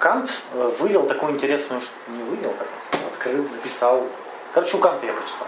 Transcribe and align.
Кант 0.00 0.30
э, 0.54 0.72
вывел 0.78 1.06
такую 1.06 1.34
интересную, 1.34 1.82
не 2.08 2.22
вывел, 2.22 2.54
как 2.58 2.68
открыл, 3.12 3.42
написал. 3.42 4.06
Короче, 4.54 4.78
у 4.78 4.80
Канта 4.80 5.04
я 5.04 5.12
прочитал. 5.12 5.46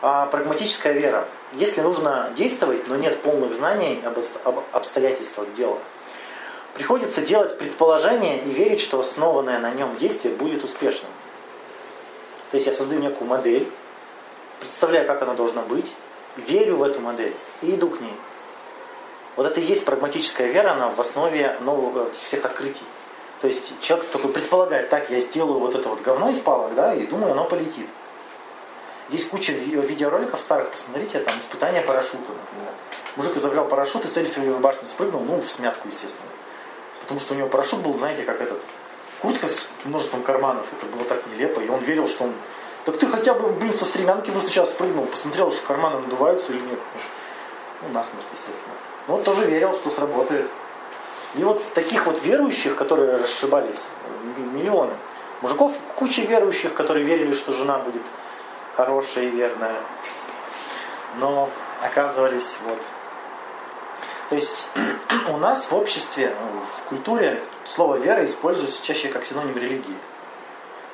А, 0.00 0.26
прагматическая 0.26 0.94
вера. 0.94 1.28
Если 1.52 1.82
нужно 1.82 2.30
действовать, 2.38 2.88
но 2.88 2.96
нет 2.96 3.20
полных 3.20 3.54
знаний 3.54 4.02
об 4.44 4.60
обстоятельствах 4.72 5.52
дела, 5.56 5.78
приходится 6.72 7.20
делать 7.20 7.58
предположение 7.58 8.38
и 8.38 8.48
верить, 8.48 8.80
что 8.80 8.98
основанное 8.98 9.58
на 9.58 9.70
нем 9.72 9.94
действие 9.98 10.34
будет 10.34 10.64
успешным. 10.64 11.10
То 12.50 12.56
есть 12.56 12.66
я 12.66 12.72
создаю 12.72 13.02
некую 13.02 13.28
модель, 13.28 13.70
представляю, 14.58 15.06
как 15.06 15.20
она 15.20 15.34
должна 15.34 15.60
быть, 15.60 15.94
верю 16.38 16.76
в 16.76 16.82
эту 16.82 17.00
модель 17.00 17.34
и 17.60 17.74
иду 17.74 17.90
к 17.90 18.00
ней. 18.00 18.14
Вот 19.36 19.44
это 19.44 19.60
и 19.60 19.64
есть 19.64 19.84
прагматическая 19.84 20.46
вера, 20.46 20.72
она 20.72 20.88
в 20.88 20.98
основе 20.98 21.58
новых 21.60 22.10
всех 22.22 22.46
открытий. 22.46 22.84
То 23.46 23.50
есть 23.50 23.80
человек 23.80 24.08
такой 24.08 24.32
предполагает, 24.32 24.88
так, 24.88 25.08
я 25.08 25.20
сделаю 25.20 25.60
вот 25.60 25.72
это 25.76 25.88
вот 25.88 26.02
говно 26.02 26.30
из 26.30 26.40
палок, 26.40 26.74
да, 26.74 26.92
и 26.92 27.06
думаю, 27.06 27.30
оно 27.30 27.44
полетит. 27.44 27.86
Есть 29.08 29.30
куча 29.30 29.52
видеороликов 29.52 30.40
старых, 30.40 30.68
посмотрите, 30.70 31.20
там 31.20 31.38
испытания 31.38 31.80
парашюта, 31.80 32.18
например. 32.18 32.72
Мужик 33.14 33.36
изобрел 33.36 33.66
парашют 33.66 34.04
и 34.04 34.08
с 34.08 34.16
Эльфелевой 34.16 34.58
башни 34.58 34.88
спрыгнул, 34.88 35.22
ну, 35.22 35.40
в 35.40 35.48
смятку, 35.48 35.86
естественно. 35.86 36.28
Потому 37.02 37.20
что 37.20 37.34
у 37.34 37.36
него 37.36 37.48
парашют 37.48 37.82
был, 37.82 37.96
знаете, 37.96 38.24
как 38.24 38.40
этот, 38.40 38.60
куртка 39.22 39.48
с 39.48 39.64
множеством 39.84 40.24
карманов, 40.24 40.66
это 40.76 40.86
было 40.86 41.04
так 41.04 41.22
нелепо, 41.28 41.60
и 41.60 41.68
он 41.68 41.78
верил, 41.84 42.08
что 42.08 42.24
он 42.24 42.32
так 42.84 42.98
ты 42.98 43.06
хотя 43.06 43.34
бы, 43.34 43.50
блин, 43.50 43.74
со 43.74 43.84
стремянки 43.84 44.32
бы 44.32 44.40
сейчас 44.40 44.70
спрыгнул, 44.70 45.06
посмотрел, 45.06 45.52
что 45.52 45.64
карманы 45.68 46.00
надуваются 46.00 46.52
или 46.52 46.62
нет. 46.62 46.80
Ну, 47.82 47.90
насмерть, 47.90 48.26
естественно. 48.32 48.74
Но 49.06 49.14
он 49.18 49.22
тоже 49.22 49.46
верил, 49.46 49.72
что 49.72 49.90
сработает. 49.90 50.50
И 51.36 51.44
вот 51.44 51.62
таких 51.74 52.06
вот 52.06 52.22
верующих, 52.22 52.76
которые 52.76 53.16
расшибались, 53.16 53.80
миллионы. 54.54 54.94
Мужиков 55.42 55.72
куча 55.94 56.22
верующих, 56.22 56.72
которые 56.72 57.04
верили, 57.04 57.34
что 57.34 57.52
жена 57.52 57.78
будет 57.78 58.02
хорошая 58.74 59.24
и 59.24 59.30
верная. 59.30 59.76
Но 61.18 61.50
оказывались 61.82 62.58
вот. 62.64 62.78
То 64.30 64.34
есть 64.34 64.68
у 65.28 65.36
нас 65.36 65.70
в 65.70 65.74
обществе, 65.74 66.34
в 66.74 66.88
культуре 66.88 67.42
слово 67.66 67.96
вера 67.96 68.24
используется 68.24 68.82
чаще 68.82 69.08
как 69.08 69.26
синоним 69.26 69.56
религии. 69.56 69.96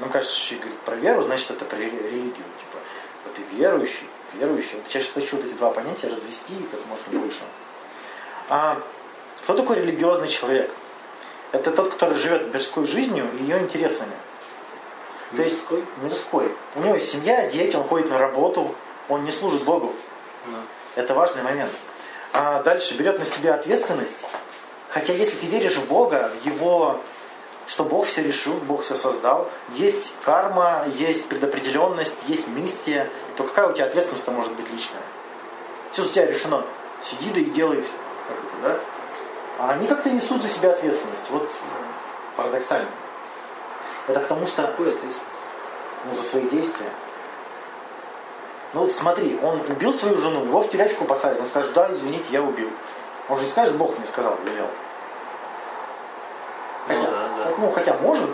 Нам 0.00 0.10
кажется, 0.10 0.36
что 0.36 0.56
говорит 0.56 0.78
про 0.80 0.96
веру, 0.96 1.22
значит 1.22 1.52
это 1.52 1.64
про 1.64 1.76
религию. 1.76 2.32
Типа, 2.32 2.78
вот 3.24 3.34
ты 3.36 3.42
верующий, 3.54 4.08
верующий. 4.34 4.74
Вот 4.74 4.92
я 4.92 5.00
сейчас 5.00 5.12
хочу 5.12 5.36
вот 5.36 5.44
эти 5.44 5.54
два 5.54 5.70
понятия 5.70 6.08
развести 6.08 6.54
как 6.70 6.80
можно 6.86 7.20
больше. 7.20 7.42
А 8.48 8.82
кто 9.42 9.54
такой 9.54 9.76
религиозный 9.76 10.28
человек? 10.28 10.70
Это 11.52 11.70
тот, 11.70 11.90
который 11.90 12.14
живет 12.14 12.52
мирской 12.52 12.86
жизнью 12.86 13.26
и 13.38 13.42
ее 13.42 13.58
интересами. 13.58 14.12
То 15.36 15.42
есть 15.42 15.62
мирской. 16.02 16.50
У 16.74 16.80
него 16.80 16.94
есть 16.94 17.10
семья, 17.10 17.48
дети, 17.48 17.76
он 17.76 17.84
ходит 17.84 18.10
на 18.10 18.18
работу, 18.18 18.74
он 19.08 19.24
не 19.24 19.32
служит 19.32 19.64
Богу. 19.64 19.94
Да. 20.46 21.02
Это 21.02 21.14
важный 21.14 21.42
момент. 21.42 21.70
А 22.32 22.62
дальше 22.62 22.94
берет 22.94 23.18
на 23.18 23.26
себя 23.26 23.54
ответственность. 23.54 24.26
Хотя 24.88 25.14
если 25.14 25.38
ты 25.38 25.46
веришь 25.46 25.76
в 25.76 25.86
Бога, 25.86 26.30
в 26.42 26.46
Его 26.46 27.00
что 27.68 27.84
Бог 27.84 28.06
все 28.06 28.22
решил, 28.22 28.54
Бог 28.54 28.82
все 28.82 28.96
создал, 28.96 29.48
есть 29.74 30.12
карма, 30.24 30.84
есть 30.98 31.26
предопределенность, 31.28 32.18
есть 32.26 32.48
миссия, 32.48 33.08
то 33.36 33.44
какая 33.44 33.68
у 33.68 33.72
тебя 33.72 33.86
ответственность 33.86 34.28
может 34.28 34.52
быть 34.52 34.70
личная? 34.70 35.00
Все 35.92 36.02
за 36.02 36.12
тебя 36.12 36.26
решено. 36.26 36.64
Сиди 37.02 37.30
да 37.30 37.40
и 37.40 37.44
делай 37.44 37.80
все. 37.80 37.92
Как 38.28 38.36
это, 38.36 38.62
да? 38.62 38.80
А 39.62 39.70
они 39.70 39.86
как-то 39.86 40.10
несут 40.10 40.42
за 40.42 40.48
себя 40.48 40.70
ответственность. 40.70 41.30
Вот 41.30 41.48
парадоксально. 42.36 42.88
Это 44.08 44.18
к 44.18 44.26
тому, 44.26 44.44
что... 44.48 44.62
Какую 44.62 44.88
ответственность? 44.88 45.42
Ну, 46.04 46.16
за 46.16 46.22
свои 46.24 46.48
действия. 46.48 46.90
Ну 48.72 48.80
вот 48.80 48.92
смотри, 48.92 49.38
он 49.40 49.60
убил 49.68 49.94
свою 49.94 50.18
жену, 50.18 50.44
его 50.44 50.62
в 50.62 50.68
телячку 50.68 51.04
посадят, 51.04 51.40
он 51.40 51.46
скажет, 51.46 51.72
да, 51.74 51.92
извините, 51.92 52.24
я 52.30 52.42
убил. 52.42 52.70
Он 53.28 53.36
же 53.36 53.44
не 53.44 53.50
скажет, 53.50 53.76
Бог 53.76 53.96
мне 53.96 54.06
сказал, 54.08 54.36
велел. 54.44 54.66
Хотя, 56.88 57.00
ну, 57.00 57.06
да, 57.06 57.44
да. 57.44 57.50
ну, 57.58 57.70
хотя 57.70 57.94
может, 58.02 58.30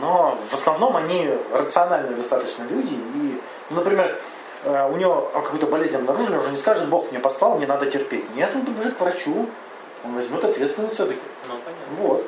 но 0.00 0.38
в 0.50 0.54
основном 0.54 0.96
они 0.96 1.32
рациональные 1.52 2.16
достаточно 2.16 2.64
люди. 2.64 2.94
И, 2.94 3.40
ну, 3.70 3.76
например, 3.76 4.20
э, 4.64 4.90
у 4.90 4.96
него 4.96 5.30
какую-то 5.32 5.66
болезнь 5.66 5.94
обнаружили, 5.94 6.34
он 6.34 6.40
уже 6.40 6.50
не 6.50 6.58
скажет, 6.58 6.88
Бог 6.88 7.12
мне 7.12 7.20
послал, 7.20 7.58
мне 7.58 7.66
надо 7.66 7.88
терпеть. 7.88 8.34
Нет, 8.34 8.50
он 8.56 8.64
побежит 8.64 8.96
к 8.96 9.00
врачу, 9.00 9.48
он 10.04 10.14
возьмет 10.14 10.44
ответственность 10.44 10.94
все-таки. 10.94 11.20
Ну, 11.48 11.54
понятно. 11.64 11.96
Вот. 11.98 12.26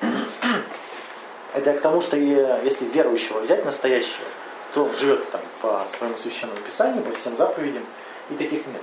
Это 1.54 1.72
к 1.74 1.80
тому, 1.80 2.00
что 2.00 2.16
если 2.16 2.86
верующего 2.86 3.40
взять 3.40 3.64
настоящего, 3.64 4.24
то 4.72 4.84
он 4.84 4.94
живет 4.94 5.30
там 5.30 5.40
по 5.60 5.86
своему 5.96 6.18
священному 6.18 6.58
писанию, 6.60 7.02
по 7.02 7.12
всем 7.12 7.36
заповедям, 7.36 7.84
и 8.30 8.34
таких 8.34 8.66
нет. 8.66 8.82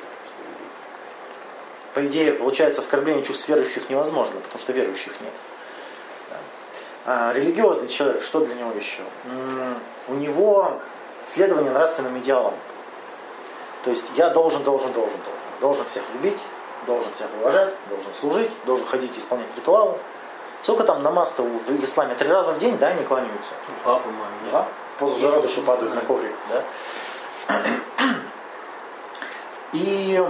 По 1.93 2.05
идее, 2.05 2.31
получается, 2.33 2.81
оскорбление 2.81 3.23
чувств 3.23 3.49
верующих 3.49 3.89
невозможно, 3.89 4.39
потому 4.39 4.59
что 4.59 4.71
верующих 4.71 5.13
нет. 5.19 5.33
А, 7.05 7.33
религиозный 7.33 7.89
человек, 7.89 8.23
что 8.23 8.45
для 8.45 8.55
него 8.55 8.71
еще? 8.71 9.01
У 10.07 10.13
него 10.13 10.79
следование 11.27 11.71
нравственным 11.71 12.17
идеалам. 12.19 12.53
То 13.83 13.89
есть 13.89 14.05
я 14.15 14.29
должен, 14.29 14.63
должен, 14.63 14.93
должен, 14.93 15.17
должен. 15.17 15.41
Должен 15.59 15.85
всех 15.91 16.03
любить, 16.15 16.37
должен 16.85 17.11
всех 17.15 17.27
уважать, 17.39 17.73
должен 17.89 18.13
служить, 18.19 18.51
должен 18.65 18.85
ходить 18.85 19.15
и 19.15 19.19
исполнять 19.19 19.47
ритуалы. 19.55 19.97
Сколько 20.63 20.83
там 20.83 21.01
намаз-то 21.01 21.43
в 21.43 21.83
исламе? 21.83 22.15
Три 22.15 22.29
раза 22.29 22.51
в 22.53 22.59
день, 22.59 22.77
да, 22.77 22.93
не 22.93 23.03
кланяются? 23.03 23.51
Два, 23.83 23.95
по-моему. 23.99 24.49
Два? 24.49 24.67
В 24.95 24.99
позу 24.99 25.19
зародыша 25.19 25.61
падают 25.61 25.95
на 25.95 26.01
коврик, 26.01 26.33
да? 26.49 27.63
И 29.73 30.21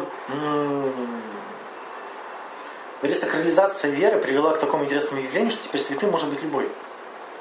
ресакрализация 3.01 3.91
веры 3.91 4.19
привела 4.19 4.53
к 4.53 4.59
такому 4.59 4.85
интересному 4.85 5.21
явлению, 5.21 5.51
что 5.51 5.63
теперь 5.63 5.81
святым 5.81 6.11
может 6.11 6.29
быть 6.29 6.41
любой. 6.43 6.69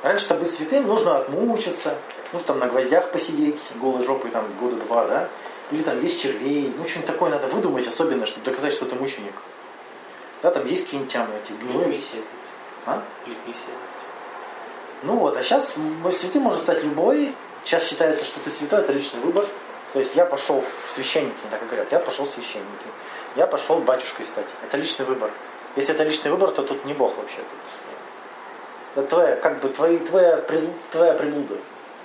Раньше, 0.02 0.24
чтобы 0.24 0.42
быть 0.42 0.54
святым, 0.54 0.86
нужно 0.86 1.18
отмучиться, 1.18 1.94
ну, 2.32 2.40
там 2.40 2.58
на 2.58 2.66
гвоздях 2.66 3.10
посидеть, 3.10 3.60
голой 3.76 4.02
жопой 4.02 4.30
там 4.30 4.46
года 4.58 4.76
два, 4.76 5.06
да, 5.06 5.28
или 5.70 5.82
там 5.82 6.00
есть 6.02 6.20
червей, 6.20 6.72
ну, 6.76 6.84
что-нибудь 6.84 7.06
такое 7.06 7.30
надо 7.30 7.46
выдумать 7.46 7.86
особенно, 7.86 8.26
чтобы 8.26 8.44
доказать, 8.44 8.72
что 8.72 8.86
ты 8.86 8.96
мученик. 8.96 9.34
Да, 10.42 10.50
там 10.50 10.66
есть 10.66 10.84
какие-нибудь 10.84 11.12
там 11.12 11.28
эти 11.44 11.52
гнилые. 11.52 12.00
А? 12.86 13.02
Ну 15.02 15.16
вот, 15.16 15.36
а 15.36 15.42
сейчас 15.42 15.72
святым 16.14 16.42
может 16.42 16.62
стать 16.62 16.82
любой. 16.82 17.34
Сейчас 17.64 17.84
считается, 17.84 18.24
что 18.24 18.40
ты 18.40 18.50
святой, 18.50 18.80
это 18.80 18.92
личный 18.92 19.20
выбор. 19.20 19.46
То 19.92 20.00
есть 20.00 20.14
я 20.16 20.24
пошел 20.24 20.62
в 20.62 20.94
священники, 20.94 21.34
так 21.50 21.66
говорят, 21.66 21.90
я 21.90 21.98
пошел 21.98 22.24
в 22.24 22.30
священники. 22.30 22.86
Я 23.36 23.46
пошел 23.46 23.78
батюшкой 23.78 24.26
стать. 24.26 24.46
Это 24.64 24.76
личный 24.76 25.04
выбор. 25.04 25.30
Если 25.76 25.94
это 25.94 26.04
личный 26.04 26.30
выбор, 26.30 26.50
то 26.50 26.62
тут 26.62 26.84
не 26.84 26.94
Бог 26.94 27.16
вообще. 27.16 27.38
Это 28.96 29.06
твоя, 29.06 29.36
как 29.36 29.60
бы 29.60 29.68
твои, 29.68 29.98
твоя, 29.98 30.42
твоя 30.90 31.14
приблуда. 31.14 31.54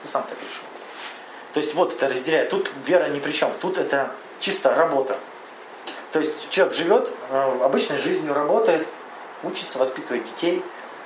Ты 0.03 0.07
сам 0.07 0.23
так 0.23 0.37
решил. 0.39 0.63
То 1.55 1.61
есть 1.61 1.73
вот 1.73 1.93
это 1.93 2.09
разделяет. 2.09 2.49
Тут 2.49 2.69
вера 2.85 3.07
ни 3.07 3.19
при 3.19 3.31
чем. 3.31 3.49
Тут 3.61 3.77
это 3.77 4.11
чисто 4.41 4.75
работа. 4.75 5.17
То 6.11 6.19
есть 6.19 6.33
человек 6.49 6.75
живет 6.75 7.09
э, 7.29 7.59
обычной 7.63 7.97
жизнью, 7.97 8.33
работает, 8.33 8.85
учится, 9.41 9.79
воспитывает 9.79 10.25
детей, 10.25 10.61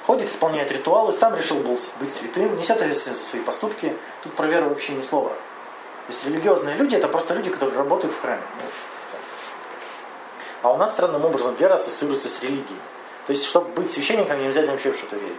ходит, 0.07 0.31
исполняет 0.31 0.71
ритуалы, 0.71 1.13
сам 1.13 1.35
решил 1.35 1.59
был 1.59 1.79
быть 1.99 2.11
святым, 2.11 2.57
несет 2.57 2.77
ответственность 2.77 3.21
за 3.21 3.29
свои 3.29 3.43
поступки. 3.43 3.95
Тут 4.23 4.33
про 4.33 4.47
веру 4.47 4.69
вообще 4.69 4.93
ни 4.93 5.03
слова. 5.03 5.29
То 5.29 6.13
есть 6.13 6.25
религиозные 6.25 6.75
люди 6.77 6.95
это 6.95 7.07
просто 7.07 7.35
люди, 7.35 7.51
которые 7.51 7.77
работают 7.77 8.11
в 8.11 8.19
храме. 8.19 8.41
А 10.63 10.73
у 10.73 10.77
нас 10.77 10.93
странным 10.93 11.23
образом 11.25 11.53
вера 11.59 11.75
ассоциируется 11.75 12.27
с 12.27 12.41
религией. 12.41 12.79
То 13.27 13.33
есть, 13.33 13.45
чтобы 13.45 13.69
быть 13.73 13.91
священником, 13.91 14.39
не 14.39 14.45
обязательно 14.45 14.73
вообще 14.73 14.93
в 14.93 14.97
что-то 14.97 15.15
верить. 15.15 15.37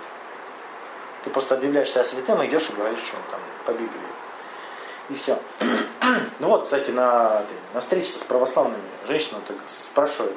Ты 1.25 1.31
просто 1.31 1.57
объявляешь 1.57 1.91
себя 1.91 2.05
святым 2.05 2.41
и 2.43 2.47
идешь 2.47 2.71
и 2.71 2.75
говоришь, 2.75 3.03
что 3.03 3.17
там 3.33 3.41
по 3.67 3.73
Библии. 3.73 4.21
И 5.11 5.15
все. 5.17 5.39
ну 6.39 6.49
вот, 6.49 6.65
кстати, 6.65 6.91
на, 6.91 7.43
на 7.75 7.81
встрече 7.81 8.13
с 8.13 8.25
православными 8.25 8.83
женщина 9.09 9.41
так 9.47 9.57
спрашивает, 9.69 10.37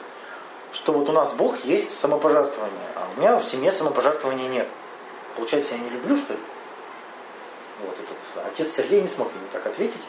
что 0.74 0.94
вот 0.94 1.08
у 1.08 1.12
нас 1.12 1.34
Бог 1.34 1.64
есть 1.64 2.00
самопожертвование, 2.00 2.90
а 2.96 3.08
у 3.16 3.20
меня 3.20 3.38
в 3.38 3.46
семье 3.46 3.72
самопожертвования 3.72 4.50
нет. 4.50 4.68
Получается, 5.36 5.76
я 5.76 5.82
не 5.82 5.90
люблю, 5.90 6.18
что 6.18 6.34
ли? 6.34 6.40
Вот 7.82 7.96
этот 7.96 8.48
отец 8.48 8.74
Сергей 8.74 9.02
не 9.02 9.08
смог 9.08 9.30
ему 9.30 9.46
так 9.52 9.66
ответить. 9.66 10.02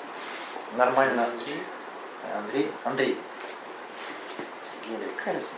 Нормально. 0.77 1.27
Андрей? 1.27 1.63
Андрей. 2.35 2.71
Андрей. 2.85 3.19
Генри, 4.87 5.09
какая 5.17 5.35
разница? 5.35 5.55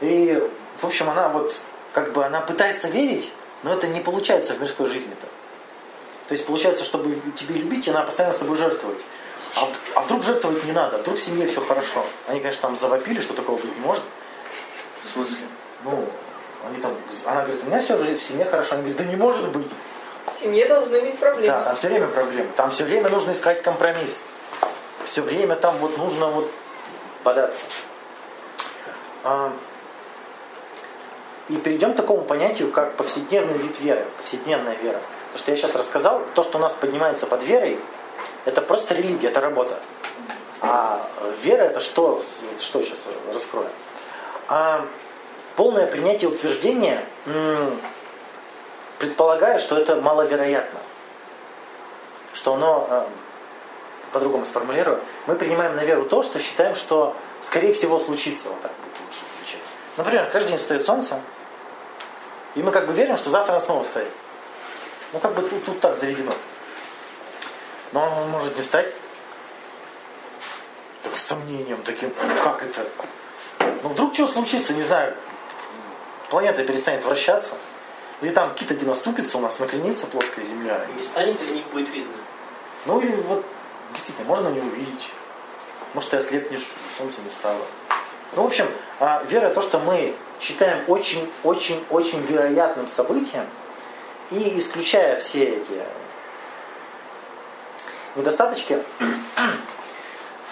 И, 0.00 0.50
в 0.80 0.84
общем, 0.84 1.10
она 1.10 1.28
вот, 1.28 1.54
как 1.92 2.12
бы, 2.12 2.24
она 2.24 2.40
пытается 2.40 2.88
верить, 2.88 3.32
но 3.62 3.74
это 3.74 3.88
не 3.88 4.00
получается 4.00 4.54
в 4.54 4.60
мирской 4.60 4.88
жизни-то. 4.88 5.26
То 6.28 6.34
есть 6.34 6.46
получается, 6.46 6.84
чтобы 6.84 7.18
тебе 7.36 7.56
любить, 7.56 7.88
она 7.88 8.02
постоянно 8.02 8.34
с 8.34 8.38
собой 8.38 8.58
жертвовать. 8.58 8.98
А, 9.56 9.66
а 9.94 10.00
вдруг 10.02 10.22
жертвовать 10.22 10.62
не 10.64 10.72
надо? 10.72 10.98
Вдруг 10.98 11.16
в 11.16 11.22
семье 11.22 11.46
все 11.46 11.64
хорошо? 11.64 12.04
Они, 12.26 12.40
конечно, 12.40 12.68
там 12.68 12.78
завопили, 12.78 13.20
что 13.20 13.32
такого 13.32 13.56
быть 13.56 13.74
не 13.74 13.80
может. 13.80 14.02
В 15.04 15.08
смысле? 15.08 15.38
Ну, 15.84 16.06
Они 16.66 16.82
там, 16.82 16.94
она 17.24 17.42
говорит, 17.42 17.62
у 17.64 17.66
меня 17.66 17.80
все 17.80 17.96
в 17.96 18.18
семье 18.20 18.44
хорошо. 18.44 18.74
Они 18.74 18.82
говорят, 18.82 18.98
да 18.98 19.04
не 19.04 19.16
может 19.16 19.48
быть. 19.48 19.68
В 20.36 20.40
семье 20.40 20.66
должны 20.68 21.00
быть 21.00 21.18
проблемы. 21.18 21.46
Да, 21.46 21.62
там 21.62 21.76
все 21.76 21.88
время 21.88 22.08
проблемы. 22.08 22.48
Там 22.56 22.70
все 22.70 22.84
время 22.84 23.08
нужно 23.08 23.32
искать 23.32 23.62
компромисс. 23.62 24.22
Все 25.06 25.22
время 25.22 25.56
там 25.56 25.78
вот 25.78 25.96
нужно 25.96 26.26
вот 26.26 26.50
податься. 27.22 27.64
А, 29.24 29.52
и 31.48 31.56
перейдем 31.56 31.94
к 31.94 31.96
такому 31.96 32.22
понятию, 32.22 32.70
как 32.70 32.94
повседневный 32.96 33.56
вид 33.56 33.80
веры, 33.80 34.04
повседневная 34.18 34.76
вера. 34.82 35.00
То, 35.38 35.42
что 35.42 35.50
я 35.52 35.56
сейчас 35.56 35.76
рассказал, 35.76 36.22
то, 36.34 36.42
что 36.42 36.58
у 36.58 36.60
нас 36.60 36.72
поднимается 36.72 37.24
под 37.28 37.44
верой, 37.44 37.78
это 38.44 38.60
просто 38.60 38.94
религия, 38.94 39.28
это 39.28 39.40
работа. 39.40 39.78
А 40.60 41.00
вера 41.44 41.62
это 41.62 41.78
что? 41.78 42.24
Что 42.58 42.82
сейчас 42.82 42.98
раскрою? 43.32 43.68
А 44.48 44.84
полное 45.54 45.86
принятие 45.86 46.28
утверждения 46.28 47.04
предполагает, 48.98 49.62
что 49.62 49.78
это 49.78 50.00
маловероятно. 50.00 50.80
Что 52.34 52.54
оно, 52.54 52.88
э, 52.90 53.04
по-другому 54.12 54.44
сформулирую, 54.44 54.98
мы 55.26 55.36
принимаем 55.36 55.76
на 55.76 55.84
веру 55.84 56.04
то, 56.04 56.24
что 56.24 56.40
считаем, 56.40 56.74
что 56.74 57.14
скорее 57.44 57.72
всего 57.72 58.00
случится. 58.00 58.48
Вот 58.48 58.60
так 58.60 58.72
будет 58.82 59.00
лучше 59.06 59.20
звучать. 59.38 59.62
Например, 59.96 60.28
каждый 60.32 60.48
день 60.48 60.58
встает 60.58 60.84
солнце, 60.84 61.20
и 62.56 62.62
мы 62.64 62.72
как 62.72 62.88
бы 62.88 62.92
верим, 62.92 63.16
что 63.16 63.30
завтра 63.30 63.52
оно 63.52 63.60
снова 63.60 63.84
встает. 63.84 64.10
Ну 65.12 65.20
как 65.20 65.34
бы 65.34 65.42
тут, 65.42 65.64
тут 65.64 65.80
так 65.80 65.98
заведено. 65.98 66.32
Но 67.92 68.04
он 68.04 68.30
может 68.30 68.56
не 68.56 68.62
встать. 68.62 68.88
Так 71.02 71.16
с 71.16 71.22
сомнением 71.22 71.82
таким, 71.84 72.12
как 72.44 72.62
это? 72.62 72.86
Ну 73.82 73.88
вдруг 73.90 74.14
что 74.14 74.26
случится, 74.26 74.74
не 74.74 74.82
знаю, 74.82 75.14
планета 76.28 76.64
перестанет 76.64 77.04
вращаться, 77.04 77.54
или 78.20 78.30
там 78.30 78.50
какие-то 78.50 78.74
где 78.74 78.86
наступится, 78.86 79.38
у 79.38 79.40
нас 79.40 79.58
накренится 79.58 80.06
плоская 80.06 80.44
Земля. 80.44 80.80
Не 80.96 81.04
станет 81.04 81.40
или 81.42 81.56
не 81.56 81.62
будет 81.72 81.88
видно? 81.90 82.12
Ну 82.86 83.00
или 83.00 83.14
вот 83.14 83.44
действительно 83.92 84.26
можно 84.26 84.48
не 84.48 84.60
увидеть. 84.60 85.10
Может, 85.94 86.10
ты 86.10 86.16
ослепнешь, 86.18 86.66
солнце 86.98 87.20
не 87.22 87.30
встало. 87.30 87.64
Ну, 88.36 88.42
в 88.42 88.46
общем, 88.46 88.66
а, 89.00 89.22
вера 89.28 89.50
то, 89.50 89.62
что 89.62 89.78
мы 89.78 90.14
считаем 90.40 90.84
очень-очень-очень 90.86 92.20
вероятным 92.22 92.88
событием, 92.88 93.46
и 94.30 94.58
исключая 94.58 95.18
все 95.20 95.44
эти 95.44 95.82
недостаточки, 98.16 98.78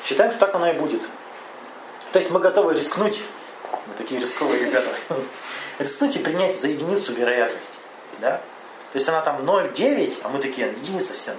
считаем, 0.04 0.30
что 0.30 0.40
так 0.40 0.54
оно 0.54 0.70
и 0.70 0.72
будет. 0.72 1.02
То 2.12 2.18
есть 2.18 2.30
мы 2.30 2.40
готовы 2.40 2.74
рискнуть, 2.74 3.20
мы 3.86 3.94
такие 3.98 4.20
рисковые 4.20 4.64
ребята, 4.64 4.88
рискнуть 5.78 6.16
и 6.16 6.20
принять 6.20 6.60
за 6.60 6.68
единицу 6.68 7.12
вероятность. 7.12 7.74
Да? 8.20 8.40
То 8.92 8.98
есть 8.98 9.08
она 9.08 9.20
там 9.20 9.42
0,9, 9.42 10.18
а 10.22 10.28
мы 10.28 10.38
такие, 10.38 10.68
единица 10.68 11.14
все. 11.14 11.32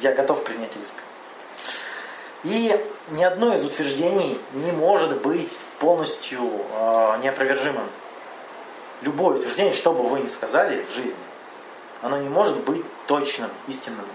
Я 0.00 0.12
готов 0.12 0.44
принять 0.44 0.70
риск. 0.76 0.94
И 2.44 2.78
ни 3.10 3.24
одно 3.24 3.54
из 3.56 3.64
утверждений 3.64 4.38
не 4.52 4.70
может 4.70 5.20
быть 5.22 5.50
полностью 5.80 6.40
э, 6.72 7.18
неопровержимым. 7.22 7.88
Любое 9.02 9.38
утверждение, 9.38 9.74
что 9.74 9.92
бы 9.92 10.08
вы 10.08 10.20
ни 10.20 10.28
сказали 10.28 10.84
в 10.90 10.94
жизни, 10.94 11.14
оно 12.02 12.18
не 12.18 12.28
может 12.28 12.56
быть 12.58 12.84
точным, 13.06 13.50
истинным. 13.68 14.06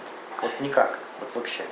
Вот 0.41 0.51
никак. 0.59 0.99
Вот 1.19 1.29
вообще. 1.35 1.63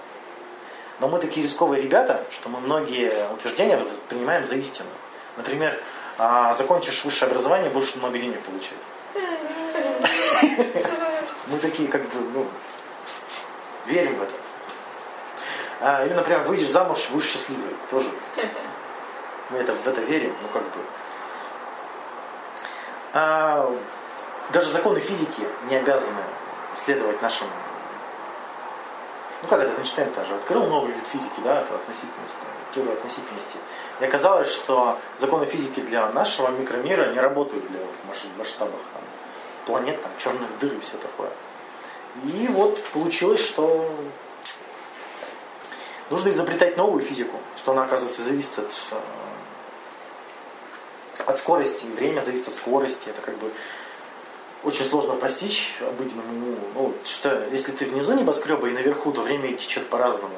Но 1.00 1.08
мы 1.08 1.20
такие 1.20 1.46
рисковые 1.46 1.82
ребята, 1.82 2.24
что 2.32 2.50
мы 2.50 2.60
многие 2.60 3.12
утверждения 3.34 3.80
принимаем 4.08 4.46
за 4.48 4.56
истину. 4.56 4.90
Например, 5.36 5.78
а, 6.18 6.54
закончишь 6.54 7.04
высшее 7.04 7.32
образование, 7.32 7.70
будешь 7.70 7.96
много 7.96 8.18
денег 8.18 8.40
получать. 8.42 8.78
Мы 11.48 11.58
такие, 11.60 11.90
как 11.90 12.02
бы, 12.04 12.20
ну, 12.34 12.48
верим 13.88 14.16
в 14.16 14.24
это. 14.24 14.34
А, 15.82 16.06
или, 16.06 16.14
например, 16.14 16.42
выйдешь 16.44 16.70
замуж, 16.70 17.10
будешь 17.12 17.26
счастливый. 17.26 17.76
Тоже. 17.90 18.10
Мы 19.50 19.58
это, 19.58 19.74
в 19.74 19.88
это 19.88 20.02
верим, 20.02 20.34
ну 20.42 20.48
как 20.54 20.64
бы. 20.64 20.80
А, 23.14 23.70
даже 24.52 24.72
законы 24.72 25.00
физики 25.00 25.44
не 25.70 25.76
обязаны 25.76 26.22
следовать 26.78 27.22
нашим 27.22 27.48
ну 29.42 29.48
как 29.48 29.60
это 29.60 29.80
Эйнштейн 29.80 30.12
тоже 30.12 30.36
открыл 30.36 30.66
новый 30.68 30.92
вид 30.92 31.04
физики, 31.12 31.40
да, 31.44 31.62
это 31.62 31.74
относительность, 31.76 32.38
теория 32.76 32.94
относительности. 32.94 33.58
И 34.00 34.06
оказалось, 34.06 34.50
что 34.50 35.00
законы 35.20 35.46
физики 35.46 35.80
для 35.80 36.10
нашего 36.12 36.50
микромира 36.50 37.12
не 37.12 37.20
работают 37.20 37.68
для 37.68 37.80
масштабов 38.38 38.80
там, 38.94 39.02
планет, 39.66 40.02
там, 40.02 40.12
черных 40.20 40.48
дыр 40.60 40.74
и 40.74 40.80
все 40.80 40.98
такое. 40.98 41.32
И 42.26 42.48
вот 42.50 42.84
получилось, 42.90 43.44
что 43.44 43.90
нужно 46.12 46.30
изобретать 46.30 46.78
новую 46.78 47.02
физику, 47.04 47.40
что 47.58 47.72
она, 47.72 47.86
оказывается, 47.86 48.22
зависит 48.22 48.60
от, 48.60 48.72
э, 48.92 48.96
от 51.26 51.40
скорости, 51.40 51.86
время 51.86 52.22
зависит 52.22 52.48
от 52.48 52.56
скорости, 52.56 53.10
это 53.10 53.22
как 53.22 53.38
бы 53.38 53.52
очень 54.64 54.86
сложно 54.86 55.16
постичь 55.16 55.78
обыденному 55.82 56.32
уму. 56.32 56.58
Ну, 56.76 56.94
что 57.06 57.48
если 57.52 57.72
ты 57.72 57.86
внизу 57.86 58.14
небоскреба 58.14 58.68
и 58.68 58.72
наверху, 58.72 59.12
то 59.12 59.22
время 59.22 59.54
течет 59.54 59.88
по-разному. 59.88 60.36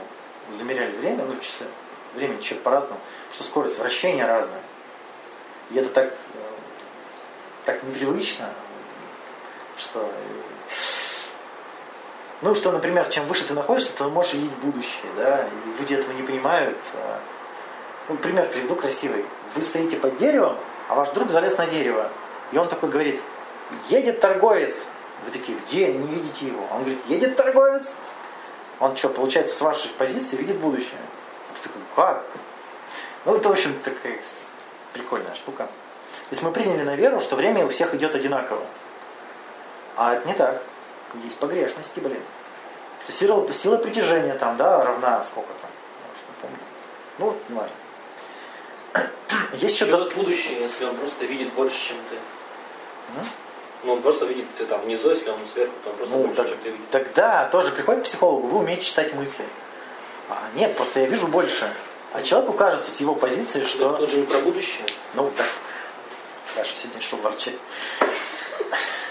Замеряли 0.51 0.95
время, 0.97 1.25
ну 1.25 1.35
часы, 1.39 1.65
время 2.15 2.37
течет 2.37 2.61
по-разному, 2.61 2.99
что 3.33 3.43
скорость 3.43 3.79
вращения 3.79 4.25
разная. 4.25 4.61
И 5.71 5.77
это 5.77 5.89
так, 5.89 6.05
э, 6.05 6.37
так 7.65 7.83
непривычно, 7.83 8.49
что 9.77 10.09
ну, 12.43 12.55
что, 12.55 12.73
например, 12.73 13.07
чем 13.09 13.25
выше 13.27 13.45
ты 13.45 13.53
находишься, 13.53 13.93
то 13.93 14.09
можешь 14.09 14.33
видеть 14.33 14.51
будущее, 14.57 15.09
да, 15.15 15.45
и 15.45 15.79
люди 15.79 15.93
этого 15.93 16.11
не 16.11 16.23
понимают. 16.23 16.77
А, 16.93 17.19
ну, 18.09 18.17
пример 18.17 18.49
приведу 18.49 18.75
красивый. 18.75 19.23
Вы 19.55 19.61
стоите 19.61 19.95
под 19.95 20.17
деревом, 20.17 20.57
а 20.87 20.95
ваш 20.95 21.09
друг 21.11 21.29
залез 21.29 21.57
на 21.57 21.67
дерево. 21.67 22.09
И 22.51 22.57
он 22.57 22.67
такой 22.67 22.89
говорит, 22.89 23.21
едет 23.89 24.19
торговец. 24.19 24.85
Вы 25.25 25.31
такие, 25.31 25.57
где? 25.67 25.93
Не 25.93 26.07
видите 26.07 26.47
его. 26.47 26.65
Он 26.71 26.81
говорит, 26.81 26.99
едет 27.07 27.35
торговец. 27.35 27.93
Он 28.79 28.95
что, 28.97 29.09
получается, 29.09 29.55
с 29.55 29.61
вашей 29.61 29.89
позиции 29.91 30.35
видит 30.35 30.57
будущее. 30.57 30.99
Ты 31.55 31.69
такой, 31.69 31.81
как? 31.95 32.25
Ну, 33.25 33.35
это, 33.35 33.49
в 33.49 33.51
общем, 33.51 33.79
такая 33.83 34.19
прикольная 34.91 35.33
штука. 35.35 35.63
То 35.65 36.31
есть 36.31 36.43
мы 36.43 36.51
приняли 36.51 36.83
на 36.83 36.95
веру, 36.95 37.19
что 37.19 37.35
время 37.35 37.65
у 37.65 37.69
всех 37.69 37.93
идет 37.95 38.15
одинаково. 38.15 38.63
А 39.95 40.15
это 40.15 40.27
не 40.27 40.33
так. 40.33 40.61
Есть 41.23 41.37
погрешности, 41.37 41.99
блин. 41.99 42.21
Сила, 43.09 43.51
сила 43.53 43.77
притяжения 43.77 44.33
там, 44.35 44.57
да, 44.57 44.83
равна 44.83 45.23
сколько 45.25 45.49
там. 45.61 45.69
Ну, 47.19 47.35
не 47.49 47.55
важно. 47.55 47.75
Есть 49.53 49.75
еще... 49.75 49.85
Что 49.85 50.09
будущее, 50.15 50.59
если 50.59 50.85
он 50.85 50.95
просто 50.95 51.25
видит 51.25 51.51
больше, 51.53 51.89
чем 51.89 51.97
ты? 52.09 52.15
Ну, 53.83 53.93
он 53.93 54.01
просто 54.01 54.25
видит, 54.25 54.45
ты 54.57 54.65
там 54.65 54.81
внизу, 54.81 55.09
если 55.09 55.29
он 55.29 55.39
сверху, 55.53 55.73
то 55.83 55.89
он 55.89 55.95
просто 55.97 56.15
ну, 56.15 56.23
больше, 56.23 56.35
так, 56.35 56.47
чем 56.47 56.57
ты 56.59 56.69
видишь. 56.69 56.85
Тогда 56.91 57.49
тоже 57.49 57.71
приходит 57.71 58.03
к 58.03 58.05
психологу, 58.05 58.47
вы 58.47 58.59
умеете 58.59 58.83
читать 58.83 59.13
мысли. 59.13 59.43
А, 60.29 60.37
нет, 60.55 60.75
просто 60.77 61.01
я 61.01 61.05
вижу 61.05 61.27
больше. 61.27 61.69
А 62.13 62.21
человеку 62.21 62.53
кажется 62.53 62.91
с 62.91 62.99
его 62.99 63.13
позиции, 63.15 63.65
что... 63.65 63.91
Это 63.91 64.05
тоже 64.05 64.17
не 64.17 64.25
про 64.25 64.39
будущее. 64.39 64.85
Ну, 65.15 65.29
так. 65.35 65.47
Саша 66.55 66.73
сегодня 66.75 67.01
шел 67.01 67.19
ворчать. 67.19 67.55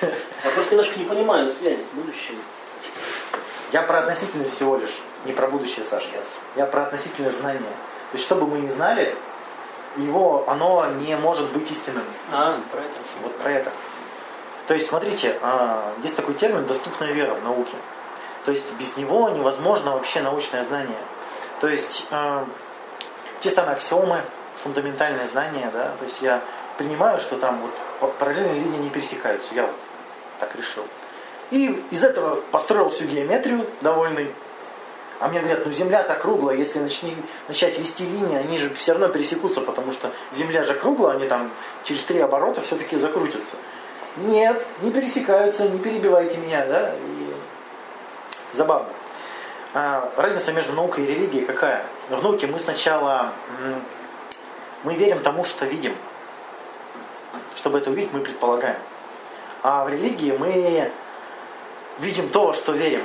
Я 0.01 0.51
просто 0.55 0.75
немножко 0.75 0.99
не 0.99 1.05
понимаю 1.05 1.53
связи 1.53 1.81
с 1.83 1.95
будущим. 1.95 2.37
Я 3.73 3.83
про 3.83 4.01
относительность 4.01 4.55
всего 4.55 4.77
лишь, 4.77 4.99
не 5.25 5.33
про 5.33 5.49
будущее, 5.49 5.85
Саша. 5.85 6.07
Yes. 6.09 6.27
Я 6.57 6.67
про 6.67 6.85
относительное 6.85 7.31
знание. 7.31 7.63
То 8.11 8.17
есть, 8.17 8.25
что 8.25 8.37
бы 8.37 8.47
мы 8.47 8.59
ни 8.59 8.69
знали, 8.69 9.15
его, 9.97 10.45
оно 10.49 10.87
не 11.01 11.17
может 11.17 11.51
быть 11.53 11.71
истинным. 11.71 12.05
А, 12.33 12.57
про 12.71 12.81
это. 12.81 12.95
Вот 13.23 13.37
про 13.39 13.51
это. 13.51 13.73
То 14.67 14.75
есть, 14.75 14.89
смотрите, 14.89 15.37
а, 15.43 15.93
есть 16.03 16.17
такой 16.17 16.35
термин 16.35 16.67
«доступная 16.67 17.13
вера» 17.13 17.35
в 17.35 17.45
науке. 17.45 17.75
То 18.45 18.53
есть, 18.53 18.73
без 18.75 18.97
него 18.97 19.29
невозможно 19.29 19.93
вообще 19.93 20.21
научное 20.21 20.65
знание. 20.65 20.99
То 21.61 21.69
есть, 21.69 22.07
а, 22.11 22.47
те 23.41 23.51
самые 23.51 23.77
аксиомы, 23.77 24.23
фундаментальные 24.63 25.27
знания, 25.27 25.71
да, 25.73 25.91
то 25.99 26.05
есть 26.05 26.23
я 26.23 26.41
принимаю, 26.79 27.21
что 27.21 27.37
там 27.37 27.61
вот 28.01 28.15
параллельные 28.15 28.55
линии 28.55 28.79
не 28.79 28.91
пересекаются. 28.91 29.55
Я 29.55 29.63
вот 29.63 29.75
так 30.39 30.55
решил. 30.57 30.85
И 31.51 31.67
из 31.91 32.03
этого 32.03 32.37
построил 32.51 32.89
всю 32.89 33.05
геометрию 33.05 33.67
довольный. 33.81 34.33
А 35.23 35.29
мне 35.29 35.39
говорят, 35.39 35.65
ну 35.65 35.71
Земля 35.71 36.03
так 36.03 36.21
круглая, 36.21 36.57
если 36.57 36.81
начни, 36.81 37.17
начать 37.47 37.79
вести 37.79 38.05
линии, 38.05 38.37
они 38.37 38.59
же 38.59 38.75
все 38.75 38.91
равно 38.91 39.07
пересекутся, 39.07 39.61
потому 39.61 39.93
что 39.93 40.11
Земля 40.33 40.65
же 40.65 40.75
круглая, 40.75 41.15
они 41.15 41.29
там 41.29 41.49
через 41.85 42.05
три 42.05 42.19
оборота 42.19 42.61
все-таки 42.61 42.97
закрутятся. 42.97 43.55
Нет, 44.17 44.61
не 44.81 44.91
пересекаются, 44.91 45.69
не 45.69 45.79
перебивайте 45.79 46.39
меня, 46.39 46.67
да? 46.67 46.93
И... 46.95 47.35
Забавно. 48.53 48.89
А, 49.75 50.13
разница 50.17 50.53
между 50.53 50.73
наукой 50.73 51.05
и 51.05 51.07
религией 51.07 51.45
какая? 51.45 51.85
В 52.11 52.21
науке 52.21 52.49
мы 52.49 52.59
сначала 52.59 53.31
мы 54.83 54.95
верим 54.95 55.21
тому, 55.21 55.45
что 55.45 55.67
видим. 55.67 55.95
Чтобы 57.55 57.79
это 57.79 57.91
увидеть, 57.91 58.13
мы 58.13 58.23
предполагаем. 58.23 58.77
А 59.63 59.85
в 59.85 59.89
религии 59.89 60.33
мы 60.37 60.91
видим 62.01 62.29
то, 62.29 62.53
что 62.55 62.73
верим. 62.73 63.03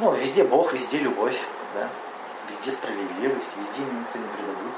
Ну, 0.00 0.14
везде 0.14 0.44
Бог, 0.44 0.72
везде 0.72 0.96
любовь, 0.96 1.38
да? 1.74 1.88
везде 2.48 2.72
справедливость, 2.72 3.50
везде 3.56 3.82
никто 3.82 4.18
не 4.18 4.28
предадут. 4.28 4.74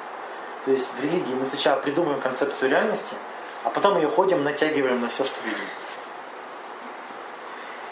То 0.64 0.71
есть 0.73 0.88
в 0.93 1.00
религии 1.00 1.35
мы 1.35 1.47
сначала 1.47 1.81
придумываем 1.81 2.21
концепцию 2.21 2.71
реальности, 2.71 3.14
а 3.62 3.71
потом 3.71 3.99
ее 3.99 4.09
ходим, 4.09 4.43
натягиваем 4.43 5.00
на 5.00 5.09
все, 5.09 5.25
что 5.25 5.37
видим. 5.45 5.64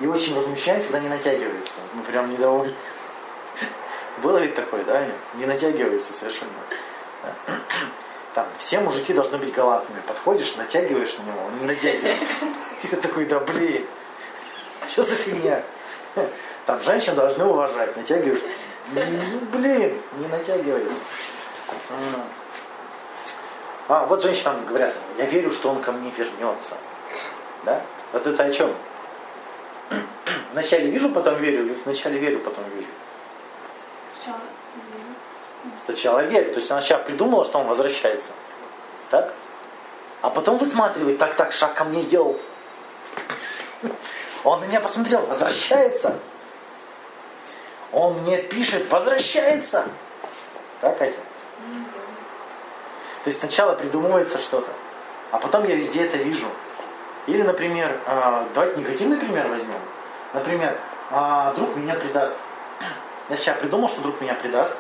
И 0.01 0.07
очень 0.07 0.35
возмущаемся, 0.35 0.89
когда 0.89 1.01
не 1.01 1.09
натягивается. 1.09 1.75
Мы 1.93 2.03
прям 2.03 2.33
недовольны. 2.33 2.75
Было 4.23 4.39
ведь 4.39 4.57
такое, 4.57 4.83
да? 4.83 5.05
Не 5.35 5.47
натягивается 5.47 6.13
совершенно. 6.13 6.51
Там 8.35 8.47
все 8.59 8.81
мужики 8.81 9.13
должны 9.13 9.39
быть 9.39 9.53
галантными. 9.53 10.01
Подходишь, 10.01 10.57
натягиваешь 10.57 11.17
на 11.19 11.23
него, 11.31 11.47
он 11.47 11.59
не 11.61 11.67
натягивает. 11.67 12.17
И 12.83 12.97
такой, 12.97 13.27
да 13.27 13.39
блин, 13.39 13.87
что 14.89 15.05
за 15.05 15.15
фигня? 15.15 15.63
Там 16.67 16.81
женщин 16.83 17.15
должны 17.15 17.45
уважать, 17.45 17.97
натягиваешь. 17.97 18.43
Ну, 18.93 19.41
блин, 19.53 19.97
не 20.19 20.29
натягивается. 20.29 21.03
А, 23.89 24.07
вот 24.07 24.23
женщинам 24.23 24.65
говорят, 24.67 24.95
я 25.19 25.25
верю, 25.25 25.51
что 25.51 25.71
он 25.71 25.81
ко 25.81 25.93
мне 25.93 26.11
вернется. 26.11 26.77
Да? 27.65 27.83
Вот 28.13 28.27
это 28.27 28.45
о 28.45 28.53
чем? 28.53 28.73
Вначале 30.53 30.91
вижу, 30.91 31.11
потом 31.11 31.37
верю, 31.37 31.65
или 31.65 31.77
вначале 31.85 32.19
верю, 32.19 32.39
потом 32.39 32.65
верю? 32.75 32.87
Сначала 34.15 34.41
верю. 34.93 35.75
Сначала 35.85 36.25
верю. 36.25 36.53
То 36.53 36.61
есть 36.61 36.71
она 36.71 36.81
сейчас 36.83 37.03
придумала, 37.03 37.45
что 37.45 37.59
он 37.59 37.67
возвращается. 37.67 38.33
Так? 39.11 39.33
А 40.23 40.31
потом 40.31 40.59
высматривает, 40.59 41.19
так, 41.19 41.35
так, 41.35 41.53
шаг 41.53 41.75
ко 41.75 41.85
мне 41.85 42.03
сделал. 42.03 42.39
Он 44.45 44.61
на 44.61 44.65
меня 44.65 44.81
посмотрел, 44.81 45.21
возвращается. 45.27 46.19
Он 48.01 48.15
мне 48.23 48.39
пишет, 48.39 48.91
возвращается. 48.91 49.87
Так, 50.81 50.97
Катя? 50.97 51.19
То 53.25 53.29
есть 53.29 53.41
сначала 53.41 53.75
придумывается 53.75 54.39
что-то, 54.39 54.71
а 55.31 55.39
потом 55.39 55.69
я 55.69 55.75
везде 55.75 56.07
это 56.07 56.17
вижу. 56.17 56.47
Или, 57.27 57.43
например, 57.43 58.01
а, 58.07 58.47
давайте 58.55 58.81
негативный 58.81 59.19
пример 59.19 59.49
возьмем. 59.49 59.79
Например, 60.33 60.79
а, 61.11 61.53
друг 61.53 61.77
меня 61.77 61.95
предаст. 61.95 62.35
Я 63.29 63.37
сейчас 63.37 63.59
придумал, 63.59 63.91
что 63.91 64.01
друг 64.01 64.19
меня 64.23 64.33
предаст, 64.33 64.75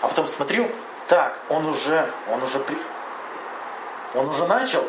а 0.00 0.06
потом 0.06 0.28
смотрю, 0.28 0.70
так, 1.08 1.36
он 1.48 1.66
уже, 1.66 2.08
он 2.30 2.40
уже, 2.40 2.60
он 4.14 4.28
уже 4.28 4.46
начал, 4.46 4.84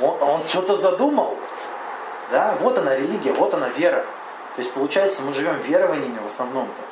он, 0.00 0.20
он 0.20 0.48
что-то 0.48 0.76
задумал. 0.76 1.38
Да, 2.32 2.56
вот 2.58 2.76
она 2.76 2.96
религия, 2.96 3.32
вот 3.34 3.54
она 3.54 3.68
вера. 3.68 4.04
То 4.58 4.62
есть 4.62 4.74
получается, 4.74 5.22
мы 5.22 5.32
живем 5.32 5.56
верованиями 5.60 6.18
в 6.18 6.26
основном-то. 6.26 6.82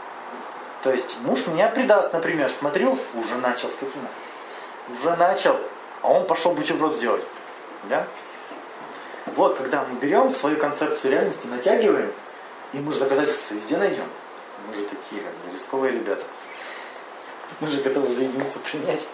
То 0.85 0.93
есть 0.93 1.17
муж 1.23 1.49
меня 1.49 1.67
предаст, 1.69 2.13
например, 2.13 2.49
смотрю, 2.53 2.97
уже 3.13 3.35
начал 3.39 3.69
скотина. 3.71 4.07
Уже 4.97 5.17
начал, 5.17 5.59
а 6.01 6.13
он 6.13 6.29
пошел 6.29 6.53
бутерброд 6.53 6.95
сделать. 6.95 7.25
Да? 7.91 8.07
Вот, 9.35 9.57
когда 9.57 9.85
мы 9.85 9.99
берем 9.99 10.31
свою 10.31 10.59
концепцию 10.59 11.11
реальности, 11.11 11.49
натягиваем, 11.49 12.13
и 12.73 12.79
мы 12.79 12.93
же 12.93 13.01
доказательства 13.01 13.55
везде 13.55 13.79
найдем. 13.79 14.07
Мы 14.69 14.77
же 14.77 14.83
такие 14.83 15.23
как 15.23 15.33
бы 15.33 15.57
рисковые 15.57 15.93
ребята. 15.93 16.23
Мы 17.59 17.67
же 17.67 17.81
готовы 17.81 18.15
заединиться, 18.15 18.61
принять. 18.61 19.09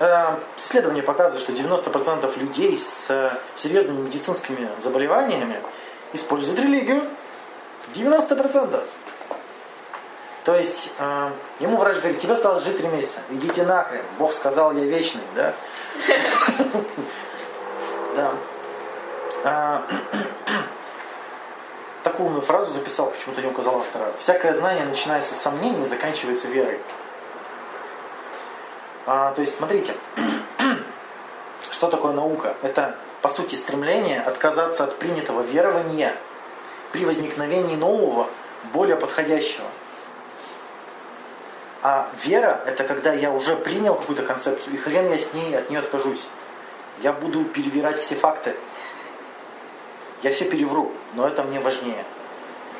Э, 0.00 0.36
исследования 0.58 1.02
показывают, 1.02 1.42
что 1.42 1.52
90% 1.52 2.38
людей 2.38 2.76
с 2.76 3.38
серьезными 3.56 4.06
медицинскими 4.06 4.68
заболеваниями 4.82 5.60
используют 6.12 6.60
религию. 6.60 7.02
90%. 7.94 8.82
То 10.44 10.56
есть 10.56 10.92
э, 10.98 11.30
ему 11.60 11.76
врач 11.76 11.98
говорит, 11.98 12.20
тебе 12.20 12.32
осталось 12.32 12.64
жить 12.64 12.78
три 12.78 12.88
месяца, 12.88 13.20
идите 13.30 13.64
нахрен, 13.64 14.02
Бог 14.18 14.32
сказал, 14.32 14.72
я 14.72 14.84
вечный, 14.84 15.22
да? 15.34 15.52
Да. 18.16 18.32
А, 19.44 19.84
такую 22.02 22.26
умную 22.26 22.42
фразу 22.42 22.72
записал, 22.72 23.10
почему-то 23.10 23.40
не 23.40 23.48
указал 23.48 23.78
автора. 23.78 24.12
Всякое 24.18 24.54
знание 24.54 24.84
начинается 24.84 25.34
с 25.34 25.38
сомнений 25.38 25.84
и 25.84 25.86
заканчивается 25.86 26.48
верой. 26.48 26.80
А, 29.06 29.32
то 29.32 29.42
есть, 29.42 29.56
смотрите, 29.56 29.94
что 31.70 31.88
такое 31.88 32.12
наука? 32.12 32.54
Это, 32.62 32.96
по 33.22 33.28
сути, 33.28 33.54
стремление 33.54 34.20
отказаться 34.20 34.84
от 34.84 34.96
принятого 34.96 35.42
верования 35.42 36.14
при 36.92 37.04
возникновении 37.04 37.76
нового, 37.76 38.28
более 38.72 38.96
подходящего. 38.96 39.66
А 41.82 42.10
вера– 42.24 42.62
это 42.66 42.84
когда 42.84 43.12
я 43.12 43.30
уже 43.30 43.56
принял 43.56 43.94
какую-то 43.94 44.22
концепцию, 44.22 44.74
и 44.74 44.76
хрен 44.76 45.10
я 45.10 45.18
с 45.18 45.32
ней 45.32 45.56
от 45.56 45.70
нее 45.70 45.80
откажусь. 45.80 46.22
Я 47.02 47.12
буду 47.12 47.44
перевирать 47.44 48.00
все 48.00 48.14
факты. 48.14 48.54
Я 50.22 50.32
все 50.34 50.44
перевру, 50.44 50.92
но 51.14 51.26
это 51.26 51.42
мне 51.42 51.60
важнее. 51.60 52.04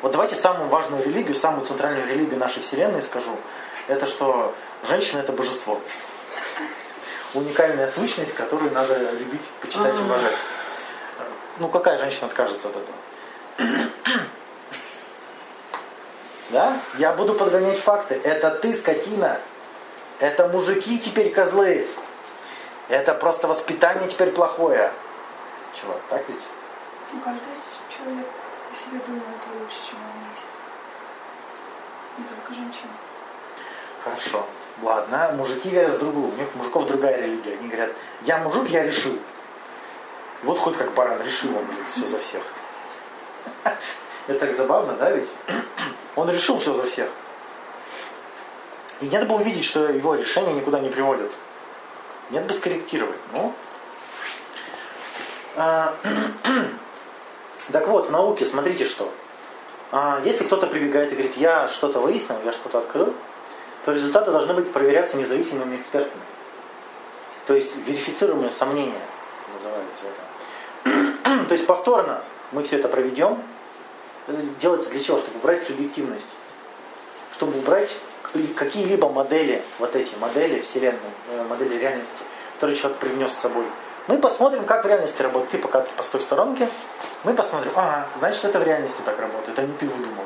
Вот 0.03 0.11
давайте 0.11 0.35
самую 0.35 0.69
важную 0.69 1.03
религию, 1.03 1.33
самую 1.33 1.65
центральную 1.65 2.07
религию 2.07 2.37
нашей 2.37 2.61
Вселенной 2.61 3.01
скажу. 3.01 3.35
Это 3.87 4.05
что 4.05 4.53
женщина 4.87 5.19
это 5.19 5.31
божество. 5.31 5.79
Уникальная 7.33 7.87
сущность, 7.87 8.35
которую 8.35 8.71
надо 8.71 8.97
любить, 9.11 9.47
почитать, 9.61 9.95
уважать. 9.95 10.35
Ну 11.59 11.69
какая 11.69 11.97
женщина 11.97 12.27
откажется 12.27 12.69
от 12.69 12.75
этого? 12.75 13.89
Да? 16.49 16.77
Я 16.97 17.13
буду 17.13 17.33
подгонять 17.33 17.79
факты. 17.79 18.19
Это 18.23 18.51
ты, 18.51 18.73
скотина. 18.73 19.39
Это 20.19 20.47
мужики 20.49 20.99
теперь 20.99 21.31
козлы. 21.31 21.87
Это 22.89 23.13
просто 23.13 23.47
воспитание 23.47 24.09
теперь 24.09 24.31
плохое. 24.31 24.91
Чего, 25.73 25.95
так 26.09 26.27
ведь? 26.27 26.41
Ну, 27.13 27.21
каждый 27.21 27.41
человек 27.89 28.27
о 28.71 28.75
себе 28.75 28.99
думает 29.07 29.37
лучше, 29.59 29.91
чем 29.91 29.99
он 29.99 30.31
есть. 30.33 30.47
Не 32.17 32.23
только 32.25 32.53
женщина. 32.53 32.91
Хорошо. 34.03 34.45
Ладно, 34.81 35.33
мужики 35.37 35.69
верят 35.69 35.95
в 35.95 35.99
другую. 35.99 36.33
У 36.33 36.35
них 36.37 36.47
мужиков 36.55 36.87
другая 36.87 37.21
религия. 37.21 37.53
Они 37.59 37.67
говорят, 37.67 37.91
я 38.23 38.39
мужик, 38.39 38.67
я 38.69 38.83
решил. 38.83 39.17
Вот 40.43 40.57
хоть 40.57 40.75
как 40.75 40.93
баран 40.93 41.21
решил 41.23 41.55
он, 41.55 41.65
блин, 41.65 41.79
все 41.93 42.07
за 42.07 42.17
всех. 42.17 42.41
Это 44.27 44.39
так 44.39 44.53
забавно, 44.53 44.93
да, 44.93 45.11
ведь? 45.11 45.29
Он 46.15 46.29
решил 46.29 46.57
все 46.59 46.73
за 46.73 46.83
всех. 46.83 47.09
И 49.01 49.09
надо 49.09 49.25
было 49.25 49.37
увидеть, 49.37 49.65
что 49.65 49.87
его 49.87 50.15
решения 50.15 50.53
никуда 50.53 50.79
не 50.79 50.89
приводят. 50.89 51.31
Нет 52.29 52.45
бы 52.45 52.53
скорректировать. 52.53 53.17
Ну. 53.33 53.53
А, 55.55 55.93
так 57.71 57.87
вот, 57.87 58.07
в 58.07 58.11
науке 58.11 58.45
смотрите 58.45 58.85
что. 58.85 59.11
А, 59.91 60.21
если 60.23 60.45
кто-то 60.45 60.67
прибегает 60.67 61.11
и 61.11 61.15
говорит, 61.15 61.37
я 61.37 61.67
что-то 61.67 61.99
выяснил, 61.99 62.37
я 62.45 62.53
что-то 62.53 62.79
открыл, 62.79 63.13
то 63.85 63.91
результаты 63.91 64.31
должны 64.31 64.53
быть 64.53 64.71
проверяться 64.71 65.17
независимыми 65.17 65.77
экспертами. 65.77 66.21
То 67.47 67.55
есть 67.55 67.75
верифицируемые 67.85 68.51
сомнения 68.51 69.01
называется 69.53 70.05
это. 70.83 71.45
то 71.47 71.53
есть 71.53 71.65
повторно 71.65 72.21
мы 72.51 72.63
все 72.63 72.77
это 72.77 72.87
проведем. 72.87 73.41
Это 74.27 74.37
делается 74.61 74.91
для 74.91 75.03
чего? 75.03 75.17
Чтобы 75.17 75.39
убрать 75.39 75.63
субъективность. 75.63 76.27
Чтобы 77.33 77.57
убрать 77.57 77.89
какие-либо 78.55 79.09
модели, 79.09 79.61
вот 79.79 79.95
эти 79.95 80.15
модели 80.15 80.61
Вселенной, 80.61 80.99
э, 81.31 81.43
модели 81.49 81.77
реальности, 81.77 82.23
которые 82.55 82.77
человек 82.77 82.99
привнес 82.99 83.33
с 83.33 83.39
собой. 83.39 83.65
Мы 84.07 84.17
посмотрим, 84.17 84.65
как 84.65 84.83
в 84.83 84.87
реальности 84.87 85.21
работает. 85.21 85.51
Ты 85.51 85.57
пока 85.57 85.81
ты 85.81 85.89
по 85.95 86.03
той 86.03 86.21
сторонке, 86.21 86.69
мы 87.23 87.33
посмотрим, 87.33 87.71
ага, 87.75 88.07
значит, 88.19 88.45
это 88.45 88.59
в 88.59 88.63
реальности 88.63 89.01
так 89.05 89.19
работает, 89.19 89.57
а 89.59 89.63
не 89.63 89.73
ты 89.73 89.85
выдумал. 89.87 90.23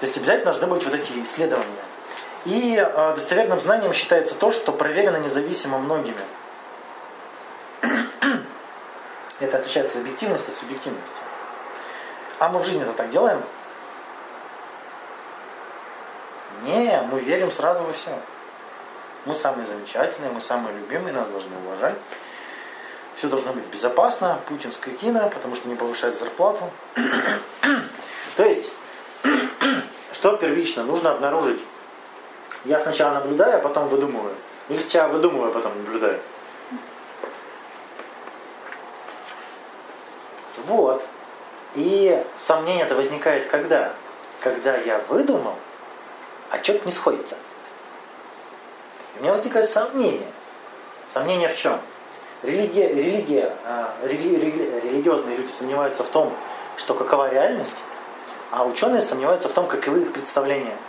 То 0.00 0.06
есть 0.06 0.16
обязательно 0.16 0.52
должны 0.52 0.66
быть 0.66 0.84
вот 0.84 0.94
эти 0.94 1.22
исследования. 1.22 1.84
И 2.46 2.76
э, 2.76 3.14
достоверным 3.16 3.60
знанием 3.60 3.92
считается 3.92 4.36
то, 4.36 4.52
что 4.52 4.70
проверено 4.72 5.16
независимо 5.16 5.78
многими. 5.78 6.20
Это 9.40 9.58
отличается 9.58 9.98
объективность 9.98 10.48
от 10.48 10.56
субъективности. 10.56 11.10
А 12.38 12.48
мы 12.48 12.60
в 12.60 12.66
жизни 12.66 12.82
это 12.82 12.92
так 12.92 13.10
делаем? 13.10 13.42
Не, 16.64 17.02
мы 17.10 17.18
верим 17.20 17.50
сразу 17.50 17.82
во 17.82 17.92
все. 17.92 18.10
Мы 19.24 19.34
самые 19.34 19.66
замечательные, 19.66 20.30
мы 20.30 20.40
самые 20.40 20.76
любимые, 20.76 21.14
нас 21.14 21.28
должны 21.28 21.56
уважать. 21.64 21.96
Все 23.16 23.28
должно 23.28 23.54
быть 23.54 23.64
безопасно, 23.64 24.38
Путин 24.46 24.70
скотина, 24.70 25.30
потому 25.34 25.56
что 25.56 25.68
не 25.68 25.74
повышает 25.74 26.18
зарплату. 26.18 26.70
То 28.36 28.44
есть, 28.44 28.70
что 30.12 30.36
первично? 30.36 30.84
Нужно 30.84 31.12
обнаружить. 31.12 31.60
Я 32.66 32.80
сначала 32.80 33.14
наблюдаю, 33.14 33.58
а 33.58 33.60
потом 33.60 33.88
выдумываю. 33.88 34.34
Или 34.68 34.78
сначала 34.78 35.08
выдумываю, 35.12 35.50
а 35.50 35.54
потом 35.54 35.72
наблюдаю. 35.78 36.18
Вот. 40.66 41.04
И 41.76 42.24
сомнение 42.36 42.84
это 42.84 42.96
возникает 42.96 43.46
когда? 43.46 43.92
Когда 44.40 44.76
я 44.78 45.00
выдумал, 45.08 45.54
а 46.50 46.62
что-то 46.62 46.86
не 46.86 46.92
сходится. 46.92 47.36
У 49.18 49.22
меня 49.22 49.32
возникает 49.32 49.70
сомнение. 49.70 50.26
Сомнение 51.14 51.48
в 51.48 51.56
чем? 51.56 51.80
Религия, 52.42 52.88
религия, 52.88 53.52
а, 53.64 53.94
рели, 54.02 54.36
рели, 54.36 54.80
религиозные 54.82 55.36
люди 55.36 55.52
сомневаются 55.52 56.02
в 56.02 56.08
том, 56.08 56.34
что 56.76 56.94
какова 56.94 57.30
реальность, 57.30 57.76
а 58.50 58.64
ученые 58.64 59.02
сомневаются 59.02 59.48
в 59.48 59.52
том, 59.52 59.68
каковы 59.68 60.02
их 60.02 60.12
представления– 60.12 60.76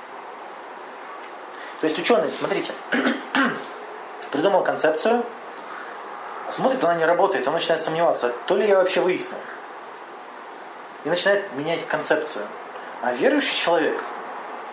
то 1.81 1.87
есть 1.87 1.99
ученый, 1.99 2.31
смотрите, 2.31 2.73
придумал 4.31 4.63
концепцию, 4.63 5.23
смотрит, 6.51 6.83
она 6.83 6.95
не 6.95 7.05
работает, 7.05 7.47
он 7.47 7.53
начинает 7.53 7.83
сомневаться, 7.83 8.33
то 8.47 8.55
ли 8.55 8.67
я 8.67 8.77
вообще 8.77 9.01
выяснил. 9.01 9.37
И 11.03 11.09
начинает 11.09 11.53
менять 11.53 11.85
концепцию. 11.87 12.45
А 13.01 13.13
верующий 13.13 13.55
человек, 13.55 13.95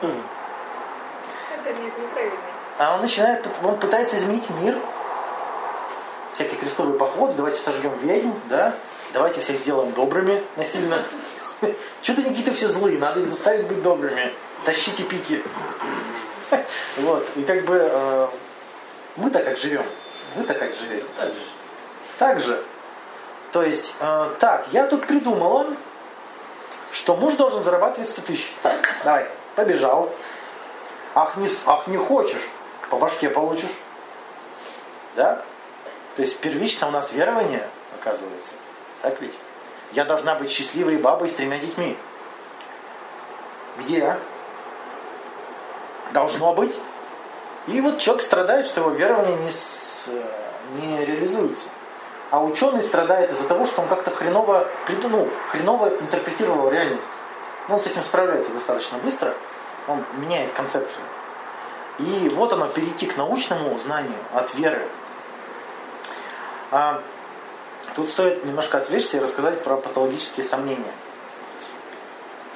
Это 0.01 1.73
нет, 1.75 1.99
неправильно. 1.99 2.39
а 2.79 2.95
он 2.95 3.03
начинает, 3.03 3.47
он 3.63 3.77
пытается 3.79 4.17
изменить 4.17 4.49
мир, 4.61 4.77
всякие 6.33 6.59
крестовые 6.59 6.99
походы, 6.99 7.35
давайте 7.35 7.61
сожгем 7.61 7.93
ведьм, 7.99 8.33
да, 8.49 8.75
давайте 9.13 9.43
всех 9.43 9.59
сделаем 9.59 9.93
добрыми 9.93 10.43
насильно. 10.57 11.03
Что-то 12.03 12.23
они 12.23 12.31
какие-то 12.31 12.55
все 12.55 12.69
злые, 12.69 12.99
надо 12.99 13.21
их 13.21 13.27
заставить 13.27 13.67
быть 13.67 13.83
добрыми. 13.83 14.33
Тащите 14.65 15.03
пики. 15.03 15.43
Вот, 16.99 17.29
и 17.37 17.43
как 17.43 17.65
бы 17.65 17.77
э, 17.77 18.29
мы-то 19.17 19.43
как 19.43 19.59
живем, 19.59 19.85
вы-то 20.37 20.55
как 20.55 20.73
живете. 20.75 21.05
Так 21.17 21.29
же. 21.29 21.41
Так 22.19 22.41
же. 22.41 22.63
То 23.53 23.63
есть, 23.63 23.95
э, 24.01 24.31
так, 24.41 24.67
я 24.73 24.87
тут 24.87 25.07
придумала, 25.07 25.67
что 26.93 27.17
муж 27.17 27.35
должен 27.35 27.63
зарабатывать 27.63 28.11
100 28.11 28.23
тысяч. 28.23 28.53
Так, 28.63 28.89
давай, 29.05 29.27
побежал. 29.57 30.11
Ах 31.15 31.37
не, 31.37 31.49
ах, 31.67 31.87
не 31.87 31.97
хочешь, 31.97 32.43
по 32.91 32.97
башке 32.97 33.31
получишь. 33.31 33.71
Да? 35.17 35.43
То 36.17 36.23
есть 36.23 36.39
первично 36.39 36.89
у 36.89 36.91
нас 36.91 37.13
верование, 37.13 37.67
оказывается. 37.99 38.55
Так 39.03 39.21
ведь? 39.21 39.35
Я 39.93 40.05
должна 40.05 40.35
быть 40.35 40.51
счастливой 40.51 40.97
бабой 40.97 41.31
с 41.31 41.35
тремя 41.35 41.59
детьми. 41.59 41.97
Где? 43.79 44.17
Должно 46.13 46.55
быть. 46.55 46.75
И 47.67 47.81
вот 47.81 47.99
человек 47.99 48.25
страдает, 48.25 48.67
что 48.67 48.81
его 48.83 48.91
верование 48.91 49.37
не, 49.39 49.51
с- 49.51 50.11
не 50.75 51.05
реализуется. 51.05 51.65
А 52.31 52.43
ученый 52.43 52.83
страдает 52.83 53.33
из-за 53.33 53.47
того, 53.49 53.67
что 53.67 53.83
он 53.83 53.89
как-то 53.89 54.11
хреново 54.11 54.67
придумал, 54.87 55.29
хреново 55.51 55.89
интерпретировал 56.01 56.69
реальность. 56.71 57.07
Но 57.69 57.77
он 57.77 57.83
с 57.83 57.87
этим 57.87 58.03
справляется 58.05 58.53
достаточно 58.53 58.99
быстро. 58.99 59.33
Он 59.89 60.05
меняет 60.19 60.53
концепцию. 60.53 61.05
И 61.99 62.29
вот 62.35 62.53
оно, 62.53 62.67
перейти 62.67 63.07
к 63.07 63.17
научному 63.17 63.79
знанию 63.79 64.19
от 64.35 64.53
веры. 64.55 64.87
А, 66.71 67.01
тут 67.95 68.11
стоит 68.11 68.45
немножко 68.45 68.79
отвлечься 68.79 69.19
и 69.19 69.21
рассказать 69.21 69.63
про 69.63 69.77
патологические 69.77 70.45
сомнения. 70.45 70.93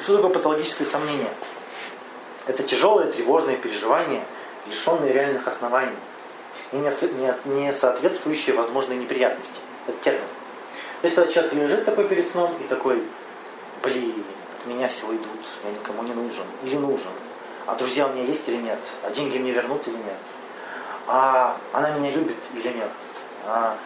Что 0.02 0.17
такое 0.17 0.33
патологическое 0.33 0.87
сомнение? 0.87 1.31
Это 2.49 2.62
тяжелые 2.62 3.12
тревожные 3.12 3.57
переживания, 3.57 4.25
лишенные 4.67 5.12
реальных 5.12 5.47
оснований 5.47 5.97
и 6.73 6.76
не, 6.76 7.73
соответствующие 7.73 8.57
возможной 8.57 8.97
неприятности. 8.97 9.61
Это 9.87 9.97
термин. 10.02 10.26
То 11.00 11.07
есть, 11.07 11.14
когда 11.14 11.33
человек 11.33 11.52
лежит 11.52 11.85
такой 11.85 12.09
перед 12.09 12.28
сном 12.28 12.55
и 12.62 12.67
такой, 12.67 13.02
блин, 13.83 14.25
от 14.58 14.67
меня 14.67 14.89
все 14.89 15.06
уйдут, 15.06 15.41
я 15.65 15.71
никому 15.71 16.02
не 16.02 16.13
нужен 16.13 16.45
или 16.65 16.76
нужен. 16.76 17.13
А 17.67 17.75
друзья 17.75 18.06
у 18.06 18.13
меня 18.13 18.25
есть 18.25 18.49
или 18.49 18.56
нет? 18.56 18.78
А 19.02 19.11
деньги 19.11 19.39
мне 19.39 19.52
вернут 19.52 19.87
или 19.87 19.97
нет? 19.97 20.17
А 21.06 21.56
она 21.73 21.91
меня 21.93 22.11
любит 22.11 22.37
или 22.54 22.69
нет? 22.69 22.91
А, 23.47 23.76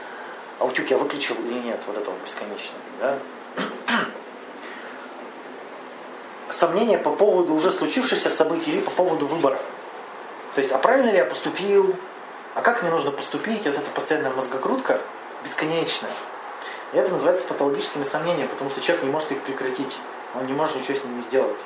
а 0.59 0.65
утюг 0.65 0.89
я 0.89 0.99
выключил 0.99 1.35
или 1.35 1.59
нет? 1.59 1.81
Вот 1.87 1.97
это 1.97 2.11
вот 2.11 2.21
бесконечно. 2.25 2.77
Да? 3.01 3.19
Сомнения 6.53 6.99
по 6.99 7.11
поводу 7.11 7.55
уже 7.55 7.73
случившихся 7.73 8.31
событий 8.31 8.73
или 8.73 8.81
по 8.81 8.91
поводу 8.91 9.27
выбора. 9.27 9.59
То 10.55 10.61
есть, 10.61 10.71
а 10.71 10.79
правильно 10.79 11.11
ли 11.11 11.17
я 11.17 11.25
поступил? 11.25 11.97
А 12.55 12.61
как 12.61 12.83
мне 12.83 12.91
нужно 12.91 13.11
поступить? 13.11 13.65
Вот 13.65 13.75
это 13.75 13.91
постоянная 13.95 14.31
мозгокрутка 14.33 15.01
бесконечная. 15.45 16.11
И 16.93 16.99
это 16.99 17.11
называется 17.11 17.47
патологическими 17.47 18.05
сомнениями, 18.05 18.49
потому 18.49 18.69
что 18.69 18.83
человек 18.83 19.05
не 19.05 19.11
может 19.11 19.33
их 19.33 19.41
прекратить. 19.41 19.97
Он 20.35 20.47
не 20.47 20.53
может 20.53 20.77
ничего 20.77 20.99
с 20.99 21.05
ними 21.05 21.23
сделать. 21.23 21.57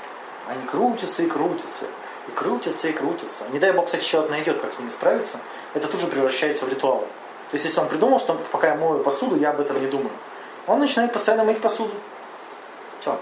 Они 0.49 0.65
крутятся 0.67 1.25
и 1.25 1.27
крутятся. 1.27 1.87
И 2.29 2.31
крутятся 2.31 2.89
и 2.89 2.93
крутятся. 2.93 3.45
Не 3.53 3.59
дай 3.59 3.73
бог, 3.73 3.87
кстати, 3.87 4.05
человек 4.05 4.31
найдет, 4.31 4.61
как 4.61 4.73
с 4.73 4.79
ними 4.79 4.91
справиться, 4.91 5.39
это 5.75 5.89
тут 5.89 6.01
же 6.01 6.07
превращается 6.07 6.65
в 6.65 6.69
ритуал. 6.69 7.01
То 7.51 7.55
есть, 7.55 7.65
если 7.65 7.81
он 7.81 7.89
придумал, 7.89 8.21
что 8.21 8.41
пока 8.53 8.69
я 8.69 8.75
мою 8.77 9.01
посуду, 9.01 9.37
я 9.37 9.51
об 9.51 9.61
этом 9.61 9.81
не 9.81 9.89
думаю. 9.89 10.11
Он 10.69 10.79
начинает 10.79 11.13
постоянно 11.13 11.45
мыть 11.45 11.61
посуду. 11.61 11.93
Все. 13.01 13.19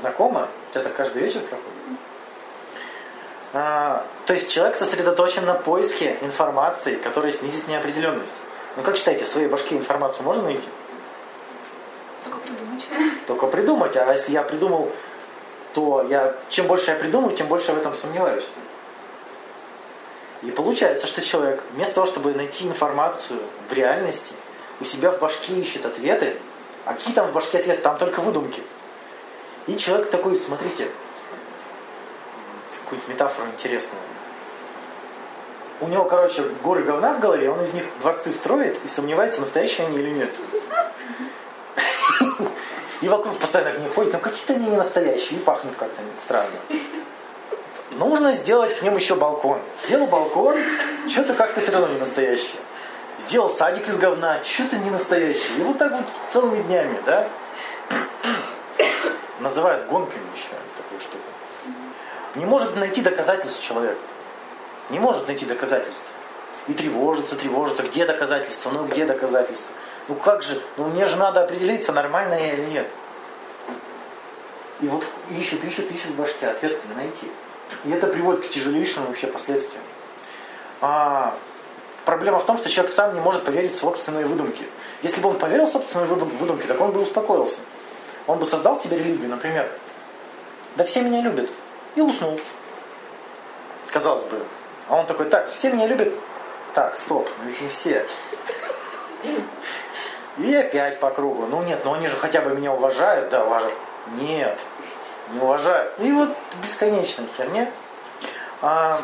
Знакомо? 0.00 0.48
У 0.70 0.72
тебя 0.72 0.84
так 0.84 0.94
каждый 0.94 1.22
вечер 1.22 1.40
проходит? 1.40 1.78
А, 3.54 4.04
то 4.26 4.34
есть 4.34 4.50
человек 4.50 4.76
сосредоточен 4.76 5.46
на 5.46 5.54
поиске 5.54 6.16
информации, 6.20 6.96
которая 6.96 7.32
снизит 7.32 7.66
неопределенность. 7.66 8.34
Ну 8.76 8.82
как 8.82 8.96
считаете, 8.96 9.24
в 9.24 9.28
своей 9.28 9.48
башке 9.48 9.76
информацию 9.76 10.24
можно 10.24 10.42
найти? 10.44 10.68
Только 12.24 12.38
придумать. 12.38 12.88
Только 13.26 13.46
придумать. 13.46 13.96
А 13.96 14.12
если 14.12 14.32
я 14.32 14.42
придумал, 14.42 14.92
то 15.74 16.06
я, 16.08 16.34
чем 16.50 16.66
больше 16.66 16.90
я 16.90 16.96
придумаю, 16.96 17.34
тем 17.36 17.46
больше 17.46 17.72
в 17.72 17.78
этом 17.78 17.96
сомневаюсь. 17.96 18.46
И 20.42 20.50
получается, 20.50 21.06
что 21.06 21.20
человек 21.22 21.62
вместо 21.72 21.96
того, 21.96 22.06
чтобы 22.06 22.32
найти 22.32 22.66
информацию 22.66 23.40
в 23.68 23.72
реальности, 23.72 24.34
у 24.80 24.84
себя 24.84 25.10
в 25.10 25.18
башке 25.18 25.54
ищет 25.54 25.84
ответы, 25.84 26.36
а 26.84 26.94
какие 26.94 27.14
там 27.14 27.26
в 27.26 27.32
башке 27.32 27.58
ответы? 27.58 27.82
Там 27.82 27.98
только 27.98 28.20
выдумки. 28.20 28.62
И 29.68 29.76
человек 29.76 30.10
такой, 30.10 30.34
смотрите, 30.34 30.88
какую-то 32.84 33.10
метафору 33.10 33.46
интересную. 33.48 34.00
У 35.82 35.88
него, 35.88 36.06
короче, 36.06 36.42
горы 36.64 36.82
говна 36.82 37.12
в 37.12 37.20
голове, 37.20 37.50
он 37.50 37.62
из 37.62 37.74
них 37.74 37.84
дворцы 38.00 38.32
строит 38.32 38.78
и 38.82 38.88
сомневается, 38.88 39.42
настоящие 39.42 39.86
они 39.86 39.98
или 39.98 40.10
нет. 40.10 40.30
И 43.02 43.08
вокруг 43.08 43.36
постоянно 43.36 43.72
к 43.72 43.78
ним 43.78 43.92
ходит, 43.92 44.14
но 44.14 44.18
какие-то 44.18 44.54
они 44.54 44.70
не 44.70 44.76
настоящие, 44.76 45.38
и 45.38 45.42
пахнут 45.42 45.76
как-то 45.76 46.00
странно. 46.16 46.58
Нужно 47.90 48.32
сделать 48.32 48.76
к 48.76 48.82
ним 48.82 48.96
еще 48.96 49.16
балкон. 49.16 49.60
Сделал 49.84 50.06
балкон, 50.06 50.56
что-то 51.10 51.34
как-то 51.34 51.60
все 51.60 51.72
равно 51.72 51.88
не 51.88 52.00
настоящее. 52.00 52.58
Сделал 53.20 53.50
садик 53.50 53.86
из 53.86 53.98
говна, 53.98 54.38
что-то 54.44 54.78
не 54.78 54.90
настоящее. 54.90 55.58
И 55.58 55.62
вот 55.62 55.76
так 55.76 55.92
вот 55.92 56.06
целыми 56.30 56.62
днями, 56.62 56.98
да? 57.04 57.28
Называют 59.40 59.86
гонками 59.86 60.22
еще 60.34 60.50
такую 60.76 61.00
штуку. 61.00 61.22
Не 62.34 62.44
может 62.44 62.76
найти 62.76 63.02
доказательств 63.02 63.62
человек. 63.62 63.96
Не 64.90 64.98
может 64.98 65.26
найти 65.26 65.46
доказательств. 65.46 66.12
И 66.66 66.72
тревожится, 66.72 67.36
тревожится. 67.36 67.82
Где 67.82 68.04
доказательства? 68.04 68.70
Ну 68.70 68.84
где 68.86 69.06
доказательства? 69.06 69.72
Ну 70.08 70.14
как 70.16 70.42
же? 70.42 70.60
Ну 70.76 70.86
мне 70.86 71.06
же 71.06 71.16
надо 71.16 71.42
определиться, 71.42 71.92
нормально 71.92 72.34
я 72.34 72.54
или 72.54 72.64
нет. 72.64 72.86
И 74.80 74.86
вот 74.86 75.04
ищет, 75.30 75.64
ищет, 75.64 75.90
ищет 75.90 76.10
в 76.10 76.16
башке, 76.16 76.46
ответ 76.46 76.78
не 76.88 76.94
найти. 76.94 77.30
И 77.84 77.90
это 77.90 78.06
приводит 78.06 78.46
к 78.46 78.50
тяжелейшим 78.50 79.06
вообще 79.06 79.26
последствиям. 79.26 79.82
А, 80.80 81.34
проблема 82.04 82.38
в 82.38 82.46
том, 82.46 82.56
что 82.56 82.68
человек 82.68 82.92
сам 82.92 83.14
не 83.14 83.20
может 83.20 83.44
поверить 83.44 83.72
в 83.72 83.78
собственные 83.78 84.26
выдумки. 84.26 84.64
Если 85.02 85.20
бы 85.20 85.30
он 85.30 85.38
поверил 85.38 85.66
в 85.66 85.72
собственные 85.72 86.08
выдум- 86.08 86.36
выдумки, 86.38 86.66
так 86.66 86.80
он 86.80 86.92
бы 86.92 87.00
успокоился. 87.00 87.60
Он 88.28 88.38
бы 88.38 88.46
создал 88.46 88.78
себе 88.78 88.98
религию, 88.98 89.28
например. 89.30 89.68
Да 90.76 90.84
все 90.84 91.00
меня 91.00 91.22
любят. 91.22 91.50
И 91.96 92.00
уснул. 92.00 92.38
Казалось 93.90 94.24
бы. 94.24 94.38
А 94.88 94.96
он 94.96 95.06
такой, 95.06 95.26
так, 95.26 95.50
все 95.50 95.72
меня 95.72 95.86
любят. 95.86 96.12
Так, 96.74 96.96
стоп, 96.98 97.28
ну 97.42 97.48
ведь 97.48 97.60
не 97.62 97.68
все. 97.68 98.06
И 100.36 100.54
опять 100.54 101.00
по 101.00 101.10
кругу. 101.10 101.46
Ну 101.46 101.62
нет, 101.62 101.80
ну 101.84 101.94
они 101.94 102.06
же 102.08 102.16
хотя 102.16 102.42
бы 102.42 102.54
меня 102.54 102.72
уважают. 102.72 103.30
Да, 103.30 103.44
уважают. 103.44 103.74
Нет, 104.20 104.58
не 105.30 105.40
уважают. 105.40 105.94
И 105.98 106.12
вот 106.12 106.28
бесконечная 106.62 107.26
херня. 107.36 107.70
А, 108.60 109.00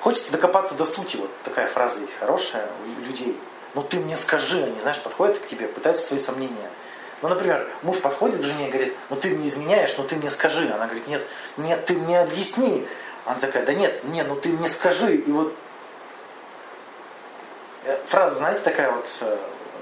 хочется 0.00 0.30
докопаться 0.30 0.74
до 0.74 0.84
сути. 0.84 1.16
Вот 1.16 1.30
такая 1.42 1.68
фраза 1.68 2.00
есть 2.00 2.16
хорошая 2.18 2.66
у 2.84 3.06
людей. 3.06 3.40
Ну 3.74 3.82
ты 3.82 3.98
мне 3.98 4.18
скажи, 4.18 4.62
они, 4.62 4.78
знаешь, 4.82 5.00
подходят 5.00 5.38
к 5.38 5.46
тебе, 5.46 5.68
пытаются 5.68 6.06
свои 6.06 6.20
сомнения. 6.20 6.70
Ну, 7.20 7.28
например, 7.28 7.68
муж 7.82 7.98
подходит 7.98 8.40
к 8.40 8.44
жене 8.44 8.68
и 8.68 8.70
говорит, 8.70 8.94
ну 9.10 9.16
ты 9.16 9.30
мне 9.30 9.48
изменяешь, 9.48 9.94
ну 9.98 10.04
ты 10.04 10.16
мне 10.16 10.30
скажи. 10.30 10.70
Она 10.72 10.86
говорит, 10.86 11.08
нет, 11.08 11.22
нет, 11.56 11.84
ты 11.84 11.94
мне 11.94 12.20
объясни. 12.20 12.86
Она 13.24 13.36
такая, 13.40 13.66
да 13.66 13.74
нет, 13.74 14.04
нет, 14.04 14.26
ну 14.28 14.36
ты 14.36 14.50
мне 14.50 14.68
скажи. 14.68 15.16
И 15.16 15.30
вот 15.30 15.52
э, 17.84 17.98
фраза, 18.06 18.36
знаете, 18.36 18.60
такая 18.60 18.92
вот, 18.92 19.06
э, 19.20 19.36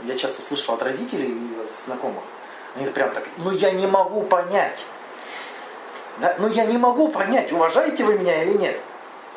я 0.05 0.16
часто 0.16 0.42
слышал 0.42 0.75
от 0.75 0.83
родителей 0.83 1.29
и 1.29 1.61
от 1.61 1.70
знакомых, 1.85 2.22
они 2.75 2.87
прям 2.88 3.11
так, 3.11 3.25
ну 3.37 3.51
я 3.51 3.70
не 3.70 3.87
могу 3.87 4.22
понять. 4.22 4.85
Да? 6.18 6.35
Ну 6.38 6.49
я 6.49 6.64
не 6.64 6.79
могу 6.79 7.09
понять, 7.09 7.53
уважаете 7.53 8.05
вы 8.05 8.18
меня 8.18 8.42
или 8.42 8.57
нет. 8.57 8.81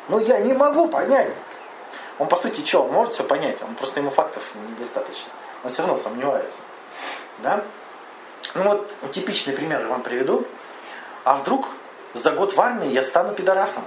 Ну 0.08 0.18
я 0.18 0.38
не 0.38 0.54
могу 0.54 0.88
понять. 0.88 1.28
Он 2.18 2.28
по 2.28 2.36
сути 2.36 2.66
что, 2.66 2.84
он 2.84 2.92
может 2.92 3.14
все 3.14 3.24
понять, 3.24 3.58
он 3.62 3.74
просто 3.74 4.00
ему 4.00 4.10
фактов 4.10 4.42
недостаточно. 4.70 5.30
Он 5.64 5.70
все 5.70 5.82
равно 5.82 5.98
сомневается. 5.98 6.60
Да? 7.38 7.62
Ну 8.54 8.64
вот 8.64 9.12
типичный 9.12 9.54
пример 9.54 9.86
вам 9.86 10.02
приведу. 10.02 10.44
А 11.24 11.34
вдруг 11.34 11.68
за 12.14 12.32
год 12.32 12.54
в 12.54 12.60
армии 12.60 12.88
я 12.90 13.04
стану 13.04 13.34
пидорасом? 13.34 13.84